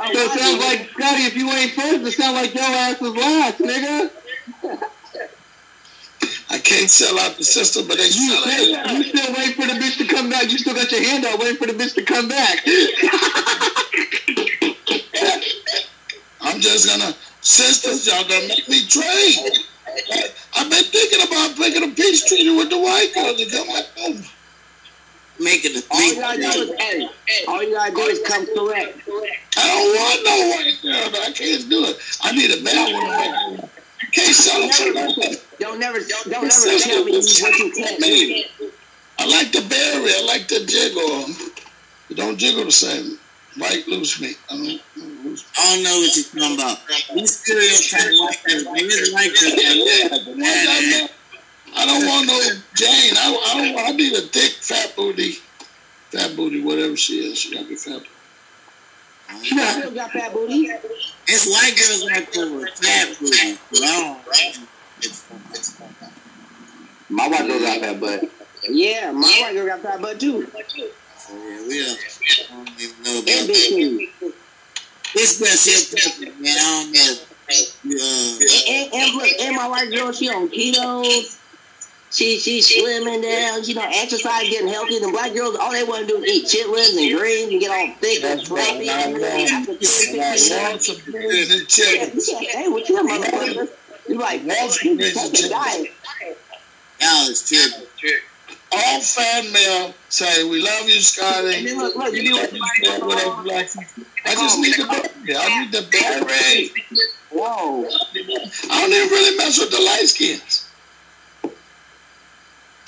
Oh, 0.00 0.12
so 0.12 0.18
it 0.18 0.38
sounds 0.38 0.64
like 0.64 0.90
Scottie. 0.90 1.24
If 1.24 1.36
you 1.36 1.50
ain't 1.50 1.72
first, 1.72 2.06
it 2.06 2.12
sounds 2.12 2.34
like 2.34 2.54
your 2.54 2.64
ass 2.64 3.00
was 3.00 3.14
last, 3.14 3.58
nigga. 3.58 4.10
I 6.54 6.58
can't 6.58 6.88
sell 6.88 7.18
out 7.18 7.36
the 7.36 7.42
system, 7.42 7.88
but 7.88 7.96
they 7.98 8.04
You 8.04 8.10
sell 8.30 8.42
still, 8.42 8.74
it. 8.78 8.90
you 8.92 9.02
still 9.10 9.34
waiting 9.34 9.54
for 9.54 9.66
the 9.66 9.72
bitch 9.74 9.98
to 9.98 10.04
come 10.06 10.30
back. 10.30 10.48
You 10.52 10.58
still 10.58 10.72
got 10.74 10.88
your 10.92 11.02
hand 11.02 11.24
out 11.24 11.36
waiting 11.40 11.56
for 11.56 11.66
the 11.66 11.72
bitch 11.72 11.94
to 11.96 12.04
come 12.04 12.28
back. 12.28 12.60
I'm 16.40 16.60
just 16.60 16.86
gonna, 16.86 17.12
sisters, 17.40 18.06
y'all 18.06 18.22
gonna 18.28 18.46
make 18.46 18.68
me 18.68 18.86
trade. 18.86 19.36
I've 20.56 20.70
been 20.70 20.84
thinking 20.84 21.22
about 21.26 21.58
making 21.58 21.82
a 21.90 21.92
peace 21.92 22.24
treaty 22.28 22.56
with 22.56 22.70
the 22.70 22.78
white 22.78 23.10
girls 23.14 23.36
to 23.42 23.50
come 23.50 23.66
back 23.66 23.86
home. 23.98 24.22
Making 25.40 25.72
the 25.74 25.82
All 25.90 26.00
you 26.02 26.12
three. 26.14 26.22
gotta 26.22 26.40
do 26.40 26.46
is, 26.46 26.70
hey, 26.78 27.08
all 27.48 27.62
you 27.64 27.74
gotta 27.74 27.90
do 27.92 28.00
is 28.02 28.20
come 28.28 28.46
correct. 28.54 28.96
I 29.58 29.66
don't 29.66 29.96
want 29.98 30.22
no 30.22 30.36
white 30.54 30.78
girl. 30.82 31.10
I 31.20 31.32
can't 31.32 31.68
do 31.68 31.84
it. 31.86 31.98
I 32.22 32.30
need 32.30 32.52
a 32.52 32.62
bad 32.62 32.94
one. 32.94 33.10
I 34.00 34.06
can't 34.12 34.36
sell 34.36 34.60
them 34.60 34.70
for 34.70 34.92
nothing. 34.94 35.34
Don't 35.58 35.78
never, 35.78 35.98
don't, 36.00 36.30
don't 36.30 36.42
never 36.42 36.78
tell 36.78 37.04
me 37.04 37.12
what 37.12 37.38
you 37.38 37.72
can't 37.72 38.00
do. 38.00 38.70
I 39.18 39.26
like 39.26 39.52
the 39.52 39.60
berry. 39.68 40.10
I 40.10 40.24
like 40.26 40.48
the 40.48 40.64
jiggle. 40.66 41.28
You 42.08 42.16
don't 42.16 42.36
jiggle 42.36 42.64
the 42.64 42.72
same. 42.72 43.18
White 43.56 43.86
loose 43.86 44.20
meat. 44.20 44.36
I 44.50 44.56
don't, 44.56 44.66
I 44.66 45.00
don't 45.00 45.44
I 45.56 45.74
don't 45.74 45.82
know 45.84 45.98
what 46.00 46.16
you're 46.16 46.24
talking 46.24 46.54
about. 46.58 46.78
These 47.14 47.38
stereotype 47.38 48.10
white 48.18 48.42
girls, 48.44 48.64
they 48.64 48.82
really 48.84 49.12
like 49.12 49.30
Yeah, 49.40 50.08
that. 50.08 50.24
the 50.24 50.30
ones 50.32 50.44
I 50.44 50.90
know. 50.90 51.08
I 51.76 51.86
don't 51.86 52.06
want 52.06 52.26
no 52.26 52.40
Jane. 52.74 53.14
I, 53.16 53.40
I 53.46 53.54
don't. 53.54 53.78
I 53.78 53.90
need 53.96 54.12
a 54.14 54.22
thick, 54.22 54.52
fat 54.60 54.94
booty, 54.96 55.38
fat 56.10 56.34
booty, 56.36 56.62
whatever 56.62 56.96
she 56.96 57.14
is. 57.30 57.38
She 57.38 57.54
gotta 57.54 57.68
be 57.68 57.76
fat. 57.76 58.02
You 59.42 59.60
still 59.62 59.90
got 59.92 60.10
fat 60.10 60.32
booty. 60.32 60.70
It's 61.26 61.46
white 61.48 61.74
girls 61.76 62.04
like 62.04 62.32
that 62.32 62.50
with 62.52 62.70
fat 62.78 63.18
booty. 63.20 63.58
Long. 63.80 64.20
It's, 65.04 65.24
it's, 65.52 65.80
My 67.10 67.28
wife 67.28 67.46
goes 67.46 67.62
out 67.64 67.80
that 67.80 68.00
butt. 68.00 68.24
Yeah, 68.68 69.12
my 69.12 69.20
white 69.42 69.52
girl 69.54 69.66
got 69.66 69.80
fat 69.80 70.00
butt 70.00 70.18
too. 70.18 70.46
so 70.46 71.34
yeah, 71.34 71.66
we 71.68 71.84
don't, 71.84 71.98
I 72.50 72.54
don't 72.54 72.80
even 72.80 73.02
know 73.02 73.18
about 73.18 73.24
that. 73.24 74.08
This 75.14 75.38
girl, 75.38 75.48
she'll 75.48 75.98
tell 75.98 76.20
me, 76.20 76.26
man, 76.40 76.56
I 76.58 76.82
don't 76.82 76.92
know. 76.92 77.14
You, 77.84 77.96
uh, 77.96 78.38
And, 78.68 78.94
and, 78.94 79.14
look, 79.16 79.28
and 79.40 79.54
my 79.56 79.68
white 79.68 79.90
girl, 79.90 80.12
she 80.12 80.30
on 80.30 80.48
ketos. 80.48 81.40
She 82.10 82.38
she 82.38 82.60
slimming 82.60 83.22
down. 83.22 83.64
She 83.64 83.74
don't 83.74 83.92
exercise, 83.92 84.48
getting 84.48 84.68
healthy. 84.68 85.00
The 85.00 85.08
black 85.08 85.34
girls, 85.34 85.56
all 85.56 85.72
they 85.72 85.82
want 85.82 86.06
to 86.08 86.14
do 86.16 86.22
is 86.22 86.30
eat 86.30 86.46
chitlins 86.46 86.96
and 86.96 87.18
greens 87.18 87.50
and 87.50 87.60
get 87.60 87.70
all 87.72 87.92
thick 88.00 88.22
and 88.22 88.40
fluffy. 88.46 88.88
And 88.88 89.16
then 89.16 89.48
after 89.48 89.74
10, 89.74 89.84
15 94.06 94.18
Lots 94.18 94.34
of 94.34 94.44
bread 94.44 94.44
and 94.44 94.48
Yeah, 94.48 94.68
chicken. 94.68 94.98
you 94.98 94.98
can't 94.98 94.98
stay 94.98 94.98
with 94.98 94.98
them 94.98 94.98
motherfuckers. 94.98 94.98
You 94.98 94.98
like, 94.98 94.98
Lots 94.98 94.98
of 94.98 94.98
take 94.98 94.98
bread 94.98 95.16
and 95.16 95.32
a 95.32 95.36
chicken. 95.36 95.50
diet. 95.50 96.38
y'all 97.00 97.28
is 97.30 97.40
tripping. 97.48 97.88
Fan 99.02 99.52
mail 99.52 99.94
say 100.08 100.44
we 100.48 100.62
love 100.62 100.88
you, 100.88 100.94
And 100.94 101.04
Scottie. 101.04 101.64
then 101.64 101.78
look, 101.78 101.94
look, 101.96 102.12
you 102.14 102.22
do 102.24 102.34
what 102.36 102.52
you 102.52 102.60
like. 102.60 103.70
I 104.26 104.34
just 104.34 104.58
need 104.58 104.74
the 104.74 104.86
berry. 105.26 105.36
I 105.36 105.60
need 105.60 105.72
the 105.72 105.82
berry. 105.90 106.70
Whoa. 107.30 107.84
I 108.70 108.80
don't 108.80 108.92
even 108.92 109.08
really 109.10 109.36
mess 109.36 109.58
with 109.58 109.70
the 109.70 109.80
light 109.80 110.06
skins. 110.06 110.68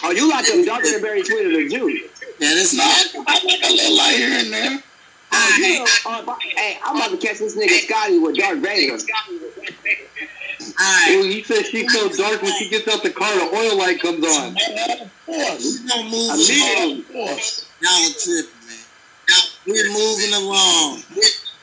Oh, 0.05 0.11
you 0.13 0.29
like 0.31 0.47
them 0.47 0.65
darker 0.65 0.91
than 0.91 1.03
berry 1.03 1.25
sweeter 1.25 1.53
than 1.53 1.71
juice. 1.71 2.03
Yeah, 2.39 2.51
No, 2.51 2.85
not. 2.85 3.29
I 3.29 3.45
like 3.45 3.63
a 3.65 3.73
little 3.73 3.97
light 3.97 4.17
here 4.17 4.39
and 4.39 4.53
there. 4.53 4.83
Oh, 5.33 5.57
you 5.59 5.79
know, 5.79 5.87
uh, 6.07 6.37
hey, 6.57 6.79
I'm 6.85 6.97
about 6.97 7.11
to 7.11 7.17
catch 7.17 7.39
this 7.39 7.57
nigga 7.57 7.81
Scottie 7.89 8.19
with 8.19 8.37
Darth 8.37 8.59
Vader. 8.59 8.97
Alright. 10.61 11.11
Ooh, 11.11 11.23
he 11.29 11.43
says 11.43 11.67
she's 11.67 11.93
so 11.93 12.09
dark 12.09 12.43
when 12.43 12.53
she 12.59 12.69
gets 12.69 12.89
out 12.89 13.03
the 13.03 13.11
car, 13.11 13.33
the 13.35 13.55
oil 13.55 13.77
light 13.79 14.01
comes 14.01 14.25
on. 14.25 14.57
Of 14.57 15.11
course. 15.27 15.81
We 15.83 15.89
gonna 15.89 16.05
move 16.05 16.35
Immediately. 16.35 16.85
along. 16.85 16.99
Of 17.01 17.13
course. 17.13 17.69
Y'all 17.83 18.11
tripping, 18.23 18.67
man. 18.67 18.85
We're 19.67 19.93
moving 19.93 20.33
along 20.35 21.03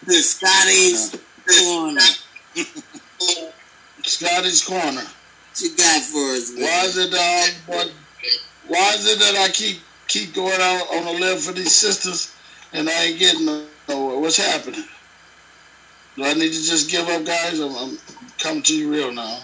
to 0.05 0.13
Scottie's 0.13 1.15
corner. 1.47 2.01
Scottie's 4.03 4.63
corner. 4.63 5.01
What 5.01 5.61
you 5.61 5.75
got 5.75 6.01
for 6.01 6.33
us, 6.33 6.51
man? 6.53 6.63
Why 6.63 6.85
is 6.85 6.97
it 6.97 7.13
um 7.13 7.55
what, 7.67 7.91
why 8.67 8.93
is 8.95 9.05
it 9.07 9.19
that 9.19 9.35
I 9.37 9.49
keep 9.51 9.79
keep 10.07 10.33
going 10.33 10.59
out 10.59 10.87
on 10.93 11.07
a 11.07 11.11
limb 11.19 11.37
for 11.37 11.53
these 11.53 11.73
sisters 11.73 12.33
and 12.73 12.89
I 12.89 13.03
ain't 13.05 13.19
getting 13.19 13.45
nowhere? 13.45 14.19
What's 14.19 14.37
happening? 14.37 14.83
Do 16.15 16.25
I 16.25 16.33
need 16.33 16.51
to 16.53 16.63
just 16.63 16.89
give 16.91 17.07
up, 17.07 17.25
guys? 17.25 17.59
I'm, 17.59 17.75
I'm 17.75 17.97
coming 18.43 18.61
to 18.61 18.75
you 18.75 18.91
real 18.91 19.11
now. 19.13 19.39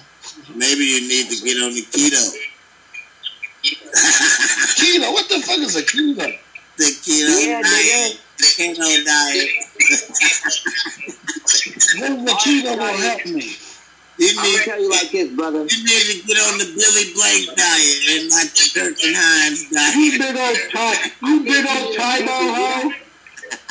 Maybe 0.54 0.84
you 0.84 1.08
need 1.08 1.32
to 1.32 1.44
get 1.44 1.56
on 1.64 1.74
the 1.74 1.82
keto. 1.88 2.36
Keto? 4.76 5.14
What 5.14 5.30
the 5.30 5.40
fuck 5.40 5.58
is 5.60 5.76
a 5.78 5.84
keto? 5.84 6.38
The 6.78 6.84
keto 6.84 7.48
Yeah, 7.48 7.62
diet. 7.62 8.20
The 8.38 8.44
keto 8.44 9.06
diet. 9.06 9.50
What's 12.00 12.24
the 12.28 12.36
keto 12.44 12.76
gonna 12.76 12.98
help 12.98 13.26
me? 13.26 13.56
You 14.20 14.28
I'm 14.32 14.36
gonna 14.36 14.50
need, 14.50 14.64
tell 14.66 14.82
you 14.82 14.90
like 14.90 15.12
this, 15.12 15.30
brother. 15.32 15.60
you 15.60 15.84
need 15.86 16.22
to 16.22 16.28
get 16.28 16.38
on 16.52 16.58
the 16.60 16.66
Billy 16.76 17.14
Blank 17.16 17.56
diet 17.56 17.98
and 18.12 18.30
not 18.30 18.48
the 18.52 18.72
Kirk 18.76 19.00
and 19.00 19.16
Hines 19.16 19.70
diet. 19.72 19.96
You 19.96 20.12
big 20.20 20.36
old 20.36 20.60
ty, 20.76 21.12
you 21.24 21.40
big 21.46 21.66
old 21.66 21.96
Tae 21.96 22.26
Bo 22.26 22.36
hoe. 22.54 22.92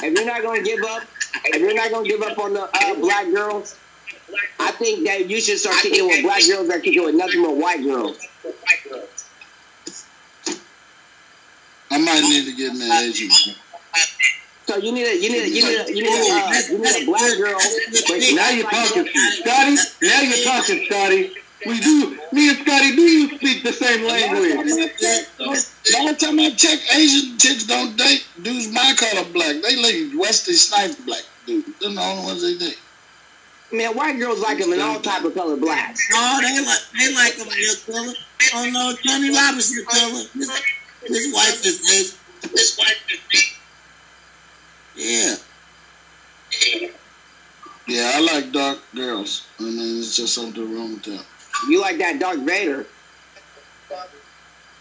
If 0.03 0.15
you're 0.15 0.25
not 0.25 0.41
gonna 0.43 0.63
give 0.63 0.81
up, 0.85 1.03
if 1.45 1.61
you're 1.61 1.75
not 1.75 1.91
gonna 1.91 2.09
give 2.09 2.23
up 2.23 2.39
on 2.39 2.55
the 2.55 2.63
uh, 2.63 2.95
black 2.95 3.27
girls, 3.31 3.77
I 4.61 4.73
think 4.73 5.07
that 5.07 5.29
you 5.29 5.41
should 5.41 5.59
start 5.59 5.77
kicking 5.83 6.07
with 6.07 6.23
black 6.23 6.43
girls 6.47 6.69
that 6.69 6.83
kicking 6.83 7.05
with 7.05 7.15
nothing 7.15 7.43
but 7.43 7.57
white 7.57 7.83
girls. 7.83 8.19
I 11.91 11.99
might 11.99 12.21
need 12.23 12.45
to 12.45 12.53
get 12.55 12.73
in 12.73 12.79
that 12.81 13.03
Asian. 13.03 13.55
So 14.67 14.77
you 14.77 14.93
need 14.93 15.07
a 15.07 15.17
you 15.17 15.33
need 15.33 15.43
a 15.45 15.49
you 15.49 15.65
need 15.65 15.81
a 15.81 15.95
you 15.95 16.03
need 16.03 16.13
a, 16.13 16.45
uh, 16.45 16.53
you 16.69 16.79
need 16.79 17.03
a 17.03 17.07
black 17.07 17.39
girl. 17.39 17.59
But 18.07 18.21
Now 18.35 18.51
you're 18.51 18.69
talking, 18.69 19.09
Scottie. 19.41 19.77
Now 20.03 20.21
you're 20.21 20.45
talking, 20.45 20.85
Scottie. 20.85 21.33
We 21.67 21.81
do. 21.81 22.19
Me 22.33 22.51
and 22.51 22.59
Scottie, 22.59 22.95
do 22.95 23.03
you 23.03 23.37
speak 23.39 23.65
the 23.65 23.73
same 23.73 24.07
language? 24.07 24.55
Last 25.41 26.21
time 26.21 26.39
I 26.39 26.51
check, 26.51 26.79
Asian 26.95 27.39
chicks 27.39 27.65
don't 27.65 27.97
date 27.97 28.27
dudes 28.43 28.71
my 28.71 28.95
color 28.97 29.25
black. 29.33 29.57
They 29.63 29.77
like 29.77 30.21
Wesley 30.21 30.55
Snipes 30.55 30.97
black 30.97 31.23
dudes. 31.47 31.67
They're 31.81 31.91
the 31.91 32.01
only 32.01 32.25
ones 32.25 32.43
they 32.43 32.59
date. 32.59 32.79
Man, 33.71 33.95
white 33.95 34.19
girls 34.19 34.41
like 34.41 34.59
them 34.59 34.73
in 34.73 34.81
all 34.81 34.99
type 35.01 35.25
of 35.25 35.35
color 35.35 35.57
blacks. 35.57 36.01
No, 36.11 36.39
they 36.41 36.65
like 36.65 36.79
they 36.99 37.15
like 37.15 37.37
them 37.37 37.49
your 37.59 37.77
color. 37.87 38.15
Oh 38.55 38.71
no, 38.71 38.95
Tony 39.07 39.31
Robbins 39.35 39.75
your 39.75 39.85
color. 39.85 40.25
His, 40.33 40.51
his 41.07 41.35
wife 41.35 41.67
is 41.67 41.81
Asian. 41.91 42.19
His 42.53 42.79
wife 42.79 43.05
is 43.11 43.21
Asian. 43.35 43.59
Yeah. 44.97 45.37
Yeah, 47.87 48.13
I 48.15 48.21
like 48.21 48.53
dark 48.53 48.79
girls. 48.95 49.47
I 49.59 49.63
mean, 49.65 49.99
it's 49.99 50.17
just 50.17 50.35
something 50.35 50.75
wrong 50.75 50.95
with 50.95 51.05
them. 51.05 51.25
You 51.69 51.81
like 51.81 51.99
that 51.99 52.19
Darth 52.19 52.41
Vader? 52.41 52.87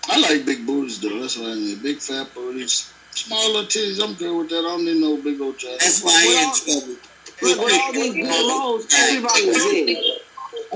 I 0.10 0.20
like 0.20 0.46
big 0.46 0.66
booties 0.66 1.00
though. 1.00 1.20
That's 1.20 1.38
what 1.38 1.50
I 1.50 1.56
need. 1.56 1.84
Big 1.84 2.00
fat 2.00 2.34
booties. 2.34 2.92
Small 3.12 3.48
little 3.48 3.64
titties, 3.64 4.04
I'm 4.04 4.14
good 4.14 4.38
with 4.38 4.50
that. 4.50 4.60
I 4.60 4.62
don't 4.62 4.86
need 4.86 5.02
no 5.02 5.18
big 5.18 5.42
old 5.42 5.58
chest. 5.58 5.80
That's 5.80 6.04
why 6.04 6.22
he 6.22 6.44
in 6.44 6.86
trouble. 6.86 7.02
With, 7.42 7.60
all 7.60 7.94
these 7.94 8.14
good 8.14 8.26
roles, 8.26 8.88
everybody 8.94 9.46
did. 9.46 10.22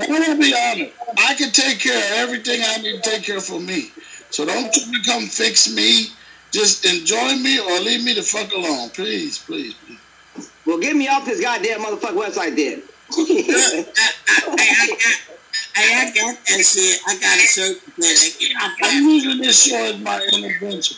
I 0.00 0.06
want 0.08 0.24
to 0.24 0.38
be 0.38 0.54
honest. 0.54 0.92
I 1.18 1.34
can 1.34 1.50
take 1.50 1.80
care 1.80 1.96
of 1.96 2.28
everything 2.28 2.60
I 2.64 2.78
need 2.78 3.02
to 3.02 3.10
take 3.10 3.24
care 3.24 3.38
of 3.38 3.44
for 3.44 3.60
me. 3.60 3.90
So 4.30 4.46
don't 4.46 4.72
try 4.72 4.84
to 4.84 5.10
come 5.10 5.26
fix 5.26 5.74
me. 5.74 6.06
Just 6.52 6.84
enjoy 6.84 7.36
me 7.36 7.58
or 7.58 7.80
leave 7.80 8.04
me 8.04 8.14
the 8.14 8.22
fuck 8.22 8.52
alone. 8.52 8.90
Please, 8.90 9.38
please, 9.38 9.74
please. 9.74 10.50
Well, 10.64 10.78
get 10.78 10.94
me 10.94 11.08
off 11.08 11.24
this 11.24 11.40
goddamn 11.40 11.80
motherfucking 11.80 12.16
website 12.16 12.56
then. 12.56 12.82
I, 13.10 13.84
I, 15.76 16.06
I, 16.06 16.12
got 16.14 16.36
that 16.46 16.64
shit. 16.64 17.00
I 17.06 17.18
got 17.18 17.36
a 17.36 17.46
shirt 17.46 17.78
for 17.78 18.00
that. 18.00 18.36
Get 18.38 18.56
off 18.56 18.72
I'm 18.82 19.02
using 19.02 19.38
this 19.38 19.62
show 19.64 19.76
as 19.76 19.98
my 20.00 20.26
intervention. 20.32 20.96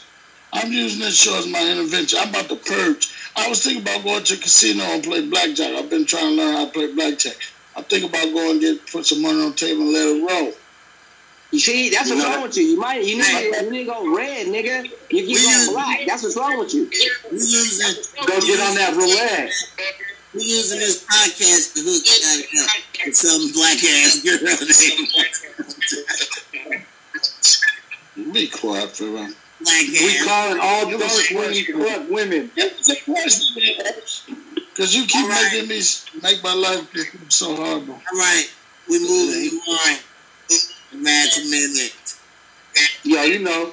I'm 0.54 0.72
using 0.72 1.00
this 1.00 1.20
show 1.20 1.36
as 1.36 1.48
my 1.48 1.60
intervention. 1.60 2.20
I'm 2.22 2.28
about 2.28 2.48
to 2.48 2.56
purge. 2.56 3.12
I 3.36 3.48
was 3.48 3.62
thinking 3.64 3.82
about 3.82 4.04
going 4.04 4.22
to 4.22 4.34
a 4.34 4.36
casino 4.36 4.84
and 4.84 5.02
play 5.02 5.26
blackjack. 5.26 5.74
I've 5.74 5.90
been 5.90 6.06
trying 6.06 6.36
to 6.36 6.42
learn 6.42 6.54
how 6.54 6.66
to 6.66 6.70
play 6.70 6.92
blackjack. 6.94 7.34
I'm 7.76 7.82
thinking 7.84 8.08
about 8.08 8.32
going 8.32 8.52
and 8.52 8.60
get 8.60 8.86
put 8.86 9.04
some 9.04 9.20
money 9.20 9.42
on 9.42 9.50
the 9.50 9.56
table 9.56 9.82
and 9.82 9.92
let 9.92 10.06
it 10.06 10.30
roll. 10.30 10.52
You 11.50 11.58
see, 11.58 11.90
that's 11.90 12.08
what's 12.08 12.24
wrong 12.24 12.42
with 12.42 12.56
you. 12.56 12.64
You 12.64 12.78
might, 12.80 13.04
you 13.04 13.16
need, 13.16 13.24
to, 13.24 13.64
you 13.64 13.70
need 13.70 13.84
to 13.86 13.90
go 13.92 14.16
red, 14.16 14.46
nigga. 14.46 14.84
You 15.10 15.26
keep 15.26 15.38
going 15.42 15.72
black. 15.72 16.06
That's 16.06 16.22
what's 16.22 16.36
wrong 16.36 16.58
with 16.58 16.72
you. 16.72 16.88
We 17.30 17.38
using, 17.38 18.02
Go 18.26 18.40
get 18.40 18.60
on 18.60 18.74
that 18.76 18.94
roulette. 18.96 19.52
we 20.34 20.42
using 20.42 20.78
this 20.78 21.04
podcast 21.04 21.74
to 21.74 21.80
hook 21.82 22.06
you 22.06 22.62
up 22.62 23.06
with 23.06 23.16
some 23.16 23.52
black 23.52 23.82
ass 23.84 24.22
girl. 28.16 28.32
Be 28.32 28.48
quiet 28.48 28.90
for 28.90 29.04
a 29.04 29.12
while. 29.12 29.34
Black 29.64 29.86
We 29.88 30.18
ass. 30.18 30.24
calling 30.24 30.60
all 30.60 30.90
dark 30.98 31.30
women 31.30 31.64
corrupt 31.64 32.10
women. 32.10 32.50
It's 32.56 32.90
a 32.90 32.96
question. 33.04 34.36
Because 34.54 34.94
you 34.94 35.06
keep 35.06 35.22
All 35.22 35.28
right. 35.28 35.50
making 35.52 35.68
me 35.68 35.80
make 36.22 36.42
my 36.42 36.54
life 36.54 36.88
so 37.28 37.54
horrible. 37.54 37.94
All 37.94 38.18
right, 38.18 38.46
we 38.88 38.98
moving 38.98 39.60
on. 39.68 39.96
Match 41.02 41.38
minute. 41.48 42.16
Yo, 43.04 43.22
you 43.22 43.38
know, 43.40 43.72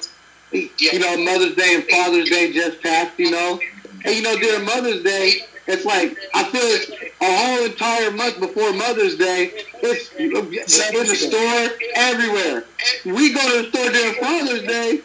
you 0.52 0.98
know, 0.98 1.16
Mother's 1.24 1.54
Day 1.56 1.74
and 1.74 1.84
Father's 1.84 2.28
Day 2.28 2.52
just 2.52 2.82
passed, 2.82 3.18
you 3.18 3.30
know. 3.30 3.58
And 4.04 4.14
you 4.14 4.22
know, 4.22 4.36
during 4.38 4.64
Mother's 4.64 5.02
Day, 5.02 5.40
it's 5.66 5.84
like 5.84 6.16
I 6.34 6.44
feel 6.44 6.60
it's 6.62 6.90
a 7.20 7.36
whole 7.36 7.64
entire 7.64 8.10
month 8.10 8.40
before 8.40 8.72
Mother's 8.72 9.16
Day. 9.16 9.52
It's 9.82 10.12
in 10.14 10.30
the 10.32 11.14
store 11.16 11.68
everywhere. 11.94 12.64
We 13.04 13.32
go 13.32 13.40
to 13.40 13.62
the 13.62 13.68
store 13.70 13.90
during 13.90 14.14
Father's 14.14 14.62
Day. 14.62 15.00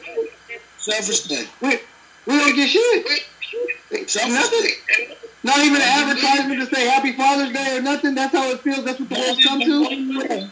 Selfish 0.87 1.21
day. 1.23 1.45
We 1.61 1.79
we 2.25 2.37
don't 2.39 2.55
get 2.55 2.69
shit. 2.69 4.09
Selfish 4.09 4.33
Nothing. 4.33 4.61
day. 4.61 5.17
Not 5.43 5.59
even 5.59 5.81
an 5.81 5.87
advertisement 5.87 6.61
to 6.61 6.75
say 6.75 6.87
Happy 6.87 7.11
Father's 7.11 7.51
Day 7.51 7.77
or 7.77 7.81
nothing. 7.81 8.15
That's 8.15 8.33
how 8.33 8.49
it 8.51 8.61
feels. 8.61 8.85
That's 8.85 8.99
what 8.99 9.09
the 9.09 9.15
world's 9.15 9.45
come 9.45 9.59
to. 9.59 10.49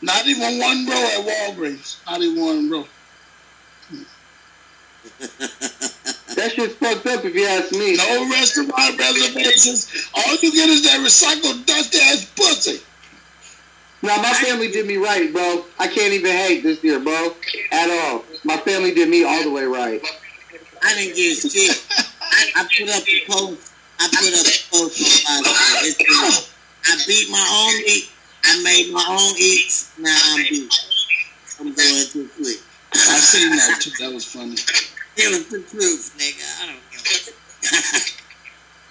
Not 0.00 0.26
even 0.26 0.58
one 0.58 0.86
row 0.86 0.94
at 0.94 1.26
Walgreens. 1.26 2.04
Not 2.06 2.22
even 2.22 2.42
one 2.44 2.70
row. 2.70 2.86
That 6.34 6.50
shit's 6.50 6.74
fucked 6.74 7.06
up 7.06 7.24
if 7.24 7.32
you 7.32 7.46
ask 7.46 7.70
me. 7.70 7.94
No 7.96 8.28
restaurant 8.28 8.98
reservations. 8.98 10.08
All 10.14 10.34
you 10.42 10.50
get 10.50 10.68
is 10.68 10.82
that 10.82 10.98
recycled 10.98 11.64
dust 11.64 11.94
ass 11.94 12.24
pussy. 12.34 12.82
Now 14.02 14.16
my 14.16 14.32
family 14.32 14.68
did 14.70 14.86
me 14.86 14.96
right, 14.96 15.32
bro. 15.32 15.64
I 15.78 15.86
can't 15.86 16.12
even 16.12 16.32
hate 16.32 16.64
this 16.64 16.82
year, 16.82 16.98
bro, 16.98 17.34
at 17.70 17.88
all. 17.88 18.24
My 18.44 18.58
family 18.58 18.92
did 18.94 19.08
me 19.08 19.24
all 19.24 19.42
the 19.42 19.50
way 19.50 19.64
right. 19.64 20.04
I 20.82 20.94
didn't 20.94 21.16
get 21.16 21.36
shit. 21.36 21.86
I, 22.20 22.52
I 22.56 22.62
put 22.64 22.88
up 22.90 23.02
a 23.08 23.24
post. 23.26 23.72
I 23.98 24.08
put 24.08 24.32
up 24.34 24.46
a 24.46 24.56
post 24.70 25.26
on 25.30 25.42
my 25.42 25.80
It 25.82 25.96
said, 25.96 26.52
I 26.84 27.04
beat 27.06 27.30
my 27.30 27.40
own 27.40 27.78
meat. 27.86 28.10
I 28.44 28.62
made 28.62 28.92
my 28.92 29.04
own 29.08 29.34
eats. 29.38 29.92
Now 29.98 30.16
I'm 30.28 30.44
beat. 30.44 30.72
I'm 31.58 31.72
going 31.72 32.06
too 32.12 32.28
quick. 32.36 32.58
I 32.92 33.18
seen 33.18 33.50
that 33.50 33.80
too. 33.80 33.90
That 33.98 34.12
was 34.12 34.24
funny. 34.24 34.56
It 35.16 35.28
was 35.30 35.48
the 35.48 35.60
truth, 35.62 36.14
nigga. 36.18 36.62
I 36.62 36.66
don't 36.66 36.80
give 36.90 37.34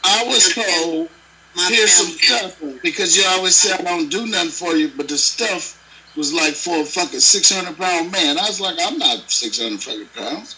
I 0.04 0.24
was 0.26 0.54
told 0.54 1.10
My 1.56 1.70
here's 1.70 1.92
some 1.92 2.08
stuff 2.08 2.62
because 2.82 3.16
you 3.16 3.24
always 3.28 3.56
say 3.56 3.74
I 3.74 3.82
don't 3.84 4.10
do 4.10 4.26
nothing 4.26 4.50
for 4.50 4.76
you, 4.76 4.92
but 4.98 5.08
the 5.08 5.18
stuff 5.18 5.80
was 6.16 6.34
like 6.34 6.54
for 6.54 6.82
a 6.82 6.86
fucking 6.86 7.20
six 7.20 7.52
hundred 7.52 7.78
pound 7.78 8.12
man. 8.12 8.38
I 8.38 8.44
was 8.44 8.62
like, 8.62 8.78
I'm 8.82 8.98
not 8.98 9.30
six 9.32 9.62
hundred 9.62 9.82
fucking 9.82 10.08
pounds. 10.16 10.58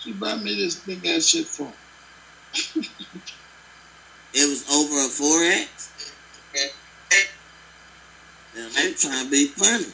She 0.00 0.12
bought 0.12 0.42
me 0.42 0.54
this 0.54 0.76
big 0.76 1.06
ass 1.06 1.26
shit 1.26 1.46
for. 1.46 1.72
It 4.32 4.48
was 4.48 4.64
over 4.70 4.94
a 4.94 5.08
4X. 5.08 5.90
Yeah, 8.54 8.68
they 8.74 8.92
trying 8.92 9.24
to 9.24 9.30
be 9.30 9.46
funny. 9.46 9.86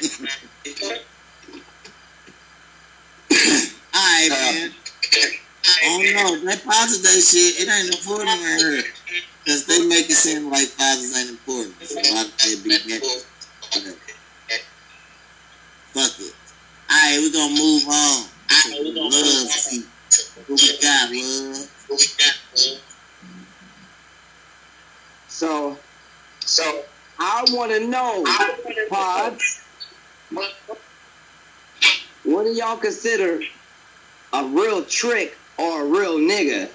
Alright, 3.94 4.30
man. 4.30 4.72
Oh 5.84 6.02
no, 6.14 6.44
that 6.44 6.62
positive 6.64 7.22
shit, 7.22 7.60
it 7.60 7.68
ain't 7.68 7.94
important 7.94 8.30
around 8.30 8.58
here. 8.58 8.84
Because 9.44 9.66
they 9.66 9.84
make 9.86 10.10
it 10.10 10.14
seem 10.14 10.50
like 10.50 10.68
fathers 10.68 11.16
ain't 11.16 11.30
important. 11.30 11.74
So 11.82 11.98
I 11.98 12.24
say 12.36 12.62
be 12.62 12.70
that. 12.70 13.02
Whatever. 15.92 16.12
Fuck 16.12 16.20
it. 16.20 16.34
Alright, 16.90 17.20
we're 17.20 17.32
gonna 17.32 17.54
move 17.54 17.88
on. 17.88 18.24
to 18.48 19.00
Love 19.00 19.50
seat. 19.50 19.86
What 20.46 20.60
we 20.60 20.78
got, 20.80 21.10
love? 21.10 21.70
What 21.88 22.00
we 22.00 22.06
got, 22.18 22.38
love? 22.56 22.80
So, 25.28 25.78
so 26.40 26.84
I 27.18 27.44
want 27.50 27.72
to 27.72 27.86
know, 27.86 28.24
pods, 28.90 29.62
what 32.24 32.44
do 32.44 32.50
y'all 32.50 32.76
consider 32.76 33.40
a 34.32 34.44
real 34.44 34.84
trick 34.84 35.36
or 35.58 35.82
a 35.82 35.86
real 35.86 36.18
nigga? 36.18 36.68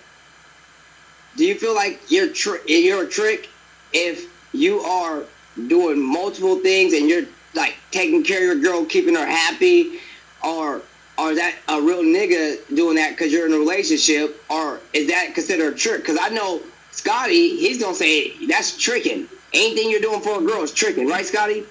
Do 1.38 1.46
you 1.46 1.56
feel 1.56 1.76
like 1.76 2.02
you're 2.10 2.30
tr- 2.30 2.66
you're 2.68 3.04
a 3.04 3.08
trick 3.08 3.50
if 3.94 4.26
you 4.54 4.80
are 4.82 5.24
doing 5.68 6.02
multiple 6.02 6.60
things 6.60 6.94
and 6.94 7.08
you're 7.08 7.26
like 7.54 7.76
taking 7.92 8.24
care 8.24 8.52
of 8.52 8.58
your 8.60 8.72
girl, 8.72 8.86
keeping 8.86 9.16
her 9.16 9.26
happy, 9.26 10.00
or 10.44 10.82
or 11.18 11.32
is 11.32 11.38
that 11.38 11.56
a 11.68 11.82
real 11.82 12.04
nigga 12.04 12.60
doing 12.76 12.96
that 12.96 13.12
because 13.12 13.32
you're 13.34 13.48
in 13.48 13.54
a 13.54 13.58
relationship, 13.58 14.42
or 14.50 14.80
is 14.94 15.08
that 15.08 15.34
considered 15.34 15.74
a 15.74 15.78
trick? 15.78 16.02
Because 16.02 16.20
I 16.22 16.30
know 16.30 16.62
Scottie, 16.92 17.58
he's 17.58 17.82
gonna 17.82 17.96
say 17.96 18.46
that's 18.48 18.78
tricking. 18.78 19.28
Anything 19.54 19.90
you're 19.90 20.02
doing 20.02 20.22
for 20.22 20.40
a 20.40 20.42
girl 20.42 20.64
is 20.64 20.72
tricking, 20.72 21.08
right, 21.08 21.26
Scottie? 21.26 21.66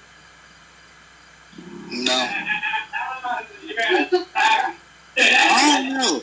No. 1.90 2.28
I 5.18 5.82
don't 5.82 5.92
know. 5.92 6.22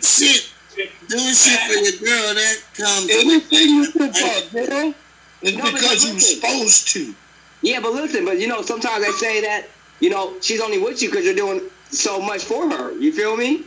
Shit, 0.00 0.52
doing 1.08 1.34
shit 1.34 1.60
for 1.60 1.72
your 1.72 1.92
girl, 1.92 2.34
that 2.34 2.56
comes. 2.74 3.10
Anything 3.10 3.68
you 3.68 3.92
do 3.92 4.12
for 4.12 4.58
a 4.58 4.66
girl 4.66 4.94
is 5.42 5.56
No, 5.56 5.72
because 5.72 6.08
you're 6.08 6.20
supposed 6.20 6.88
to. 6.88 7.14
Yeah, 7.62 7.80
but 7.80 7.92
listen, 7.92 8.24
but 8.24 8.38
you 8.38 8.46
know, 8.46 8.62
sometimes 8.62 9.04
they 9.04 9.12
say 9.12 9.40
that 9.42 9.68
you 10.00 10.10
know 10.10 10.34
she's 10.40 10.60
only 10.60 10.78
with 10.78 11.02
you 11.02 11.10
because 11.10 11.24
you're 11.24 11.34
doing 11.34 11.60
so 11.90 12.20
much 12.20 12.44
for 12.44 12.68
her. 12.70 12.92
You 12.92 13.12
feel 13.12 13.36
me? 13.36 13.64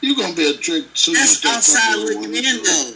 You're 0.00 0.16
gonna 0.16 0.34
be 0.34 0.50
a 0.50 0.54
trick 0.54 0.84
soon 0.94 1.16
as 1.16 1.42
you 1.42 1.50
That's 1.50 1.74
outside 1.74 1.96
with 2.04 2.16
a 2.16 2.18
looking 2.20 2.34
in, 2.44 2.62
though. 2.62 2.92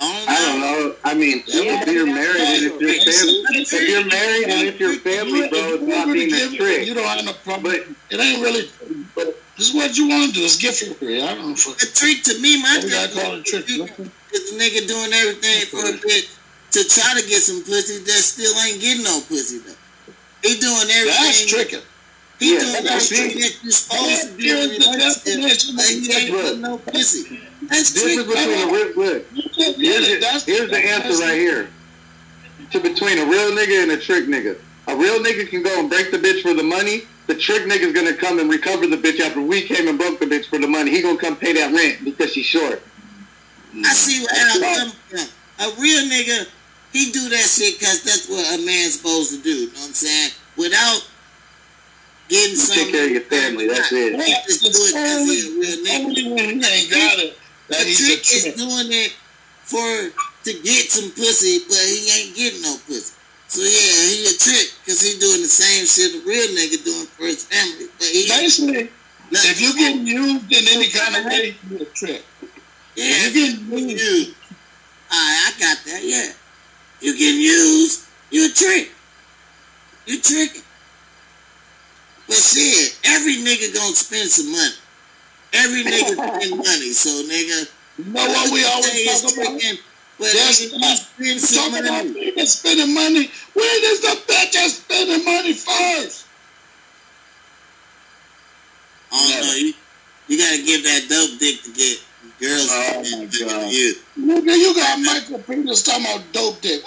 I 0.00 0.24
I 0.28 0.34
don't 0.46 0.60
know. 0.60 0.94
I 1.04 1.14
mean, 1.14 1.42
Yeah, 1.46 1.80
if 1.82 1.88
you're 1.88 2.06
married 2.06 2.40
and 2.42 2.62
if 2.64 2.72
also- 2.72 2.82
you're 2.84 3.00
family, 3.00 3.62
if 3.62 3.88
you're 3.88 4.04
married 4.04 4.48
and 4.48 4.68
if 4.68 4.80
you're 4.80 4.94
family, 4.94 5.48
bro, 5.48 5.74
it's 5.74 5.82
not 5.84 6.12
being 6.12 6.34
a 6.34 6.56
trick. 6.56 6.86
You 6.86 6.94
don't 6.94 7.04
have 7.04 7.24
no 7.24 7.32
problem. 7.44 7.72
But 7.72 7.86
It 8.10 8.20
ain't 8.20 8.42
really. 8.42 8.68
But 9.14 9.40
this 9.56 9.68
is 9.68 9.74
what 9.74 9.96
you 9.96 10.08
want 10.08 10.34
to 10.34 10.40
do. 10.40 10.44
It's 10.44 10.56
gift 10.56 10.82
free. 10.98 11.22
I 11.22 11.34
don't 11.34 11.48
know. 11.48 11.72
A 11.72 11.86
trick 11.86 12.22
to 12.24 12.38
me, 12.40 12.60
my 12.60 12.80
We 12.82 12.90
gotta 12.90 13.12
call 13.14 13.34
it 13.34 13.40
a 13.40 13.62
trick. 13.62 14.10
Is 14.32 14.50
the 14.50 14.58
nigga 14.58 14.86
doing 14.88 15.12
everything 15.12 15.66
for 15.68 15.84
a 15.88 15.92
bitch 15.98 16.38
to 16.72 16.80
try 16.88 17.20
to 17.20 17.26
get 17.28 17.42
some 17.42 17.62
pussy 17.64 17.98
that 18.04 18.22
still 18.24 18.52
ain't 18.66 18.80
getting 18.80 19.04
no 19.04 19.20
pussy 19.28 19.58
though. 19.58 19.72
He 20.42 20.58
doing 20.58 20.88
everything. 20.90 21.22
That's 21.22 21.46
tricking. 21.46 21.80
He 22.38 22.54
Yeah, 22.54 22.60
doing 22.60 22.84
that's 22.84 23.12
everything 23.12 23.40
that 23.40 23.52
you're 23.62 23.72
supposed 23.72 24.22
to 24.22 24.36
do 24.36 24.48
in 24.48 24.82
a 24.82 24.90
relationship, 24.90 25.76
but 25.76 25.84
he 25.86 26.12
ain't 26.12 26.32
getting 26.32 26.60
no 26.60 26.78
pussy. 26.78 27.38
That's 27.68 27.92
this 27.92 28.02
is 28.04 28.24
between 28.26 28.68
a 28.68 28.72
real 28.72 28.92
look. 28.96 29.26
Here's, 29.32 30.08
the- 30.08 30.42
here's 30.46 30.70
the 30.70 30.78
answer 30.78 31.22
right 31.22 31.38
here. 31.38 31.68
To 32.72 32.80
between 32.80 33.18
a 33.18 33.26
real 33.26 33.52
nigga 33.52 33.82
and 33.82 33.92
a 33.92 33.96
trick 33.98 34.26
nigga. 34.26 34.56
A 34.88 34.96
real 34.96 35.20
nigga 35.20 35.48
can 35.48 35.62
go 35.62 35.78
and 35.78 35.88
break 35.88 36.10
the 36.10 36.18
bitch 36.18 36.42
for 36.42 36.54
the 36.54 36.62
money. 36.62 37.02
The 37.28 37.36
trick 37.36 37.62
nigga's 37.64 37.92
gonna 37.92 38.14
come 38.14 38.40
and 38.40 38.50
recover 38.50 38.86
the 38.86 38.96
bitch 38.96 39.20
after 39.20 39.40
we 39.40 39.62
came 39.62 39.86
and 39.86 39.96
broke 39.96 40.18
the 40.18 40.26
bitch 40.26 40.46
for 40.46 40.58
the 40.58 40.66
money. 40.66 40.90
He 40.90 41.02
gonna 41.02 41.18
come 41.18 41.36
pay 41.36 41.52
that 41.52 41.72
rent 41.72 42.04
because 42.04 42.32
she's 42.32 42.46
short. 42.46 42.82
I 43.74 43.92
see 43.92 44.20
where 44.24 44.34
Al 44.36 44.60
coming 44.60 44.94
from. 45.08 45.28
A 45.60 45.80
real 45.80 46.02
nigga, 46.08 46.48
he 46.92 47.12
do 47.12 47.28
that 47.30 47.44
shit 47.48 47.78
because 47.78 48.02
that's 48.02 48.28
what 48.28 48.44
a 48.58 48.64
man's 48.64 48.98
supposed 49.00 49.30
to 49.32 49.40
do. 49.42 49.48
You 49.50 49.66
know 49.72 49.80
what 49.80 49.88
I'm 49.88 49.94
saying? 49.94 50.30
Without 50.56 51.00
getting 52.28 52.50
You 52.50 52.56
some. 52.56 52.76
take 52.76 52.92
care 52.92 53.04
of 53.06 53.10
your 53.12 53.26
family. 53.28 53.68
That's 53.68 53.92
it. 53.92 54.12
He 54.20 54.32
just 54.44 54.60
do 54.62 54.68
it 54.68 54.92
because 54.92 55.28
he 55.28 55.38
a 55.40 55.50
real 55.56 55.78
nigga. 55.84 56.12
He 56.12 56.52
ain't 56.52 56.90
got 56.90 57.18
it. 57.18 57.38
The 57.68 57.74
That 57.76 57.86
he's 57.86 58.00
a 58.00 58.16
trick 58.20 58.52
is 58.52 58.54
doing 58.56 58.88
it 58.92 59.12
for 59.64 60.12
to 60.44 60.52
get 60.62 60.90
some 60.90 61.10
pussy, 61.12 61.64
but 61.68 61.78
he 61.78 62.10
ain't 62.10 62.36
getting 62.36 62.62
no 62.62 62.76
pussy. 62.86 63.14
So 63.48 63.60
yeah, 63.60 63.68
he 63.68 64.26
a 64.26 64.34
trick 64.36 64.72
because 64.80 65.00
he 65.00 65.18
doing 65.20 65.42
the 65.42 65.48
same 65.48 65.84
shit 65.86 66.20
a 66.20 66.26
real 66.26 66.48
nigga 66.56 66.82
doing 66.84 67.06
for 67.06 67.24
his 67.24 67.44
family. 67.44 67.86
But 67.98 68.08
he 68.08 68.26
Basically, 68.28 68.90
if 69.30 69.60
you 69.60 69.72
get 69.76 69.96
used 69.96 70.52
in 70.52 70.64
any 70.76 70.88
kind 70.90 71.16
of 71.16 71.24
way, 71.26 71.56
you're 71.70 71.82
a 71.82 71.84
trick. 71.92 72.24
Yeah, 72.96 73.26
you 73.26 73.32
get 73.32 73.58
used- 73.58 74.00
used. 74.00 74.30
Alright, 75.12 75.38
I 75.46 75.52
got 75.58 75.78
that. 75.86 76.00
Yeah, 76.02 76.32
you 77.00 77.16
getting 77.18 77.40
used, 77.40 78.04
you 78.30 78.46
a 78.46 78.48
trick. 78.52 78.92
You 80.06 80.20
trick. 80.20 80.62
But 82.26 82.36
shit, 82.36 82.96
every 83.04 83.36
nigga 83.36 83.74
gonna 83.74 83.94
spend 83.94 84.28
some 84.30 84.50
money. 84.52 84.74
Every 85.52 85.82
nigga 85.84 86.14
spend 86.16 86.56
money, 86.56 86.92
so 86.92 87.10
nigga. 87.28 87.68
You 87.98 88.04
know 88.12 88.24
what 88.26 88.52
we 88.52 88.64
always 88.64 89.20
talk 89.20 89.32
about? 89.34 89.60
tricking, 89.60 89.78
But 90.18 90.28
nigga, 90.28 91.18
you 91.18 91.38
spend 91.38 91.40
some 91.40 91.74
about 91.74 91.84
money. 92.06 92.32
niggas 92.32 92.46
spending 92.48 92.94
money. 92.94 93.30
When 93.52 93.66
is 93.84 94.00
the 94.00 94.16
bitch 94.26 94.52
that's 94.52 94.74
spending 94.78 95.24
money 95.24 95.52
first? 95.52 96.26
I 99.12 99.40
don't. 99.40 99.56
You, 99.60 99.74
you 100.28 100.38
gotta 100.38 100.62
give 100.64 100.82
that 100.84 101.06
dope 101.10 101.38
dick 101.38 101.62
to 101.64 101.70
get 101.72 101.98
girls 102.42 102.68
Oh, 102.70 103.02
my 103.18 103.24
God. 103.26 103.70
you. 103.72 103.94
Nigga, 104.18 104.56
you 104.58 104.74
got 104.74 104.98
Michael 105.00 105.38
Peters 105.40 105.82
talking 105.82 106.04
about 106.04 106.32
dope 106.32 106.60
dick. 106.60 106.82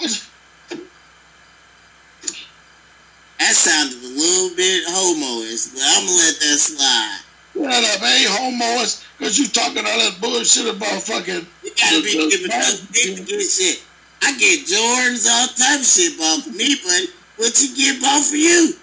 That 3.38 3.52
sounded 3.54 3.98
a 4.02 4.06
little 4.16 4.56
bit 4.56 4.86
homoish, 4.88 5.72
but 5.74 5.82
I'm 5.84 6.06
gonna 6.06 6.16
let 6.18 6.36
that 6.40 6.58
slide. 6.58 7.20
Shut 7.54 7.84
up, 7.84 8.02
ain't 8.02 8.28
homoist, 8.30 9.04
because 9.18 9.38
you 9.38 9.46
talking 9.48 9.78
all 9.84 9.98
that 9.98 10.18
bullshit 10.20 10.68
about 10.74 11.02
fucking. 11.02 11.46
You 11.64 11.70
gotta 11.76 12.02
be 12.02 12.12
the- 12.16 12.30
giving 12.30 12.50
dope 12.50 12.92
dick 12.92 13.16
to 13.16 13.22
get 13.22 13.40
shit. 13.50 13.82
I 14.22 14.32
get 14.38 14.66
Jordans, 14.66 15.26
all 15.30 15.48
type 15.48 15.80
of 15.80 15.86
shit 15.86 16.18
bought 16.18 16.44
for 16.44 16.50
me, 16.50 16.76
but 16.84 17.02
what 17.36 17.62
you 17.62 17.76
get 17.76 18.00
bought 18.00 18.24
for 18.24 18.36
you? 18.36 18.74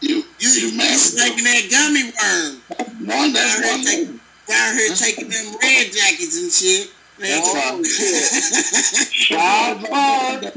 You, 0.00 0.16
You, 0.16 0.24
you, 0.40 0.68
you 0.70 0.76
man. 0.76 0.98
taking 0.98 1.44
that 1.44 1.68
gummy 1.70 2.04
worm. 2.04 2.62
One, 3.06 3.32
that's 3.32 3.60
one 3.66 4.15
around 4.48 4.76
here 4.76 4.94
taking 4.94 5.28
them 5.28 5.56
red 5.60 5.92
jackets 5.92 6.36
and 6.40 6.52
shit. 6.52 6.90
Man, 7.18 7.40
Oh, 7.42 7.82
shit. 7.82 9.12
Shots 9.12 9.88
fired. 9.88 10.52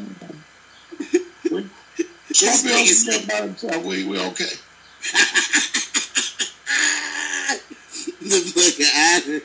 Scorpio 2.31 2.85
still 2.85 3.27
by 3.27 3.41
himself. 3.47 3.85
We, 3.85 4.05
we 4.05 4.19
okay. 4.19 4.45
the 8.21 8.39
fucking. 8.53 9.41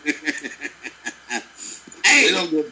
We 2.05 2.11
hey, 2.11 2.31
don't 2.31 2.51
get 2.51 2.67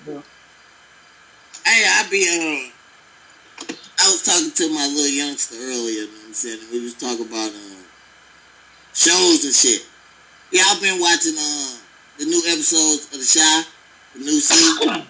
hey, 1.65 1.85
I 1.89 2.09
be 2.11 2.21
um, 2.29 2.73
I 3.99 4.11
was 4.11 4.23
talking 4.23 4.51
to 4.51 4.75
my 4.75 4.87
little 4.87 5.07
youngster 5.09 5.57
earlier. 5.57 6.03
You 6.03 6.07
know 6.07 6.13
what 6.13 6.27
I'm 6.27 6.35
saying? 6.35 6.61
We 6.73 6.81
was 6.83 6.95
talking 6.95 7.27
about 7.27 7.51
um 7.51 7.85
shows 8.93 9.45
and 9.45 9.55
shit. 9.55 9.87
Yeah, 10.53 10.69
I've 10.69 10.83
been 10.85 11.01
watching 11.01 11.33
uh 11.33 11.77
the 12.21 12.27
new 12.29 12.43
episodes 12.53 13.09
of 13.09 13.17
The 13.17 13.25
Chi, 13.25 13.65
the 14.13 14.21
new 14.21 14.37
season. 14.37 15.09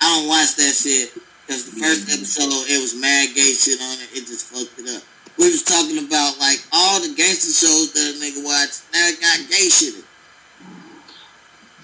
I 0.00 0.04
don't 0.16 0.28
watch 0.28 0.56
that 0.56 0.72
shit 0.72 1.12
because 1.44 1.68
the 1.68 1.76
first 1.76 2.08
episode 2.08 2.48
it 2.72 2.80
was 2.80 2.96
mad 2.96 3.36
gay 3.36 3.52
shit 3.52 3.76
on 3.76 4.00
it. 4.00 4.08
It 4.16 4.24
just 4.24 4.48
fucked 4.48 4.80
it 4.80 4.88
up. 4.96 5.04
We 5.36 5.52
was 5.52 5.62
talking 5.62 6.00
about 6.00 6.40
like 6.40 6.56
all 6.72 7.04
the 7.04 7.12
gangster 7.12 7.52
shows 7.52 7.92
that 7.92 8.16
a 8.16 8.16
nigga 8.16 8.40
watch. 8.40 8.80
Now 8.96 9.12
it 9.12 9.20
got 9.20 9.44
gay 9.52 9.68
shit. 9.68 10.08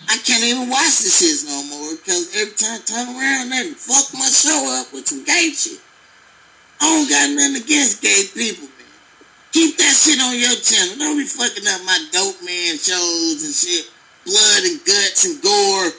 I 0.09 0.17
can't 0.25 0.45
even 0.45 0.71
watch 0.73 1.05
this 1.05 1.21
shit 1.21 1.45
no 1.45 1.61
more 1.69 1.93
because 1.93 2.33
every 2.41 2.57
time 2.57 2.81
I 2.81 2.89
turn 2.89 3.07
around, 3.13 3.53
they 3.53 3.77
fuck 3.77 4.17
my 4.17 4.33
show 4.33 4.81
up 4.81 4.97
with 4.97 5.05
some 5.05 5.29
gay 5.29 5.53
shit. 5.53 5.81
I 6.81 6.89
don't 6.89 7.11
got 7.11 7.37
nothing 7.37 7.61
against 7.61 8.01
gay 8.01 8.25
people. 8.33 8.69
Keep 9.57 9.79
that 9.81 9.97
shit 9.97 10.21
on 10.21 10.37
your 10.37 10.53
channel. 10.61 10.99
Don't 11.01 11.17
be 11.17 11.25
fucking 11.25 11.65
up 11.65 11.81
my 11.89 11.97
dope 12.13 12.37
man 12.45 12.77
shows 12.77 13.41
and 13.41 13.55
shit. 13.57 13.89
Blood 14.29 14.63
and 14.69 14.85
guts 14.85 15.25
and 15.25 15.41
gore 15.41 15.97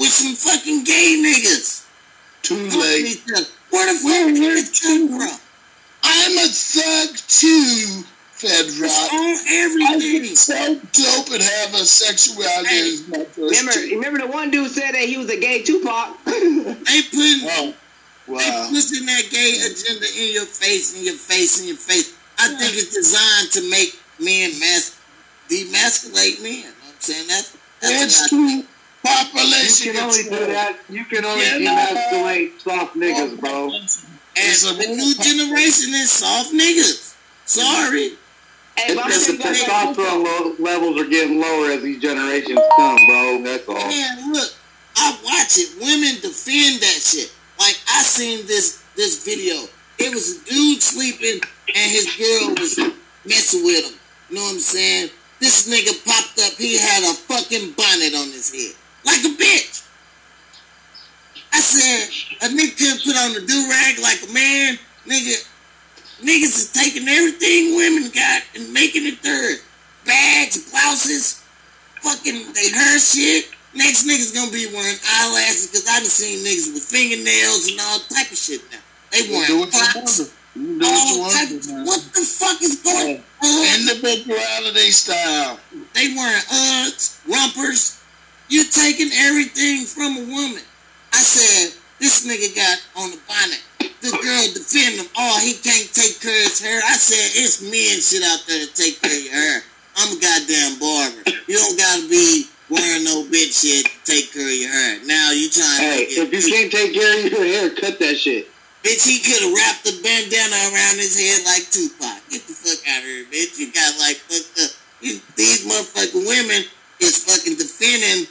with 0.00 0.08
some 0.08 0.32
fucking 0.32 0.84
gay 0.84 1.20
niggas. 1.20 1.84
Too 2.40 2.56
late. 2.56 3.20
each. 3.20 3.20
Where 3.68 3.92
the 3.92 3.98
fuck 4.00 4.32
did 4.32 4.56
this 4.56 4.80
come 4.80 5.08
from? 5.08 5.38
I'm 6.08 6.38
a 6.38 6.48
thug 6.48 7.16
too, 7.28 8.04
Fed 8.32 8.64
It's 8.64 8.80
Rock. 8.80 9.12
on 9.12 9.20
I 9.20 9.44
everything. 9.66 10.22
can 10.24 10.36
so 10.36 10.56
dope 10.96 11.34
and 11.34 11.42
have 11.42 11.74
a 11.74 11.84
sexuality 11.84 12.68
Hey, 12.68 12.80
is 12.80 13.08
my 13.08 13.24
first 13.24 13.36
Remember, 13.60 13.72
two. 13.72 13.90
remember 13.96 14.18
the 14.20 14.26
one 14.32 14.50
dude 14.50 14.70
said 14.70 14.92
that 14.92 15.02
he 15.04 15.18
was 15.18 15.28
a 15.28 15.38
gay 15.38 15.60
Tupac. 15.62 16.16
They 16.24 17.02
putting 17.12 17.44
Oh, 17.44 17.74
They 18.28 18.32
wow. 18.32 18.68
pushing 18.70 19.04
that 19.04 19.24
gay 19.30 19.60
agenda 19.68 20.06
in 20.16 20.32
your 20.32 20.46
face, 20.46 20.96
in 20.96 21.04
your 21.04 21.14
face, 21.14 21.60
in 21.60 21.66
your 21.68 21.76
face. 21.76 22.15
I 22.38 22.48
think 22.48 22.74
it's 22.76 22.94
designed 22.94 23.50
to 23.52 23.70
make 23.70 23.98
men 24.20 24.50
mas- 24.60 24.96
demasculate 25.48 26.42
men. 26.42 26.52
You 26.52 26.62
know 26.62 26.68
what 26.68 26.94
I'm 26.94 27.00
saying? 27.00 27.28
That's, 27.28 27.56
that's 27.80 28.02
It's 28.04 28.20
what 28.20 28.30
too 28.30 28.46
think. 28.48 28.66
population. 29.02 29.86
You 29.86 29.92
can 29.92 30.02
only 30.04 30.22
do 30.24 30.46
that. 30.52 30.76
You 30.88 31.04
can 31.04 31.24
only 31.24 31.44
Yeah. 31.44 31.58
demasculate 31.92 32.60
soft 32.62 32.96
niggas, 32.96 33.40
bro. 33.40 33.72
And 33.72 34.78
the 34.80 34.86
new 34.96 35.14
generation 35.14 35.94
is 35.94 36.10
soft 36.10 36.52
niggas. 36.52 37.14
Sorry. 37.46 38.18
Hey, 38.76 38.92
It's 38.92 39.02
just 39.06 39.26
the 39.28 39.36
tell 39.38 39.54
you 39.54 39.66
guys- 39.66 39.96
testosterone 39.96 40.24
lo- 40.24 40.54
levels 40.58 41.00
are 41.00 41.06
getting 41.08 41.40
lower 41.40 41.70
as 41.70 41.82
these 41.82 41.98
generations 42.02 42.60
come, 42.76 42.96
bro. 43.06 43.40
That's 43.42 43.66
all. 43.68 43.74
Man, 43.88 44.32
look, 44.34 44.52
I 44.96 45.16
watch 45.24 45.56
it. 45.56 45.70
Women 45.80 46.20
defend 46.20 46.80
that 46.82 47.00
shit. 47.02 47.30
Like 47.58 47.78
I 47.88 48.02
seen 48.02 48.46
this 48.46 48.78
this 48.94 49.24
video. 49.24 49.66
It 49.98 50.12
was 50.12 50.36
a 50.36 50.44
dude 50.44 50.82
sleeping 50.82 51.40
and 51.74 51.90
his 51.90 52.06
girl 52.16 52.54
was 52.60 52.78
messing 53.24 53.64
with 53.64 53.84
him. 53.84 53.98
You 54.28 54.36
know 54.36 54.42
what 54.42 54.54
I'm 54.54 54.58
saying? 54.58 55.10
This 55.40 55.68
nigga 55.68 55.92
popped 56.04 56.38
up. 56.40 56.58
He 56.58 56.78
had 56.78 57.02
a 57.04 57.14
fucking 57.14 57.72
bonnet 57.72 58.14
on 58.14 58.32
his 58.32 58.50
head, 58.52 58.74
like 59.04 59.20
a 59.24 59.34
bitch. 59.36 59.84
I 61.52 61.60
said, 61.60 62.48
a 62.48 62.52
nigga 62.52 62.76
couldn't 62.76 63.04
put 63.04 63.16
on 63.16 63.36
a 63.36 63.46
do-rag 63.46 63.98
like 64.00 64.22
a 64.28 64.32
man. 64.32 64.78
Nigga, 65.06 65.46
niggas 66.20 66.56
is 66.56 66.72
taking 66.72 67.08
everything 67.08 67.76
women 67.76 68.10
got 68.10 68.42
and 68.54 68.72
making 68.72 69.06
it 69.06 69.22
theirs. 69.22 69.62
Bags, 70.04 70.70
blouses, 70.70 71.42
fucking 72.02 72.52
they 72.52 72.70
hair 72.70 72.98
shit. 72.98 73.48
Next 73.74 74.06
nigga's 74.06 74.32
gonna 74.32 74.50
be 74.50 74.66
wearing 74.72 74.96
eyelashes 75.04 75.68
because 75.68 75.86
I 75.88 76.00
done 76.00 76.08
seen 76.08 76.44
niggas 76.44 76.72
with 76.72 76.84
fingernails 76.84 77.68
and 77.68 77.80
all 77.80 78.00
type 78.08 78.30
of 78.30 78.38
shit 78.38 78.62
now. 78.70 78.78
They 79.12 79.26
Do 79.26 79.32
wearing 79.32 79.58
what 79.60 79.70
clocks. 79.70 80.32
You 80.54 80.80
do 80.80 80.86
what 80.88 81.08
you 81.12 81.20
want 81.20 81.32
type, 81.36 81.48
oh, 81.68 81.84
what 81.84 82.00
the 82.16 82.24
fuck 82.24 82.62
is 82.62 82.80
going 82.80 83.22
on? 83.44 83.80
Individuality 83.80 84.90
style. 84.90 85.60
They 85.92 86.14
wearing 86.16 86.42
Uggs, 86.48 87.20
rumpers. 87.28 88.00
You're 88.48 88.64
taking 88.64 89.10
everything 89.12 89.84
from 89.84 90.16
a 90.16 90.24
woman. 90.32 90.62
I 91.12 91.20
said, 91.20 91.76
this 92.00 92.26
nigga 92.26 92.54
got 92.56 92.78
on 93.02 93.10
the 93.10 93.20
bonnet. 93.28 93.62
The 94.00 94.10
girl 94.10 94.44
defend 94.54 95.00
him. 95.00 95.06
Oh, 95.16 95.40
he 95.42 95.54
can't 95.54 95.92
take 95.92 96.20
care 96.20 96.32
of 96.32 96.48
his 96.48 96.60
hair. 96.60 96.80
I 96.84 96.96
said, 96.96 97.42
it's 97.42 97.60
men 97.60 98.00
shit 98.00 98.22
out 98.22 98.44
there 98.46 98.64
to 98.64 98.72
take 98.72 99.00
care 99.02 99.16
of 99.16 99.24
your 99.24 99.32
hair. 99.32 99.62
I'm 99.96 100.16
a 100.16 100.20
goddamn 100.20 100.78
barber. 100.78 101.30
You 101.48 101.56
don't 101.56 101.78
gotta 101.78 102.08
be 102.08 102.46
wearing 102.68 103.04
no 103.04 103.24
bitch 103.24 103.62
shit 103.64 103.86
to 103.86 104.12
take 104.12 104.32
care 104.32 104.46
of 104.46 104.52
your 104.52 104.70
hair. 104.70 105.00
Now 105.06 105.32
you 105.32 105.48
trying 105.50 105.78
to 105.78 105.84
Hey, 105.84 106.06
to 106.16 106.20
if 106.22 106.32
you 106.32 106.52
can't 106.52 106.72
take 106.72 106.94
care 106.94 107.26
of 107.26 107.32
your 107.32 107.44
hair, 107.44 107.70
cut 107.70 107.98
that 107.98 108.16
shit. 108.16 108.48
Bitch, 108.86 109.02
he 109.02 109.18
could 109.18 109.42
have 109.42 109.50
wrapped 109.50 109.82
a 109.90 109.98
bandana 109.98 110.54
around 110.70 111.02
his 111.02 111.18
head 111.18 111.42
like 111.42 111.66
Tupac. 111.74 112.22
Get 112.30 112.46
the 112.46 112.54
fuck 112.54 112.78
out 112.86 113.02
of 113.02 113.10
here, 113.10 113.26
bitch. 113.26 113.58
You 113.58 113.74
got 113.74 113.98
like 113.98 114.14
fucked 114.30 114.62
up. 114.62 114.70
You, 115.02 115.18
these 115.34 115.66
motherfucking 115.66 116.22
women 116.22 116.62
is 117.02 117.18
fucking 117.26 117.58
defending, 117.58 118.30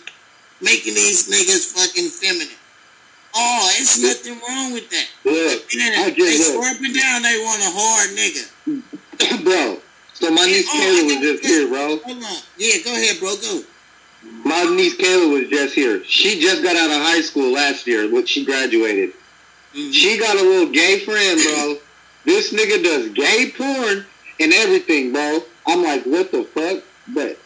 making 0.62 0.96
these 0.96 1.28
niggas 1.28 1.76
fucking 1.76 2.08
feminine. 2.08 2.56
Oh, 3.36 3.68
it's 3.76 4.00
nothing 4.00 4.40
wrong 4.48 4.72
with 4.72 4.90
that. 4.96 5.08
Look, 5.28 5.68
I 5.76 6.16
they 6.16 6.40
swear 6.40 6.72
look, 6.72 6.80
up 6.80 6.82
and 6.88 6.96
down 6.96 7.22
they 7.22 7.36
want 7.44 7.60
a 7.60 7.72
hard 7.76 8.16
nigga. 8.16 9.44
bro. 9.44 9.82
So 10.14 10.32
my 10.32 10.46
niece 10.46 10.70
Oh, 10.72 10.80
Kayla 10.80 11.04
was 11.04 11.20
just 11.20 11.46
here, 11.46 11.68
bro. 11.68 11.98
Hold 11.98 12.24
on. 12.24 12.40
Yeah, 12.58 12.80
go 12.82 12.96
ahead, 12.96 13.20
bro. 13.20 13.36
Go. 13.36 13.62
My 14.46 14.64
niece 14.74 14.96
Kayla 14.96 15.34
was 15.34 15.50
just 15.50 15.76
here. 15.76 16.02
She 16.06 16.40
just 16.40 16.64
got 16.64 16.78
out 16.78 16.96
of 16.96 17.02
high 17.04 17.20
school 17.20 17.52
last 17.52 17.86
year, 17.86 18.10
when 18.10 18.26
she 18.26 18.46
graduated. 18.46 19.12
She 19.76 20.18
got 20.18 20.38
a 20.38 20.42
little 20.42 20.72
gay 20.72 21.00
friend, 21.00 21.40
bro. 21.44 21.78
This 22.24 22.54
nigga 22.54 22.82
does 22.82 23.10
gay 23.10 23.52
porn 23.56 24.06
and 24.40 24.54
everything, 24.54 25.12
bro. 25.12 25.42
I'm 25.68 25.84
like, 25.84 26.06
what 26.06 26.32
the 26.32 26.44
fuck? 26.46 26.84
But 27.14 27.38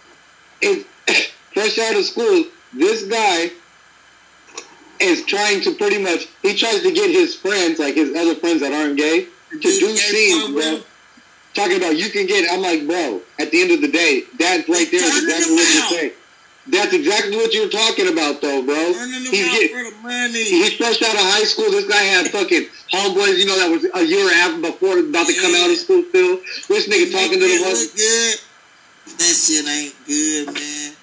it, 0.61 0.85
fresh 1.53 1.79
out 1.79 1.95
of 1.95 2.05
school, 2.05 2.45
this 2.73 3.03
guy 3.05 3.51
is 4.99 5.25
trying 5.25 5.61
to 5.61 5.73
pretty 5.75 5.97
much, 5.97 6.27
he 6.43 6.55
tries 6.55 6.83
to 6.83 6.91
get 6.91 7.09
his 7.09 7.35
friends, 7.35 7.79
like 7.79 7.95
his 7.95 8.15
other 8.15 8.35
friends 8.35 8.61
that 8.61 8.73
aren't 8.73 8.97
gay, 8.97 9.27
to 9.51 9.59
do 9.59 9.97
scenes, 9.97 10.53
bro. 10.53 10.81
Talking 11.55 11.77
about 11.77 11.97
you 11.97 12.11
can 12.11 12.27
get, 12.27 12.51
I'm 12.51 12.61
like, 12.61 12.85
bro, 12.85 13.21
at 13.39 13.49
the 13.51 13.61
end 13.61 13.71
of 13.71 13.81
the 13.81 13.87
day, 13.87 14.23
that's 14.37 14.69
right 14.69 14.87
there 14.91 15.03
is 15.03 15.23
exactly 15.23 15.55
what 15.55 15.73
you're 15.73 16.09
out. 16.09 16.13
That's 16.69 16.93
exactly 16.93 17.35
what 17.35 17.53
you're 17.53 17.69
talking 17.69 18.13
about, 18.13 18.41
though, 18.41 18.61
bro. 18.61 18.93
He's 18.93 19.31
getting, 19.31 19.73
for 19.73 19.89
the 19.89 19.95
money. 20.03 20.43
He's 20.43 20.75
fresh 20.77 21.01
out 21.01 21.15
of 21.15 21.25
high 21.25 21.43
school. 21.43 21.71
This 21.71 21.89
guy 21.89 21.97
had 21.97 22.29
fucking 22.29 22.69
homeboys, 22.93 23.37
you 23.37 23.45
know, 23.45 23.57
that 23.57 23.69
was 23.71 23.89
a 23.89 24.05
year 24.05 24.29
after 24.45 24.61
before 24.61 24.99
about 24.99 25.25
to 25.25 25.33
come 25.33 25.55
out 25.55 25.69
of 25.69 25.77
school 25.77 26.03
still. 26.09 26.37
This 26.69 26.85
nigga 26.85 27.11
talking 27.11 27.39
to 27.39 27.45
the 27.45 27.57
look 27.65 27.95
good. 27.95 28.35
That 29.17 29.33
shit 29.33 29.65
ain't 29.65 29.95
good, 30.05 30.53
man. 30.53 30.93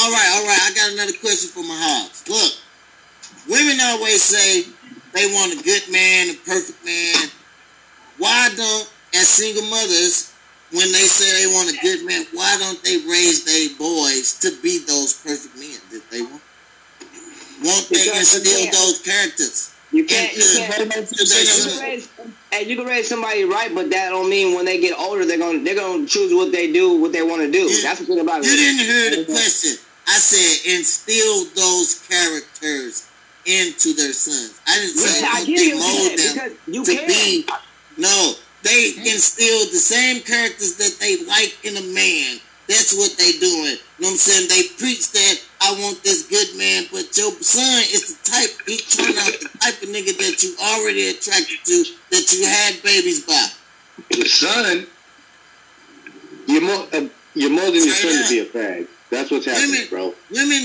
All 0.00 0.10
right, 0.10 0.30
all 0.34 0.46
right. 0.48 0.60
I 0.64 0.72
got 0.74 0.92
another 0.92 1.16
question 1.20 1.50
for 1.52 1.62
my 1.62 1.76
hogs. 1.76 2.24
Look, 2.26 2.52
women 3.48 3.78
always 3.82 4.22
say 4.22 4.64
they 5.12 5.26
want 5.32 5.52
a 5.52 5.62
good 5.62 5.92
man, 5.92 6.30
a 6.30 6.36
perfect 6.40 6.84
man. 6.84 7.28
Why 8.18 8.48
don't, 8.56 8.90
as 9.14 9.28
single 9.28 9.68
mothers, 9.68 10.33
when 10.74 10.90
they 10.92 11.06
say 11.06 11.30
they 11.46 11.46
want 11.52 11.70
a 11.70 11.78
good 11.80 12.04
man, 12.04 12.26
why 12.32 12.56
don't 12.58 12.82
they 12.82 12.98
raise 13.08 13.44
their 13.44 13.70
boys 13.78 14.38
to 14.40 14.50
be 14.60 14.78
those 14.84 15.14
perfect 15.22 15.54
men 15.56 15.78
that 15.92 16.02
they 16.10 16.22
want? 16.22 16.42
Won't 17.62 17.88
they 17.88 18.02
Because 18.04 18.34
instill 18.34 18.72
those 18.72 18.98
characters? 19.00 19.70
You 19.92 20.04
can't. 20.04 20.34
You 20.34 20.42
can't. 20.58 20.90
You 20.90 21.70
can 21.70 21.80
raise, 21.80 22.08
and 22.52 22.66
you 22.66 22.76
can 22.76 22.86
raise 22.86 23.08
somebody 23.08 23.44
right, 23.44 23.72
but 23.72 23.90
that 23.90 24.10
don't 24.10 24.28
mean 24.28 24.56
when 24.56 24.64
they 24.64 24.80
get 24.80 24.98
older 24.98 25.24
they're 25.24 25.38
gonna 25.38 25.62
they're 25.62 25.76
gonna 25.76 26.06
choose 26.06 26.34
what 26.34 26.50
they 26.50 26.72
do, 26.72 27.00
what 27.00 27.12
they 27.12 27.22
want 27.22 27.42
to 27.42 27.50
do. 27.50 27.70
You- 27.70 27.82
That's 27.82 28.00
the 28.00 28.06
thing 28.06 28.18
about 28.18 28.40
it. 28.40 28.46
You 28.50 28.56
didn't 28.56 28.80
hear 28.84 29.10
the 29.24 29.24
question. 29.32 29.78
I 30.08 30.18
said 30.18 30.72
instill 30.74 31.44
those 31.54 32.02
characters 32.08 33.06
into 33.46 33.94
their 33.94 34.12
sons. 34.12 34.58
I 34.66 34.74
didn't 34.80 34.96
say 34.96 35.20
Yeah, 35.20 35.28
I 35.30 35.36
don't 35.38 35.46
hear 35.46 35.58
they 35.58 35.64
you 35.66 35.78
mold 35.78 36.18
them 36.18 36.34
because 36.34 36.52
you 36.66 36.84
to 36.84 36.94
can. 36.96 37.06
be. 37.06 37.46
No, 37.96 38.34
they 38.64 38.96
instilled 38.96 39.68
the 39.70 39.78
same 39.78 40.20
characters 40.22 40.76
that 40.76 40.96
they 40.98 41.22
like 41.26 41.56
in 41.64 41.76
a 41.76 41.86
man. 41.94 42.40
That's 42.66 42.96
what 42.96 43.12
they 43.20 43.32
doing. 43.38 43.76
You 44.00 44.08
know 44.08 44.08
what 44.08 44.16
I'm 44.16 44.16
saying? 44.16 44.48
They 44.48 44.72
preach 44.80 45.12
that 45.12 45.34
I 45.60 45.72
want 45.84 46.02
this 46.02 46.26
good 46.26 46.56
man, 46.56 46.84
but 46.90 47.12
your 47.16 47.30
son 47.44 47.84
is 47.92 48.16
the 48.16 48.18
type, 48.24 48.50
he 48.66 48.78
turned 48.80 49.18
out 49.20 49.36
the 49.36 49.52
type 49.60 49.76
of 49.84 49.88
nigga 49.92 50.16
that 50.16 50.42
you 50.42 50.56
already 50.58 51.08
attracted 51.12 51.60
to, 51.64 51.84
that 52.10 52.24
you 52.32 52.46
had 52.48 52.82
babies 52.82 53.20
by. 53.28 53.46
Your 54.16 54.26
son, 54.26 54.86
you're 56.48 56.62
more, 56.64 56.88
uh, 56.92 57.08
you're 57.34 57.50
more 57.52 57.68
than 57.68 57.84
your 57.84 57.94
son 57.94 58.16
up. 58.16 58.28
to 58.28 58.32
be 58.32 58.40
a 58.40 58.46
fag. 58.46 58.88
That's 59.10 59.30
what's 59.30 59.44
happening, 59.44 59.70
Women, 59.70 59.86
bro. 59.90 60.14
women, 60.32 60.64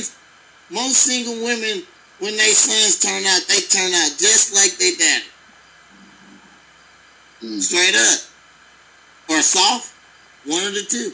most 0.72 1.04
single 1.04 1.36
women, 1.44 1.84
when 2.20 2.36
they 2.36 2.52
sons 2.56 3.00
turn 3.00 3.24
out, 3.28 3.44
they 3.48 3.60
turn 3.68 3.92
out 3.94 4.16
just 4.18 4.56
like 4.56 4.78
they 4.80 4.96
daddy. 4.96 5.29
Mm. 7.44 7.62
Straight 7.62 7.96
up. 7.96 8.20
Or 9.30 9.42
soft, 9.42 9.94
one 10.46 10.66
of 10.66 10.74
the 10.74 10.86
two. 10.90 11.14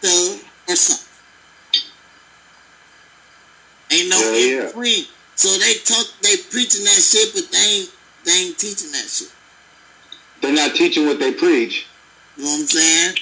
Thug 0.00 0.40
or 0.68 0.76
soft. 0.76 1.08
Ain't 3.92 4.08
no 4.08 4.16
Hell 4.16 4.34
in 4.34 4.56
yeah. 4.56 4.66
between. 4.66 5.04
So 5.34 5.48
they 5.58 5.74
talk, 5.84 6.06
they 6.22 6.36
preaching 6.50 6.84
that 6.84 7.00
shit, 7.02 7.34
but 7.34 7.50
they 7.50 7.58
ain't, 7.58 7.90
they 8.24 8.32
ain't 8.46 8.58
teaching 8.58 8.92
that 8.92 9.08
shit. 9.08 9.32
They're 10.40 10.54
not 10.54 10.74
teaching 10.74 11.06
what 11.06 11.18
they 11.18 11.32
preach. 11.32 11.86
You 12.36 12.44
know 12.44 12.50
what 12.50 12.60
I'm 12.60 12.66
saying? 12.66 13.16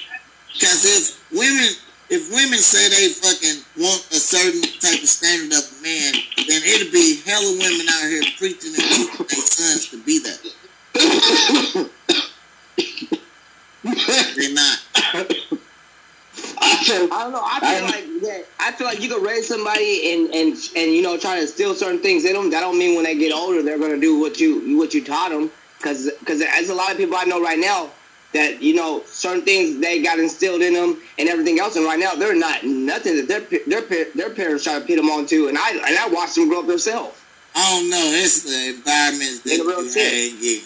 Because 0.53 0.85
if 0.85 1.31
women, 1.31 1.69
if 2.09 2.31
women 2.31 2.59
say 2.59 2.89
they 2.89 3.13
fucking 3.13 3.63
want 3.77 4.07
a 4.11 4.19
certain 4.19 4.61
type 4.79 5.01
of 5.01 5.09
standard 5.09 5.57
of 5.57 5.63
a 5.63 5.83
man, 5.83 6.13
then 6.47 6.61
it'll 6.63 6.91
be 6.91 7.21
hella 7.25 7.51
women 7.57 7.87
out 7.89 8.09
here 8.09 8.23
preaching 8.37 8.73
and 8.75 8.83
teaching 8.83 9.25
their 9.27 9.45
sons 9.45 9.89
to 9.89 9.97
be 10.03 10.19
that. 10.19 11.91
They're 13.83 14.53
not. 14.53 14.79
I 16.61 16.85
don't 17.09 17.31
know. 17.31 17.41
I 17.43 17.59
feel 17.59 17.85
I- 17.85 17.89
like 17.91 18.21
that. 18.21 18.45
I 18.59 18.71
feel 18.71 18.87
like 18.87 19.01
you 19.01 19.09
can 19.09 19.21
raise 19.23 19.47
somebody 19.47 20.13
and 20.13 20.33
and 20.33 20.55
and 20.75 20.91
you 20.93 21.01
know 21.01 21.17
try 21.17 21.35
to 21.35 21.41
instill 21.41 21.73
certain 21.73 21.99
things 21.99 22.25
in 22.25 22.33
them. 22.33 22.49
That 22.51 22.61
don't 22.61 22.77
mean 22.77 22.95
when 22.95 23.03
they 23.03 23.17
get 23.17 23.33
older 23.33 23.61
they're 23.61 23.79
gonna 23.79 23.99
do 23.99 24.19
what 24.19 24.39
you 24.39 24.77
what 24.77 24.93
you 24.93 25.03
taught 25.03 25.31
them. 25.31 25.51
Because 25.77 26.11
because 26.19 26.39
there's 26.39 26.69
a 26.69 26.75
lot 26.75 26.91
of 26.91 26.97
people 26.97 27.17
I 27.17 27.23
know 27.23 27.41
right 27.41 27.57
now 27.59 27.89
that 28.33 28.61
you 28.61 28.75
know 28.75 29.01
certain 29.07 29.41
things 29.43 29.79
they 29.81 30.01
got 30.01 30.19
instilled 30.19 30.61
in 30.61 30.73
them 30.73 31.01
and 31.17 31.27
everything 31.27 31.59
else, 31.59 31.75
and 31.75 31.85
right 31.85 31.99
now 31.99 32.13
they're 32.13 32.35
not 32.35 32.63
nothing 32.63 33.15
that 33.17 33.27
their 33.27 33.81
their 33.81 34.05
their 34.15 34.29
parents 34.29 34.63
try 34.63 34.75
to 34.79 34.85
put 34.85 34.95
them 34.95 35.09
on 35.09 35.25
to. 35.27 35.47
And 35.47 35.57
I 35.57 35.71
and 35.71 35.97
I 35.97 36.07
watched 36.07 36.35
them 36.35 36.47
grow 36.47 36.59
up 36.59 36.67
themselves. 36.67 37.17
I 37.55 37.69
don't 37.79 37.89
know. 37.89 38.11
It's 38.13 38.43
the 38.43 38.75
environment 38.75 39.43
that 39.43 39.57
you 39.57 39.91
hang 39.93 40.43
in. 40.45 40.61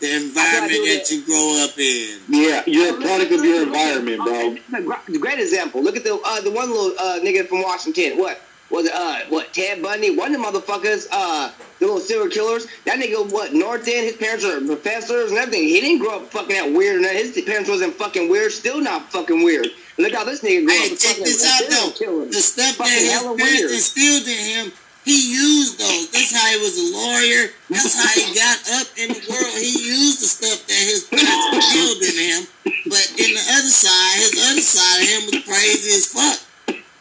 The 0.00 0.16
environment 0.16 0.72
that 0.72 1.06
that. 1.08 1.10
you 1.10 1.24
grow 1.24 1.64
up 1.64 1.78
in. 1.78 2.20
yeah, 2.28 2.62
you're 2.66 2.98
a 2.98 3.00
product 3.00 3.32
of 3.32 3.44
your 3.44 3.62
environment, 3.62 4.18
bro. 4.22 4.34
Okay, 4.34 4.54
this 4.54 4.68
is 4.68 4.74
a 4.74 4.82
gr- 4.82 5.18
Great 5.18 5.38
example. 5.38 5.82
Look 5.82 5.96
at 5.96 6.04
the 6.04 6.20
uh, 6.24 6.40
the 6.40 6.50
one 6.50 6.68
little 6.70 6.92
uh, 6.98 7.20
nigga 7.20 7.46
from 7.48 7.62
Washington. 7.62 8.18
What 8.18 8.40
was 8.70 8.86
it? 8.86 8.92
Uh, 8.94 9.20
what 9.28 9.54
Ted 9.54 9.82
Bundy? 9.82 10.14
One 10.16 10.34
of 10.34 10.40
the 10.40 10.46
motherfuckers. 10.60 11.06
Uh, 11.12 11.52
the 11.78 11.86
little 11.86 12.00
serial 12.00 12.28
killers. 12.28 12.66
That 12.86 12.98
nigga, 13.00 13.30
what 13.32 13.52
North 13.54 13.86
End? 13.88 14.04
His 14.06 14.16
parents 14.16 14.44
are 14.44 14.60
professors 14.60 15.30
and 15.30 15.38
everything. 15.38 15.64
He 15.68 15.80
didn't 15.80 15.98
grow 16.00 16.16
up 16.18 16.30
fucking 16.30 16.54
that 16.56 16.72
weird. 16.76 16.96
And 16.96 17.06
his 17.06 17.40
parents 17.42 17.68
wasn't 17.70 17.94
fucking 17.94 18.28
weird. 18.28 18.52
Still 18.52 18.80
not 18.80 19.10
fucking 19.12 19.42
weird. 19.44 19.68
Look 19.98 20.12
how 20.12 20.24
this 20.24 20.40
nigga 20.42 20.66
grew 20.66 20.74
Hey, 20.74 20.92
up. 20.92 20.98
check 20.98 21.16
this 21.18 21.44
a 21.44 21.46
out 21.46 21.58
serial 21.70 21.86
though. 21.86 21.92
killer. 21.92 22.24
The 22.26 22.32
stuff 22.42 22.78
that 22.78 22.88
his 22.88 23.12
parents 23.12 23.42
weird. 23.42 23.70
instilled 23.70 24.26
in 24.28 24.66
him, 24.66 24.72
he 25.04 25.36
used 25.36 25.78
those. 25.78 26.10
That's 26.10 26.32
how 26.32 26.48
he 26.48 26.58
was 26.64 26.76
a 26.80 26.88
lawyer. 26.96 27.52
That's 27.68 27.92
how 27.92 28.08
he 28.16 28.32
got 28.32 28.56
up 28.80 28.88
in 28.96 29.12
the 29.12 29.20
world. 29.28 29.54
He 29.60 29.68
used 29.84 30.24
the 30.24 30.28
stuff 30.32 30.64
that 30.64 30.82
his 30.88 31.04
parents 31.12 31.44
instilled 31.52 32.00
in 32.08 32.16
him. 32.16 32.40
But 32.88 33.04
in 33.20 33.30
the 33.36 33.44
other 33.52 33.68
side, 33.68 34.16
his 34.16 34.32
other 34.48 34.64
side 34.64 34.98
of 35.04 35.08
him 35.08 35.22
was 35.28 35.40
crazy 35.44 35.90
as 35.92 36.06
fuck. 36.08 36.40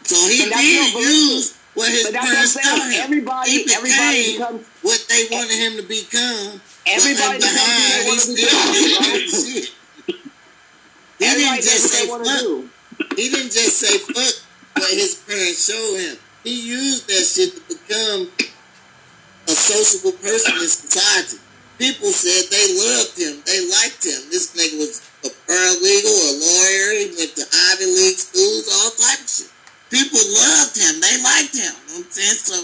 So 0.03 0.19
he 0.27 0.43
did 0.51 0.93
use 0.99 1.55
what 1.73 1.89
his 1.89 2.03
But 2.11 2.13
that's 2.13 2.27
what 2.27 2.27
I'm 2.27 2.35
parents 2.35 2.53
taught 2.59 2.91
him. 2.91 3.03
Everybody, 3.07 3.49
he 3.49 3.57
everybody 3.71 3.87
became 3.87 4.35
becomes. 4.35 4.67
what 4.83 4.99
they 5.07 5.23
wanted 5.31 5.57
him 5.63 5.73
to 5.79 5.85
become. 5.87 6.61
Everybody 6.85 7.39
but 7.39 7.47
behind, 7.47 8.03
he 8.03 8.19
still 8.19 8.35
did 8.35 9.29
shit. 9.31 9.71
He 11.19 11.25
didn't 11.39 11.63
just 11.63 11.87
say 11.87 12.07
what 12.09 12.23
they 12.23 12.43
want 12.43 12.67
fuck. 12.99 13.17
He 13.17 13.29
didn't 13.29 13.51
just 13.55 13.79
say 13.79 13.95
fuck 13.97 14.35
what 14.75 14.91
his 14.91 15.15
parents 15.23 15.71
showed 15.71 15.97
him. 16.03 16.17
He 16.43 16.67
used 16.67 17.07
that 17.07 17.23
shit 17.23 17.55
to 17.55 17.61
become 17.71 18.27
a 19.47 19.51
sociable 19.55 20.17
person 20.19 20.53
in 20.59 20.67
society. 20.67 21.37
People 21.79 22.11
said 22.11 22.47
they 22.51 22.67
loved 22.79 23.15
him, 23.17 23.41
they 23.47 23.59
liked 23.67 24.03
him. 24.05 24.19
This 24.29 24.51
nigga 24.55 24.77
was 24.79 25.01
a 25.25 25.31
paralegal, 25.47 26.15
a 26.15 26.33
lawyer, 26.39 26.87
he 26.99 27.05
went 27.17 27.33
to 27.35 27.43
Ivy 27.43 27.87
League 27.87 28.19
schools, 28.19 28.69
all 28.71 28.91
type 28.95 29.19
of 29.23 29.27
shit. 29.29 29.49
People 29.89 30.19
loved 30.19 30.75
him, 30.77 31.01
they 31.01 31.15
liked 31.23 31.55
him. 31.55 31.73
You 31.87 32.03
know 32.03 32.03
what 32.03 32.07
I'm 32.07 32.11
saying? 32.11 32.39
So 32.39 32.57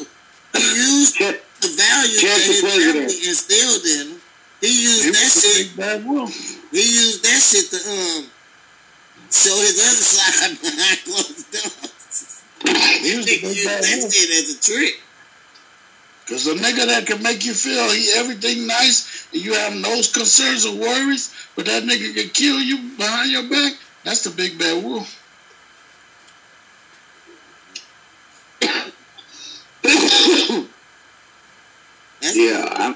he 0.55 0.65
used 0.75 1.15
Check- 1.15 1.43
the 1.61 1.67
values 1.75 2.21
Check 2.21 2.37
that 2.37 2.47
his 2.47 2.61
family 2.63 3.17
instilled 3.27 3.85
in 3.85 4.07
him. 4.15 4.21
He 4.61 4.71
used 4.83 5.03
He 5.05 5.11
that 5.11 5.29
shit 5.31 5.67
he 6.71 6.83
used 6.83 7.23
that 7.23 7.39
shit 7.41 7.65
to 7.71 7.79
um 7.89 8.23
show 9.31 9.55
his 9.59 9.77
other 9.79 10.03
side 10.15 10.61
behind 10.61 10.99
closed 11.03 11.51
doors. 11.51 11.88
He 12.65 13.17
was 13.17 13.25
a 13.25 13.29
Nigga 13.29 13.41
big 13.41 13.65
bad 13.65 13.83
wolf. 13.99 14.13
as 14.13 14.55
a 14.55 14.61
trick. 14.61 15.01
Cause 16.27 16.45
a 16.47 16.53
nigga 16.53 16.85
that 16.85 17.07
can 17.07 17.23
make 17.23 17.43
you 17.43 17.53
feel 17.55 17.89
he 17.89 18.11
everything 18.15 18.67
nice 18.67 19.27
and 19.33 19.41
you 19.43 19.53
have 19.55 19.73
no 19.75 19.95
concerns 20.13 20.65
or 20.65 20.75
worries, 20.75 21.33
but 21.55 21.65
that 21.65 21.83
nigga 21.83 22.13
can 22.13 22.29
kill 22.29 22.59
you 22.59 22.77
behind 22.97 23.31
your 23.31 23.49
back, 23.49 23.73
that's 24.03 24.23
the 24.23 24.29
big 24.29 24.59
bad 24.59 24.83
wolf. 24.83 25.15
Yeah, 32.21 32.65
I, 32.69 32.95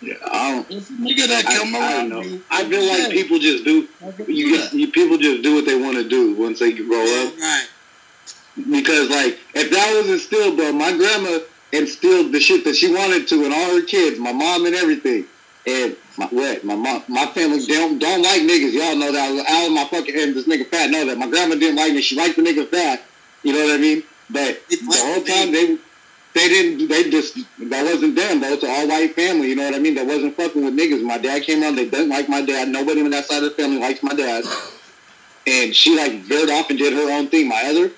yeah, 0.00 0.14
I 0.24 0.52
don't. 0.52 0.70
It's 0.70 0.88
a 0.88 0.92
nigga 0.94 1.28
that 1.28 1.44
I, 1.46 1.56
come 1.58 1.74
I 1.76 1.78
around 1.78 2.08
don't 2.08 2.08
know. 2.08 2.22
you. 2.22 2.42
I 2.50 2.64
feel 2.64 2.88
like 2.88 3.12
people 3.12 3.38
just 3.38 3.64
do. 3.64 3.86
You, 4.26 4.56
get- 4.56 4.72
you 4.72 4.90
people 4.90 5.18
just 5.18 5.42
do 5.42 5.54
what 5.54 5.66
they 5.66 5.78
want 5.78 5.96
to 5.98 6.08
do 6.08 6.34
once 6.34 6.58
they 6.60 6.72
grow 6.72 7.02
up. 7.26 7.36
right. 7.38 7.68
Because 8.56 9.08
like, 9.10 9.38
if 9.54 9.70
that 9.70 9.96
was 9.96 10.10
instilled, 10.10 10.56
bro, 10.56 10.72
my 10.72 10.92
grandma 10.96 11.38
instilled 11.72 12.32
the 12.32 12.40
shit 12.40 12.64
that 12.64 12.76
she 12.76 12.94
wanted 12.94 13.26
to 13.28 13.44
in 13.44 13.52
all 13.52 13.74
her 13.74 13.82
kids, 13.84 14.18
my 14.18 14.32
mom 14.32 14.66
and 14.66 14.74
everything. 14.74 15.24
And 15.66 15.96
my 16.18 16.26
what? 16.26 16.64
My 16.64 16.74
mom, 16.74 17.04
my 17.08 17.26
family 17.26 17.64
don't 17.66 17.98
don't 17.98 18.22
like 18.22 18.42
niggas. 18.42 18.72
Y'all 18.72 18.96
know 18.96 19.12
that. 19.12 19.46
Out 19.48 19.66
of 19.66 19.72
my 19.72 19.84
fucking 19.84 20.18
and 20.18 20.34
this 20.34 20.46
nigga 20.46 20.66
fat 20.66 20.90
know 20.90 21.06
that. 21.06 21.16
My 21.16 21.28
grandma 21.28 21.54
didn't 21.54 21.76
like 21.76 21.92
me. 21.92 22.02
She 22.02 22.16
liked 22.16 22.36
the 22.36 22.42
nigga 22.42 22.68
fat. 22.68 23.02
You 23.42 23.52
know 23.52 23.64
what 23.64 23.74
I 23.74 23.78
mean? 23.78 24.02
But 24.28 24.60
the 24.68 24.78
whole 24.90 25.22
time 25.22 25.52
they 25.52 25.78
they 26.34 26.48
didn't 26.48 26.88
they 26.88 27.10
just 27.10 27.36
that 27.58 27.84
wasn't 27.84 28.16
them. 28.16 28.40
That 28.40 28.50
was 28.50 28.64
an 28.64 28.70
all 28.70 28.88
white 28.88 29.14
family. 29.14 29.48
You 29.50 29.56
know 29.56 29.64
what 29.64 29.74
I 29.74 29.78
mean? 29.78 29.94
That 29.94 30.06
wasn't 30.06 30.36
fucking 30.36 30.64
with 30.64 30.76
niggas. 30.76 31.02
My 31.04 31.18
dad 31.18 31.42
came 31.42 31.62
on. 31.62 31.76
They 31.76 31.88
didn't 31.88 32.08
like 32.08 32.28
my 32.28 32.42
dad. 32.42 32.68
Nobody 32.68 33.02
on 33.02 33.10
that 33.10 33.26
side 33.26 33.42
of 33.42 33.44
the 33.44 33.50
family 33.50 33.78
likes 33.78 34.02
my 34.02 34.14
dad. 34.14 34.44
And 35.46 35.74
she 35.74 35.96
like 35.96 36.22
veered 36.22 36.50
off 36.50 36.70
and 36.70 36.78
did 36.78 36.92
her 36.92 37.10
own 37.12 37.28
thing. 37.28 37.48
My 37.48 37.62
other 37.66 37.92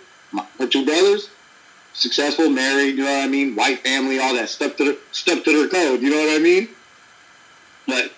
her 0.58 0.66
two 0.66 0.84
brothers, 0.84 1.30
successful, 1.92 2.50
married, 2.50 2.96
you 2.96 3.04
know 3.04 3.12
what 3.12 3.24
I 3.24 3.28
mean, 3.28 3.54
white 3.54 3.80
family, 3.80 4.18
all 4.18 4.34
that 4.34 4.48
stuck 4.48 4.76
to 4.78 4.84
the 4.84 4.98
stuck 5.12 5.44
to 5.44 5.52
their 5.52 5.68
code, 5.68 6.02
you 6.02 6.10
know 6.10 6.16
what 6.16 6.36
I 6.36 6.42
mean? 6.42 6.68
But 7.86 8.12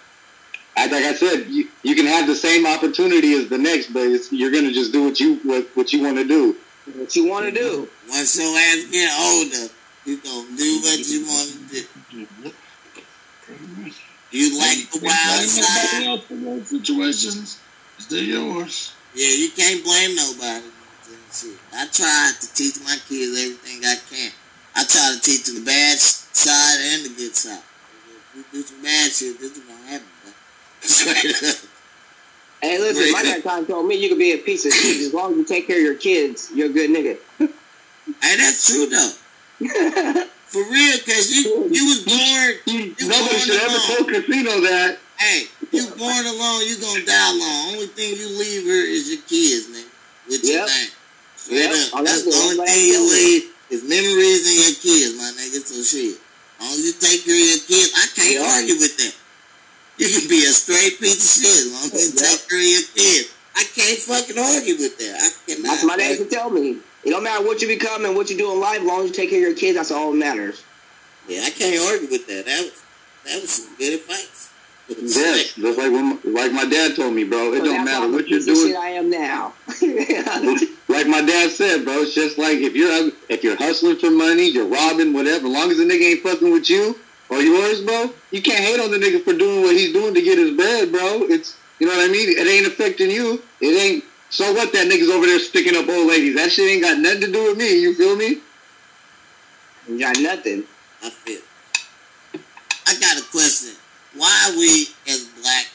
like 0.76 0.92
I 0.92 1.14
said, 1.14 1.46
you, 1.48 1.68
you 1.82 1.94
can 1.94 2.06
have 2.06 2.26
the 2.26 2.34
same 2.34 2.66
opportunity 2.66 3.32
as 3.34 3.48
the 3.48 3.58
next, 3.58 3.92
but 3.92 4.02
it's, 4.02 4.32
you're 4.32 4.50
gonna 4.50 4.72
just 4.72 4.92
do 4.92 5.04
what 5.04 5.18
you 5.20 5.36
what, 5.42 5.66
what 5.74 5.92
you 5.92 6.02
want 6.02 6.16
to 6.18 6.24
do. 6.24 6.56
What 6.94 7.16
you 7.16 7.28
want 7.28 7.46
to 7.46 7.50
do? 7.50 7.88
Once 8.08 8.38
your 8.38 8.56
ass 8.56 8.86
get 8.90 9.10
older, 9.18 9.72
you 10.04 10.18
gonna 10.22 10.56
do 10.56 10.80
what 10.82 11.08
you 11.08 11.26
want 11.26 11.50
to 11.50 11.86
do. 12.12 12.52
You 14.30 14.58
like 14.58 14.90
the 14.90 15.00
wild 15.02 15.42
side? 15.42 16.02
nobody 16.02 16.06
else 16.06 16.30
in 16.30 16.44
those 16.44 16.68
situations. 16.68 17.60
They're 18.10 18.22
yours. 18.22 18.94
Yeah, 19.14 19.34
you 19.34 19.50
can't 19.50 19.82
blame 19.82 20.14
nobody. 20.14 20.66
Shit. 21.32 21.58
I 21.74 21.86
try 21.92 22.32
to 22.40 22.54
teach 22.54 22.80
my 22.84 22.96
kids 23.08 23.36
everything 23.38 23.84
I 23.84 23.96
can. 24.08 24.30
I 24.74 24.84
try 24.84 25.14
to 25.14 25.20
teach 25.20 25.44
them 25.46 25.56
the 25.56 25.64
bad 25.64 25.98
side 25.98 26.78
and 26.92 27.04
the 27.04 27.08
good 27.16 27.34
side. 27.34 27.62
If 28.34 28.36
you 28.36 28.44
do 28.52 28.62
some 28.66 28.82
bad 28.82 29.10
shit, 29.10 29.38
this 29.40 29.52
is 29.56 29.58
gonna 29.64 29.86
happen. 29.90 30.06
Straight 30.80 31.34
up. 31.42 31.56
Hey, 32.62 32.78
listen, 32.78 33.12
my 33.12 33.22
dad 33.22 33.42
kind 33.42 33.62
of 33.62 33.68
told 33.68 33.86
me 33.86 33.96
you 33.96 34.08
could 34.08 34.18
be 34.18 34.32
a 34.32 34.38
piece 34.38 34.64
of 34.66 34.72
shit 34.72 35.00
as 35.02 35.12
long 35.14 35.32
as 35.32 35.38
you 35.38 35.44
take 35.44 35.66
care 35.66 35.76
of 35.76 35.82
your 35.82 35.94
kids. 35.96 36.50
You're 36.54 36.70
a 36.70 36.72
good 36.72 36.90
nigga. 36.90 37.18
Hey, 37.38 38.36
that's 38.36 38.66
true 38.72 38.86
though. 38.86 39.12
For 40.46 40.62
real, 40.70 40.98
cause 41.04 41.30
you 41.32 41.68
you 41.70 41.84
was 41.86 42.04
born. 42.04 42.54
You, 42.66 42.94
You 42.98 43.08
nobody 43.08 43.38
should 43.40 43.60
ever 43.60 43.78
tell 43.78 44.04
casino 44.04 44.60
that. 44.60 44.98
Hey, 45.18 45.44
you 45.72 45.88
born 45.96 46.24
alone, 46.26 46.60
you 46.66 46.78
gonna 46.80 47.04
die 47.04 47.30
alone. 47.30 47.74
Only 47.74 47.86
thing 47.88 48.16
you 48.16 48.28
leave 48.38 48.64
her 48.64 48.86
is 48.86 49.10
your 49.10 49.22
kids, 49.22 49.66
nigga. 49.68 49.90
With 50.28 50.44
your 50.44 50.58
Yep. 50.60 50.68
name. 50.68 50.88
Straight 50.88 50.95
Yep. 51.50 51.70
up. 51.70 52.00
Oh, 52.00 52.04
That's 52.04 52.22
the 52.24 52.34
only 52.34 52.56
thing 52.66 52.86
you 52.86 53.00
leave 53.10 53.42
is 53.70 53.82
memories 53.84 54.42
and 54.46 54.56
your 54.56 54.74
kids, 54.82 55.10
my 55.18 55.30
nigga. 55.36 55.58
So 55.64 55.82
shit. 55.82 56.16
As 56.58 56.64
long 56.64 56.72
as 56.72 56.84
you 56.86 56.92
take 56.98 57.24
care 57.24 57.34
of 57.34 57.46
your 57.46 57.62
kids, 57.68 57.90
I 57.94 58.06
can't 58.14 58.32
Yep. 58.40 58.46
argue 58.54 58.78
with 58.80 58.96
that. 58.98 59.14
You 59.98 60.08
can 60.08 60.28
be 60.28 60.44
a 60.44 60.52
straight 60.52 61.00
piece 61.00 61.20
of 61.24 61.44
shit 61.44 61.56
as 61.66 61.72
long 61.72 61.84
as 61.90 61.92
you 61.92 62.20
Yep. 62.20 62.30
take 62.30 62.48
care 62.48 62.58
of 62.58 62.64
your 62.66 62.82
kids. 62.94 63.28
I 63.56 63.64
can't 63.64 63.98
fucking 63.98 64.38
argue 64.38 64.76
with 64.76 64.98
that. 64.98 65.16
I 65.22 65.28
cannot. 65.46 65.62
That's 65.64 65.84
my 65.84 65.96
dad 65.96 66.18
used 66.18 66.30
tell 66.30 66.50
me. 66.50 66.76
It 67.04 67.10
don't 67.10 67.22
matter 67.22 67.44
what 67.44 67.62
you 67.62 67.68
become 67.68 68.04
and 68.04 68.14
what 68.16 68.28
you 68.28 68.36
do 68.36 68.50
in 68.52 68.60
life, 68.60 68.80
as 68.80 68.84
long 68.86 69.00
as 69.02 69.08
you 69.08 69.14
take 69.14 69.30
care 69.30 69.38
of 69.38 69.48
your 69.48 69.54
kids, 69.56 69.76
that's 69.78 69.90
all 69.90 70.10
that 70.12 70.16
matters. 70.18 70.60
Yeah, 71.28 71.42
I 71.44 71.50
can't 71.50 71.80
argue 71.90 72.08
with 72.10 72.26
that. 72.26 72.44
That 72.46 72.60
was 72.64 72.72
that 73.24 73.40
was 73.40 73.50
some 73.50 73.74
good 73.78 73.94
advice. 73.94 74.35
Yes, 74.88 75.54
just 75.54 75.78
like 75.78 75.90
when, 75.90 76.20
like 76.24 76.52
my 76.52 76.64
dad 76.64 76.94
told 76.94 77.14
me, 77.14 77.24
bro. 77.24 77.52
It 77.54 77.58
So 77.58 77.64
don't 77.64 77.84
matter 77.84 78.08
what 78.10 78.28
you're 78.28 78.40
doing. 78.40 78.76
I 78.76 78.90
am 78.90 79.10
now. 79.10 79.52
like 80.88 81.08
my 81.08 81.22
dad 81.22 81.50
said, 81.50 81.84
bro, 81.84 82.02
it's 82.02 82.14
just 82.14 82.38
like 82.38 82.58
if 82.58 82.76
you're 82.76 83.10
if 83.28 83.42
you're 83.42 83.56
hustling 83.56 83.96
for 83.96 84.10
money, 84.10 84.48
you're 84.48 84.66
robbing, 84.66 85.12
whatever. 85.12 85.48
As 85.48 85.52
long 85.52 85.70
as 85.72 85.78
the 85.78 85.84
nigga 85.84 86.12
ain't 86.12 86.20
fucking 86.20 86.52
with 86.52 86.70
you 86.70 86.96
or 87.28 87.40
yours, 87.42 87.80
bro, 87.80 88.14
you 88.30 88.40
can't 88.40 88.60
hate 88.60 88.78
on 88.78 88.92
the 88.92 88.98
nigga 88.98 89.24
for 89.24 89.32
doing 89.32 89.62
what 89.62 89.74
he's 89.74 89.92
doing 89.92 90.14
to 90.14 90.22
get 90.22 90.38
his 90.38 90.56
bread, 90.56 90.92
bro. 90.92 91.24
It's 91.24 91.56
you 91.80 91.88
know 91.88 91.96
what 91.96 92.08
I 92.08 92.12
mean. 92.12 92.28
It 92.28 92.46
ain't 92.46 92.68
affecting 92.68 93.10
you. 93.10 93.42
It 93.60 93.74
ain't. 93.76 94.04
So 94.30 94.52
what? 94.52 94.72
That 94.72 94.86
nigga's 94.86 95.10
over 95.10 95.26
there 95.26 95.40
sticking 95.40 95.76
up 95.76 95.88
old 95.88 96.06
ladies. 96.06 96.36
That 96.36 96.52
shit 96.52 96.70
ain't 96.70 96.82
got 96.82 96.98
nothing 96.98 97.22
to 97.22 97.32
do 97.32 97.48
with 97.48 97.58
me. 97.58 97.80
You 97.80 97.94
feel 97.94 98.14
me? 98.14 98.38
You 99.88 99.98
got 99.98 100.16
nothing. 100.20 100.62
I 101.02 101.10
feel. 101.10 101.40
I 102.86 103.00
got 103.00 103.18
a 103.18 103.24
question. 103.32 103.74
Why 104.16 104.54
we 104.56 104.88
as 105.12 105.28
black 105.40 105.66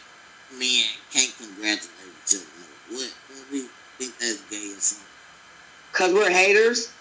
men 0.57 0.85
can't 1.13 1.31
congratulate 1.37 2.09
each 2.25 2.35
other? 2.35 2.45
more? 2.57 2.99
What? 2.99 3.13
What 3.29 3.51
we 3.51 3.69
think 3.97 4.17
that's 4.17 4.41
gay 4.49 4.73
or 4.73 4.79
something? 4.81 5.07
Cause 5.93 6.13
we're 6.13 6.29
haters. 6.31 6.91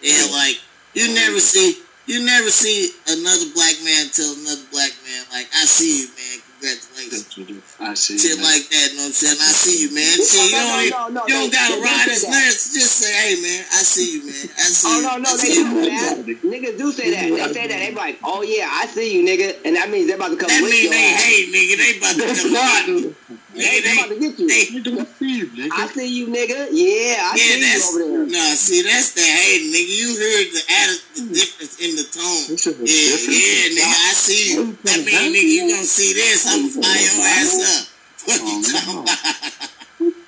Yeah, 0.00 0.24
like 0.32 0.60
you 0.94 1.12
never 1.14 1.40
see 1.40 1.82
you 2.06 2.24
never 2.24 2.48
see 2.48 2.90
another 3.08 3.52
black 3.54 3.74
man 3.84 4.08
tell 4.08 4.32
another 4.40 4.64
black 4.72 4.92
man 5.04 5.24
like 5.32 5.48
I 5.52 5.64
see 5.64 6.02
you 6.02 6.08
man, 6.16 6.40
congratulations. 6.58 7.76
I 7.80 7.94
see. 7.94 8.18
Shit 8.18 8.36
man. 8.36 8.44
like 8.44 8.68
that, 8.68 8.88
you 8.90 8.96
know 8.98 9.02
what 9.06 9.06
I'm 9.06 9.12
saying? 9.12 9.38
I 9.38 9.52
see 9.54 9.76
you 9.82 9.90
man. 9.94 10.14
Shit, 10.18 10.34
you 10.34 10.52
No, 10.52 10.58
no, 10.58 10.68
don't, 10.68 10.82
even- 10.82 10.90
no, 10.90 11.08
no, 11.08 11.22
you 11.26 11.34
don't 11.34 11.50
they- 11.50 11.56
gotta 11.56 11.74
they 11.74 11.82
ride 11.82 12.04
do 12.04 12.10
his 12.10 12.22
that. 12.22 12.52
Just 12.74 12.92
say, 12.98 13.12
hey 13.14 13.34
man, 13.42 13.62
I 13.70 13.80
see 13.86 14.08
you 14.18 14.20
man. 14.26 14.34
I 14.58 14.66
see 14.68 14.88
Oh 14.88 14.96
you. 14.98 15.02
no, 15.06 15.12
no, 15.18 15.28
I 15.30 15.36
they 15.38 15.38
see 15.38 15.62
do 15.62 15.80
that. 15.88 16.14
Niggas 16.42 16.78
do 16.78 16.92
say 16.92 17.10
that. 17.14 17.22
They 17.30 17.52
say 17.54 17.66
that. 17.68 17.78
They 17.78 17.90
be 17.90 17.96
like, 17.96 18.18
oh 18.24 18.42
yeah, 18.42 18.66
I 18.70 18.86
see 18.86 19.14
you, 19.14 19.22
nigga, 19.22 19.56
and 19.64 19.76
that 19.76 19.90
means 19.90 20.06
they're 20.08 20.16
about 20.18 20.30
to 20.34 20.36
come 20.36 20.48
That 20.48 20.62
with 20.62 20.70
mean 20.70 20.84
your 20.84 20.92
they 20.92 21.08
hate 21.14 21.48
nigga. 21.54 21.74
They 21.78 21.92
about 21.98 22.14
to 22.18 22.26
come 22.42 22.52
not. 22.52 22.86
get 22.86 22.88
you. 22.88 23.14
They, 23.54 23.64
Nigga, 23.64 23.82
they 23.82 23.92
about 23.98 24.08
to 24.14 24.18
get 24.20 24.38
you. 24.38 24.46
they, 24.48 24.62
You 24.70 24.82
don't 24.84 25.08
see 25.18 25.38
you, 25.38 25.46
nigga. 25.50 25.70
I 25.72 25.86
see 25.88 26.06
you, 26.06 26.26
nigga. 26.28 26.68
Yeah, 26.70 27.26
I 27.26 27.34
yeah, 27.34 27.58
see 27.58 27.58
you 27.58 27.82
over 27.90 27.98
there. 27.98 28.26
no. 28.38 28.54
See, 28.54 28.82
that's 28.82 29.12
the 29.18 29.22
hate, 29.22 29.66
nigga. 29.66 29.94
You 29.98 30.08
heard 30.14 30.46
the 30.54 30.62
attitude, 30.78 31.02
the 31.07 31.07
difference 31.32 31.78
in 31.80 31.96
the 31.96 32.04
tone. 32.04 32.42
This 32.48 32.66
is 32.66 32.74
a 32.78 32.84
Yeah, 32.84 33.16
yeah, 33.32 33.78
nigga. 33.78 33.94
I 34.08 34.12
see 34.14 34.54
you. 34.54 34.78
That 34.84 34.98
mean, 35.04 35.32
nigga, 35.34 35.42
you 35.42 35.68
gonna 35.74 35.84
see 35.84 36.12
this? 36.14 36.46
I'm 36.46 36.68
gonna 36.68 36.82
fire 36.82 37.00
your 37.00 37.24
ass 37.24 37.54
up. 37.62 37.84
What 38.26 38.40
you 38.40 38.56
Oh, 38.58 38.62
talking 38.62 38.98
about? 38.98 39.18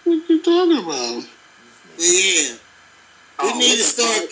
What 0.04 0.28
you 0.28 0.42
talking 0.42 0.78
about? 0.84 1.24
But 1.96 2.04
yeah, 2.06 2.54
we 3.42 3.48
Oh, 3.50 3.58
need 3.58 3.76
to 3.76 3.84
start. 3.84 4.24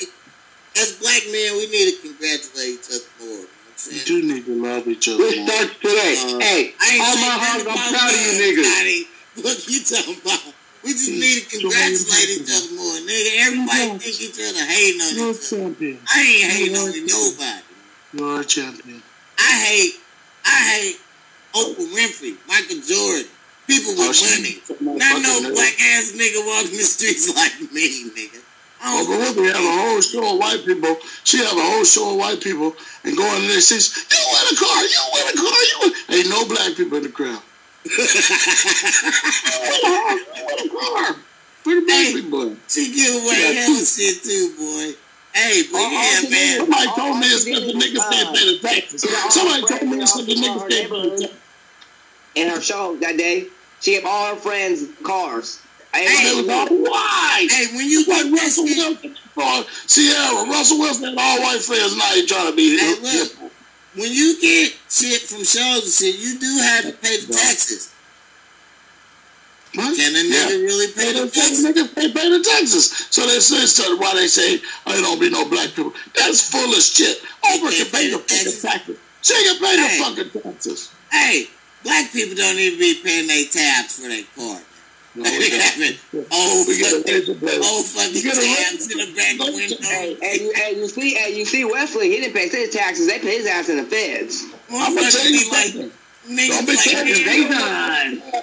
As 0.77 0.93
black 1.03 1.23
men, 1.33 1.57
we 1.59 1.67
need 1.71 1.91
to 1.91 1.97
congratulate 2.07 2.79
each 2.79 2.89
other 2.93 3.11
more. 3.19 3.29
You 3.29 3.35
know 3.35 3.43
what 3.43 3.75
I'm 3.75 3.95
You 3.95 3.99
saying? 3.99 4.07
do 4.07 4.35
need 4.35 4.45
to 4.47 4.55
love 4.63 4.87
each 4.89 5.09
other 5.09 5.25
It 5.25 5.39
more. 5.39 5.49
starts 5.49 5.75
today. 5.81 6.15
Uh, 6.23 6.39
hey, 6.41 6.75
I 6.81 6.87
ain't 6.95 7.03
all 7.03 7.15
saying 7.15 7.27
my 7.27 7.37
heart, 7.39 7.67
I'm 7.67 7.95
proud 7.95 8.11
of 8.15 8.21
you 8.21 8.33
niggas. 8.39 8.65
Scottie. 8.65 9.05
What 9.43 9.69
you 9.69 9.81
talking 9.85 10.19
about? 10.23 10.55
We 10.89 10.95
just 10.97 11.11
need 11.13 11.21
to 11.21 11.61
So 11.61 11.69
what 11.69 11.77
you 11.77 12.01
congratulate 12.01 12.29
each 12.33 12.49
other 12.49 12.73
more, 12.81 12.97
nigga. 13.05 13.31
Everybody 13.45 13.85
don't. 13.93 14.01
think 14.01 14.17
each 14.25 14.41
other 14.41 14.65
hating 14.65 15.01
on 15.05 15.13
You're 15.21 15.31
each 15.37 15.53
other. 15.53 15.57
champion. 15.61 15.99
I 16.09 16.19
ain't 16.25 16.49
hating 16.49 16.73
You're 16.73 16.81
on 16.81 16.97
a- 16.97 17.07
nobody. 17.13 17.63
You're 18.17 18.41
a 18.41 18.45
champion. 18.45 19.03
I 19.39 19.53
hate, 19.69 19.95
I 20.49 20.59
hate 20.73 20.97
Oprah 21.53 21.89
Winfrey, 21.93 22.35
Michael 22.49 22.81
Jordan, 22.81 23.29
people 23.69 23.93
with 24.01 24.17
Oh, 24.17 24.81
money. 24.81 24.97
Not 24.97 25.21
no 25.21 25.53
black 25.53 25.77
ass 25.77 26.13
nigga 26.17 26.41
walking 26.49 26.73
the 26.81 26.89
streets 26.89 27.29
like 27.37 27.61
me, 27.71 28.09
nigga. 28.17 28.41
I 28.81 28.97
Oh, 28.97 29.05
don't 29.05 29.35
but 29.37 29.43
we 29.43 29.49
have 29.49 29.57
a 29.61 29.77
whole 29.85 30.01
show 30.01 30.25
of 30.33 30.39
white 30.39 30.65
people. 30.65 30.97
She 31.25 31.37
have 31.45 31.53
a 31.53 31.61
whole 31.61 31.85
show 31.85 32.13
of 32.13 32.17
white 32.17 32.41
people 32.41 32.73
and 33.05 33.17
go 33.17 33.25
in 33.37 33.43
there 33.43 33.59
and 33.59 33.63
says, 33.63 33.93
"You 34.09 34.17
win 34.33 34.45
a 34.53 34.57
car, 34.57 34.83
you 34.89 35.01
win 35.13 35.25
a 35.29 35.37
car, 35.37 35.61
you 35.69 35.77
win." 35.83 35.93
Ain't 36.17 36.29
no 36.31 36.47
black 36.49 36.77
people 36.77 36.97
in 36.97 37.03
the 37.03 37.09
crowd. 37.11 37.43
You 37.85 37.91
win 40.47 40.59
a 40.59 40.69
car. 40.69 41.17
Where 41.65 41.77
the 41.81 41.87
black 41.87 41.97
Hey. 42.07 42.13
people? 42.15 42.57
She 42.69 42.93
give 42.93 43.15
away 43.23 43.55
Yeah. 43.55 43.61
hella 43.63 43.85
shit 43.87 44.23
too, 44.23 44.55
boy. 44.59 44.95
Hey, 45.35 45.63
but 45.71 45.79
All- 45.79 45.85
all 45.85 45.93
yeah, 45.93 46.21
man. 46.23 46.31
did- 46.31 46.57
Somebody 46.59 46.87
all- 46.89 46.95
told 46.97 47.19
me 47.19 47.27
she 47.29 47.35
it's 47.35 47.45
because 47.45 47.61
the 47.61 47.67
did 47.67 47.75
was, 47.77 47.85
niggas 47.85 48.11
can't 48.11 48.29
uh, 48.29 48.33
pay 48.33 48.45
the 48.47 48.59
taxes. 48.59 49.01
she 49.03 49.09
got 49.09 49.25
all 49.25 49.31
Somebody 49.31 49.63
told 49.67 49.83
me 49.83 49.99
it's 50.03 50.13
friends 50.13 50.27
because 50.27 50.27
the 50.27 50.33
in 50.33 50.39
niggas 50.39 50.63
her 50.63 50.69
can't 50.69 50.91
pay 50.91 51.01
the 51.03 51.11
taxes. 51.21 51.37
in 52.35 52.49
her 52.49 52.61
show 52.61 52.97
that 52.97 53.17
day. 53.17 53.47
She 53.81 53.91
gave 53.93 54.05
all 54.07 54.35
her 54.35 54.41
friends 54.41 54.85
cars. 55.03 55.59
I 55.95 56.01
ain't 56.01 56.11
It 56.11 56.47
gonna 56.47 56.63
was 56.65 56.71
all 56.71 56.77
white. 56.93 57.49
Hey, 57.51 57.67
when 57.77 57.89
you 57.89 58.05
Like 58.05 58.33
Russell 58.33 58.65
Wilson 58.65 59.17
Ciara. 59.87 60.45
Russell 60.51 60.79
Wilson 60.79 61.05
had 61.05 61.19
all 61.19 61.41
white 61.43 61.63
friends. 61.63 61.97
Now 61.97 62.05
he 62.15 62.27
trying 62.27 62.51
to 62.51 62.57
be 62.57 62.77
Hey, 62.79 62.95
hip. 62.97 63.33
When 63.99 64.13
you 64.13 64.41
get 64.41 64.73
shit 64.89 65.23
from 65.23 65.45
shows 65.45 65.85
and 65.85 65.93
shit, 65.93 66.17
you 66.21 66.39
do 66.39 66.59
have 66.63 66.85
to 66.87 66.93
pay 66.93 67.19
the 67.21 67.33
taxes. 67.33 67.93
Huh? 69.75 69.95
Can 69.95 70.17
a 70.17 70.19
Yeah. 70.25 70.47
nigga 70.49 70.65
really 70.65 70.89
Pay 70.93 71.13
the 71.13 71.21
the 71.27 71.31
taxes. 71.31 71.63
taxes? 71.63 71.65
Niggas 71.67 71.95
pay, 71.95 72.13
pay 72.13 72.29
the 72.31 72.43
taxes. 72.43 73.07
So 73.11 73.27
they 73.27 73.39
say 73.41 73.95
why 73.95 74.15
they 74.15 74.27
say 74.29 74.61
oh, 74.87 74.93
there 74.93 75.03
don't 75.03 75.21
be 75.21 75.29
no 75.31 75.45
black 75.45 75.69
people. 75.75 75.93
That's 76.17 76.41
full 76.49 76.73
of 76.75 76.83
shit. 76.83 77.21
Oprah 77.45 77.77
can 77.77 77.87
pay 77.93 78.09
the 78.11 78.19
fucking 78.19 78.63
taxes. 78.63 78.97
She 79.23 79.35
can 79.45 79.59
pay 79.59 79.77
the 79.77 79.89
Hey. 79.89 79.99
fucking 80.01 80.31
taxes. 80.43 80.89
Hey, 81.13 81.49
black 81.85 82.13
people 82.13 82.35
don't 82.37 82.59
even 82.59 82.79
be 82.79 82.95
paying 83.05 83.27
their 83.27 83.45
tabs 83.47 83.97
for 83.97 84.09
their 84.09 84.25
car. 84.37 84.61
No, 85.15 85.25
They 85.25 85.39
we 85.39 85.51
got- 85.51 85.61
having 85.73 85.97
old 86.31 86.69
a 86.69 86.75
fucking, 86.75 87.03
razor 87.15 87.35
blade. 87.35 87.61
old 87.65 87.87
fucking 87.87 88.15
You 88.15 88.31
a 88.31 88.35
tabs 88.35 88.91
in 88.93 88.99
the 88.99 89.15
back 89.17 89.39
razor- 89.41 89.53
window. 89.53 89.77
Hey, 89.83 90.17
hey, 90.21 90.41
you, 90.45 90.53
hey, 90.55 90.77
you 90.77 90.89
see, 90.89 91.15
hey, 91.15 91.37
you 91.37 91.45
see 91.45 91.65
Wesley, 91.65 92.11
he 92.11 92.21
didn't 92.21 92.35
pay 92.35 92.49
his 92.49 92.71
taxes. 92.75 93.07
They 93.09 93.19
pay 93.19 93.39
his 93.39 93.47
ass 93.47 93.69
in 93.69 93.79
the 93.79 93.85
feds. 93.85 94.45
I'm 94.71 94.95
gonna 94.95 95.11
tell 95.11 95.25
you 95.31 95.51
like, 95.51 95.67
something. 95.73 95.91
niggas 96.29 96.49
Don't 96.49 96.67
be 96.67 96.77
like, 96.77 96.85
trying 96.85 97.07
to 97.07 97.19
yeah, 97.21 97.27
they 97.27 97.49
done. 97.49 98.43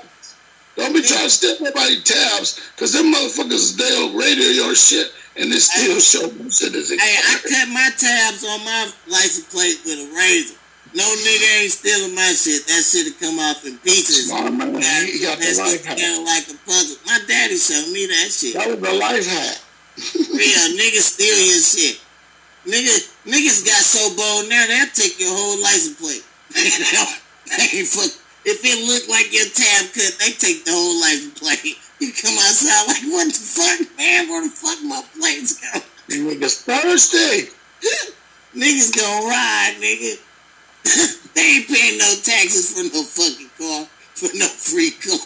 Don't 0.76 0.94
be 0.94 1.02
trying 1.02 1.24
to 1.24 1.30
steal 1.30 1.56
nobody 1.62 2.02
tabs, 2.02 2.60
cause 2.76 2.92
them 2.92 3.14
motherfuckers 3.14 3.78
they'll 3.78 4.12
radio 4.18 4.48
your 4.48 4.76
shit 4.76 5.08
and 5.38 5.52
they 5.52 5.58
still 5.58 6.00
show 6.00 6.28
them 6.28 6.50
shit 6.50 6.74
Hey, 6.74 7.16
I 7.16 7.40
cut 7.48 7.70
my 7.70 7.90
tabs 7.98 8.44
on 8.44 8.66
my 8.66 8.92
license 9.08 9.48
plate 9.54 9.78
with 9.86 10.00
a 10.12 10.16
razor. 10.16 10.56
No 10.96 11.04
nigga 11.04 11.48
ain't 11.60 11.72
stealing 11.76 12.16
my 12.16 12.32
shit. 12.32 12.64
That 12.72 12.80
shit'll 12.80 13.20
come 13.20 13.36
off 13.40 13.66
in 13.68 13.76
pieces. 13.84 14.32
Man, 14.32 14.72
he 15.06 15.20
got 15.20 15.36
the 15.38 15.44
that's 15.44 15.60
life 15.60 15.84
hack. 15.84 16.00
like 16.24 16.48
a 16.48 16.56
puzzle. 16.64 16.96
My 17.06 17.20
daddy 17.28 17.60
showed 17.60 17.92
me 17.92 18.08
that 18.08 18.32
shit. 18.32 18.56
That 18.56 18.72
was 18.72 18.80
the 18.80 18.96
life 18.96 19.28
hack. 19.28 19.60
Real 20.32 20.66
niggas 20.80 21.04
steal 21.20 21.36
your 21.36 21.60
shit. 21.60 22.00
Niggas, 22.64 23.12
niggas 23.28 23.68
got 23.68 23.84
so 23.84 24.08
bold 24.16 24.48
now 24.50 24.64
they'll 24.68 24.88
take 24.96 25.20
your 25.20 25.36
whole 25.36 25.60
license 25.62 26.00
plate. 26.00 26.24
they 26.56 26.72
don't- 26.96 27.22
they 27.60 27.78
ain't 27.84 27.88
fuck. 27.92 28.10
If 28.48 28.62
it 28.64 28.88
look 28.88 29.06
like 29.10 29.34
your 29.36 29.46
tab 29.52 29.92
cut, 29.94 30.16
they 30.24 30.32
take 30.32 30.64
the 30.66 30.72
whole 30.72 31.00
license 31.02 31.38
plate. 31.40 31.78
You 31.98 32.12
come 32.12 32.34
outside 32.36 32.88
like, 32.90 33.04
what 33.08 33.28
the 33.32 33.40
fuck, 33.40 33.98
man? 33.98 34.28
Where 34.28 34.44
the 34.44 34.50
fuck 34.50 34.78
my 34.84 35.02
plates 35.18 35.54
go? 35.64 35.80
Niggas 36.10 36.64
thirsty. 36.68 37.48
Niggas 38.54 38.92
gonna 38.96 39.26
ride, 39.28 39.76
nigga. 39.80 40.20
They 41.34 41.42
ain't 41.42 41.68
paying 41.68 41.98
no 41.98 42.14
taxes 42.22 42.74
for 42.74 42.84
no 42.84 43.02
fucking 43.04 43.50
car, 43.58 43.88
for 44.14 44.30
no 44.38 44.48
free 44.48 44.92
car. 44.92 45.18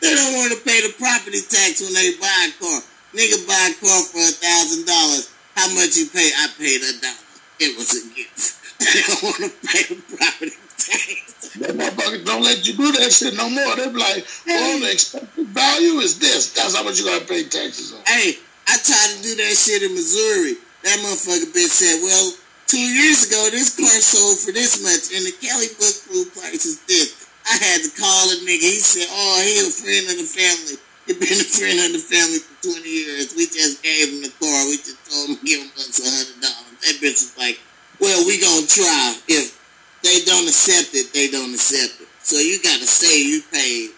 they 0.00 0.14
don't 0.14 0.34
want 0.38 0.52
to 0.52 0.60
pay 0.64 0.80
the 0.82 0.94
property 0.98 1.40
tax 1.42 1.80
when 1.82 1.94
they 1.94 2.14
buy 2.20 2.48
a 2.48 2.52
car. 2.62 2.80
Nigga 3.14 3.46
buy 3.46 3.70
a 3.70 3.74
car 3.76 4.00
for 4.08 4.22
a 4.22 4.34
thousand 4.38 4.86
dollars. 4.86 5.30
How 5.54 5.68
much 5.74 5.96
you 5.96 6.06
pay? 6.08 6.30
I 6.32 6.48
paid 6.56 6.80
a 6.80 6.92
dollar. 7.00 7.28
It 7.60 7.76
was 7.76 7.90
a 7.94 8.02
gift. 8.14 8.58
They 8.82 9.00
don't 9.06 9.22
want 9.22 9.36
to 9.36 9.50
pay 9.68 9.94
the 9.94 10.02
property 10.16 10.58
tax. 10.76 11.54
That 11.54 11.70
motherfuckers 11.76 12.24
don't 12.24 12.42
let 12.42 12.66
you 12.66 12.74
do 12.74 12.90
that 12.98 13.12
shit 13.12 13.36
no 13.36 13.48
more. 13.48 13.76
They 13.76 13.86
be 13.86 13.98
like, 13.98 14.26
oh, 14.48 14.80
the 14.80 14.90
expected 14.90 15.46
value 15.48 16.00
is 16.00 16.18
this. 16.18 16.52
That's 16.52 16.74
how 16.74 16.82
much 16.82 16.98
you 16.98 17.06
gotta 17.06 17.24
pay 17.24 17.44
taxes 17.44 17.92
on. 17.92 18.00
Hey, 18.06 18.38
I 18.66 18.76
tried 18.82 19.16
to 19.16 19.22
do 19.22 19.36
that 19.36 19.54
shit 19.54 19.82
in 19.84 19.94
Missouri. 19.94 20.56
That 20.82 20.98
motherfucker 20.98 21.50
bitch 21.54 21.70
said, 21.70 22.02
well, 22.02 22.34
two 22.66 22.82
years 22.82 23.26
ago, 23.28 23.48
this 23.50 23.74
car 23.78 23.88
sold 24.02 24.38
for 24.42 24.50
this 24.50 24.82
much, 24.82 25.14
and 25.14 25.22
the 25.22 25.34
Kelly 25.38 25.70
Book 25.78 25.94
Crew 26.06 26.26
price 26.34 26.66
is 26.66 26.82
this. 26.90 27.30
I 27.46 27.54
had 27.58 27.82
to 27.82 27.90
call 27.98 28.30
a 28.30 28.36
nigga. 28.42 28.66
He 28.66 28.82
said, 28.82 29.06
oh, 29.10 29.38
he 29.42 29.62
a 29.62 29.70
friend 29.70 30.06
of 30.10 30.16
the 30.18 30.26
family. 30.26 30.78
He 31.06 31.14
been 31.18 31.42
a 31.42 31.46
friend 31.46 31.78
of 31.82 31.90
the 31.98 32.02
family 32.02 32.38
for 32.38 32.78
20 32.78 32.86
years. 32.86 33.34
We 33.34 33.50
just 33.50 33.82
gave 33.82 34.14
him 34.14 34.22
the 34.22 34.30
car. 34.38 34.66
We 34.70 34.78
just 34.78 35.02
told 35.10 35.30
him 35.30 35.36
to 35.38 35.44
give 35.44 35.58
him 35.58 35.70
us 35.74 35.98
$100. 35.98 36.38
That 36.38 36.96
bitch 37.02 37.18
was 37.18 37.34
like, 37.38 37.58
well, 37.98 38.26
we 38.26 38.38
gonna 38.38 38.66
try. 38.66 39.14
If 39.26 39.58
they 40.02 40.22
don't 40.26 40.46
accept 40.46 40.94
it, 40.94 41.12
they 41.14 41.30
don't 41.30 41.54
accept 41.54 42.02
it. 42.02 42.08
So 42.22 42.38
you 42.38 42.62
gotta 42.62 42.86
say 42.86 43.22
you 43.22 43.42
paid 43.50 43.90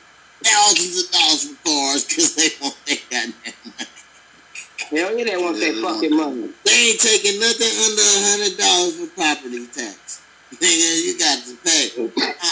thousands 0.45 1.05
of 1.05 1.11
dollars 1.12 1.45
for 1.45 1.57
cars 1.64 2.05
because 2.05 2.35
they 2.37 2.49
want 2.61 2.76
their 2.85 3.01
goddamn. 3.09 3.63
Hell 4.95 5.18
yeah, 5.18 5.24
they 5.24 5.36
want 5.36 5.59
their 5.59 5.74
fucking 5.74 6.14
money. 6.14 6.55
They 6.62 6.70
ain't 6.70 7.01
taking 7.01 7.40
nothing 7.42 7.74
under 7.82 8.07
a 8.07 8.20
hundred 8.30 8.55
dollars 8.55 8.95
for 8.95 9.11
property 9.11 9.66
tax. 9.66 10.22
Nigga, 10.55 10.88
you 11.03 11.18
got 11.18 11.42
to 11.42 11.59
pay. 11.66 11.90
I, 12.22 12.51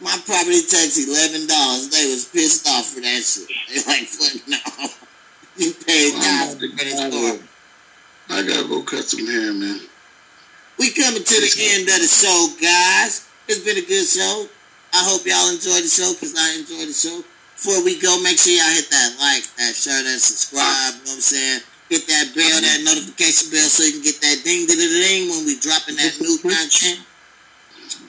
my 0.00 0.16
property 0.24 0.64
tax 0.64 0.96
eleven 0.96 1.44
dollars. 1.46 1.92
They 1.92 2.08
was 2.08 2.24
pissed 2.32 2.64
off 2.64 2.96
for 2.96 3.00
that 3.04 3.20
shit. 3.20 3.44
They 3.68 3.84
like, 3.84 4.08
fuck 4.08 4.40
no. 4.48 4.56
You 5.54 5.74
paid 5.74 6.14
thousand 6.16 6.70
for 6.72 6.84
this 6.84 6.96
car. 6.96 7.36
I 8.30 8.40
gotta 8.40 8.66
go 8.66 8.80
cut 8.82 9.04
some 9.04 9.26
hair, 9.26 9.52
man. 9.52 9.80
We 10.78 10.90
coming 10.96 11.22
to 11.22 11.36
the 11.44 11.52
end 11.76 11.84
of 11.92 12.00
the 12.00 12.08
show, 12.08 12.48
guys. 12.56 13.28
It's 13.48 13.60
been 13.60 13.76
a 13.76 13.84
good 13.84 14.08
show. 14.08 14.48
I 14.94 15.04
hope 15.04 15.26
y'all 15.26 15.52
enjoyed 15.52 15.84
the 15.84 15.92
show 15.92 16.08
because 16.16 16.32
I 16.40 16.56
enjoyed 16.56 16.88
the 16.88 16.96
show. 16.96 17.20
Before 17.52 17.84
we 17.84 18.00
go, 18.00 18.16
make 18.22 18.38
sure 18.38 18.56
y'all 18.56 18.72
hit 18.72 18.88
that 18.88 19.12
like, 19.20 19.44
that 19.60 19.76
share, 19.76 20.02
that 20.02 20.18
subscribe. 20.24 20.94
You 20.94 21.04
know 21.04 21.12
what 21.12 21.20
I'm 21.20 21.20
saying? 21.20 21.60
Hit 21.92 22.08
that 22.08 22.32
bell, 22.32 22.56
that 22.64 22.80
notification 22.88 23.52
bell, 23.52 23.68
so 23.68 23.84
you 23.84 24.00
can 24.00 24.02
get 24.08 24.16
that 24.24 24.40
ding 24.48 24.64
ding 24.64 24.80
ding 24.80 24.88
ding 24.96 25.28
when 25.28 25.44
we 25.44 25.60
dropping 25.60 26.00
that 26.00 26.16
new 26.24 26.40
content. 26.40 27.04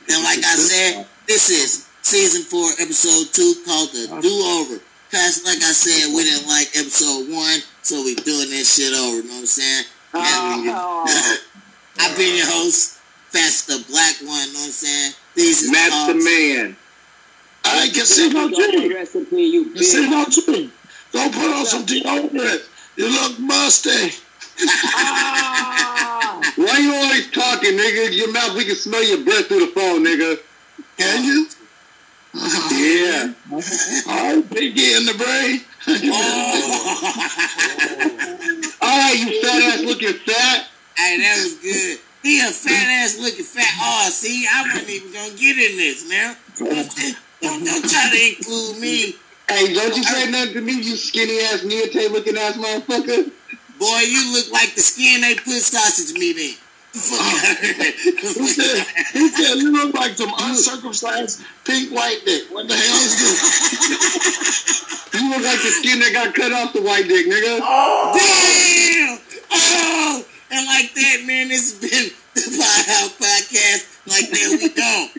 And 0.07 0.23
like 0.23 0.39
I 0.39 0.55
said, 0.55 1.03
this 1.27 1.51
is 1.51 1.83
season 2.01 2.43
four, 2.47 2.63
episode 2.79 3.27
two, 3.35 3.59
called 3.67 3.91
the 3.91 4.07
Do 4.23 4.31
Over. 4.55 4.79
Cause 5.11 5.43
like 5.43 5.59
I 5.59 5.75
said, 5.75 6.15
we 6.15 6.23
didn't 6.23 6.47
like 6.47 6.71
episode 6.79 7.27
one, 7.27 7.59
so 7.83 7.99
we 8.07 8.15
doing 8.23 8.49
this 8.55 8.71
shit 8.79 8.95
over. 8.95 9.17
You 9.19 9.23
know 9.27 9.35
what 9.35 9.39
I'm 9.39 9.45
saying? 9.51 9.83
Oh, 10.15 11.03
I've 11.99 12.15
been 12.15 12.37
your 12.37 12.47
host, 12.47 12.99
Fast 13.35 13.67
the 13.67 13.83
Black 13.91 14.15
One, 14.23 14.47
You 14.47 14.53
know 14.55 14.59
what 14.63 14.71
I'm 14.71 14.79
saying? 14.79 15.11
These 15.35 15.63
is 15.63 15.71
Matt 15.71 15.91
the 16.07 16.23
man. 16.23 16.77
I 17.65 17.89
can 17.93 18.05
see 18.05 18.29
no 18.31 18.47
tree. 18.47 18.93
rest 18.95 19.15
in 19.15 19.25
peace, 19.25 19.53
you 19.53 19.65
Can 19.75 19.83
see 19.83 20.07
bitch. 20.07 20.09
no 20.09 20.23
tree. 20.31 20.71
Go 21.11 21.29
put 21.29 21.51
on 21.51 21.65
some 21.65 21.85
deodorant. 21.85 22.69
You 22.95 23.09
look 23.09 23.39
musty. 23.39 24.11
Ah! 24.65 26.39
Why 26.55 26.77
you 26.77 26.93
always 26.93 27.31
talking, 27.31 27.71
nigga? 27.71 28.15
Your 28.15 28.31
mouth, 28.31 28.55
we 28.55 28.65
can 28.65 28.75
smell 28.75 29.03
your 29.03 29.23
breath 29.23 29.47
through 29.47 29.61
the 29.61 29.71
phone, 29.73 30.05
nigga. 30.05 30.39
Can 30.97 31.23
you? 31.23 31.47
Yeah. 32.33 33.33
All 33.51 34.35
right, 34.35 34.49
piggy 34.49 34.93
in 34.93 35.05
the 35.05 35.13
brain. 35.17 35.61
oh. 35.87 36.63
All 38.81 38.97
right, 38.97 39.17
you 39.17 39.41
fat 39.41 39.61
ass 39.63 39.81
looking 39.83 40.13
fat. 40.13 40.67
Hey, 40.95 41.17
that 41.17 41.41
was 41.43 41.55
good. 41.55 41.99
He 42.21 42.39
a 42.41 42.51
fat 42.51 43.03
ass 43.03 43.19
looking 43.19 43.43
fat. 43.43 43.67
Oh, 43.81 44.09
see, 44.09 44.47
I 44.51 44.63
wasn't 44.63 44.89
even 44.89 45.11
gonna 45.13 45.33
get 45.33 45.57
in 45.57 45.77
this 45.77 46.07
man. 46.09 46.37
Don't, 46.57 47.17
don't, 47.41 47.65
don't 47.65 47.89
try 47.89 48.09
to 48.09 48.35
include 48.35 48.79
me. 48.79 49.15
Hey, 49.53 49.71
don't 49.71 49.95
you 49.95 50.03
say 50.03 50.31
nothing 50.31 50.53
to 50.53 50.61
me, 50.61 50.73
you 50.81 50.95
skinny 50.95 51.39
ass 51.41 51.61
neotay 51.61 52.09
looking 52.09 52.37
ass 52.37 52.57
motherfucker. 52.57 53.29
Boy, 53.77 53.99
you 53.99 54.33
look 54.33 54.51
like 54.51 54.73
the 54.73 54.81
skin 54.81 55.21
they 55.21 55.35
put 55.35 55.61
sausage 55.61 56.17
meat 56.17 56.37
in. 56.37 56.55
Fuck 56.93 57.19
oh. 57.21 57.45
out 57.45 57.57
of 57.57 57.69
here. 57.69 57.93
He 58.33 58.47
said, 58.47 58.85
he 59.13 59.29
said, 59.29 59.55
you 59.57 59.71
look 59.71 59.93
like 59.93 60.17
some 60.17 60.33
uncircumcised 60.35 61.43
pink 61.65 61.91
white 61.91 62.21
dick. 62.25 62.49
What 62.49 62.67
the 62.67 62.73
hell 62.73 62.95
is 62.95 63.19
this? 63.19 64.89
You 65.13 65.29
look 65.29 65.43
like 65.43 65.61
the 65.61 65.69
skin 65.69 65.99
that 65.99 66.11
got 66.13 66.33
cut 66.33 66.51
off 66.51 66.73
the 66.73 66.81
white 66.81 67.07
dick, 67.07 67.27
nigga. 67.27 67.59
Damn! 67.59 69.19
Oh! 69.51 70.25
And 70.49 70.65
like 70.65 70.91
that, 70.95 71.23
man, 71.27 71.49
this 71.49 71.69
has 71.69 71.79
been 71.79 72.09
the 72.33 72.41
Pie 72.57 72.91
House 72.91 73.13
Podcast. 73.21 74.01
Like 74.07 74.31
that, 74.31 74.57
we 74.59 74.69
gone. 74.69 75.09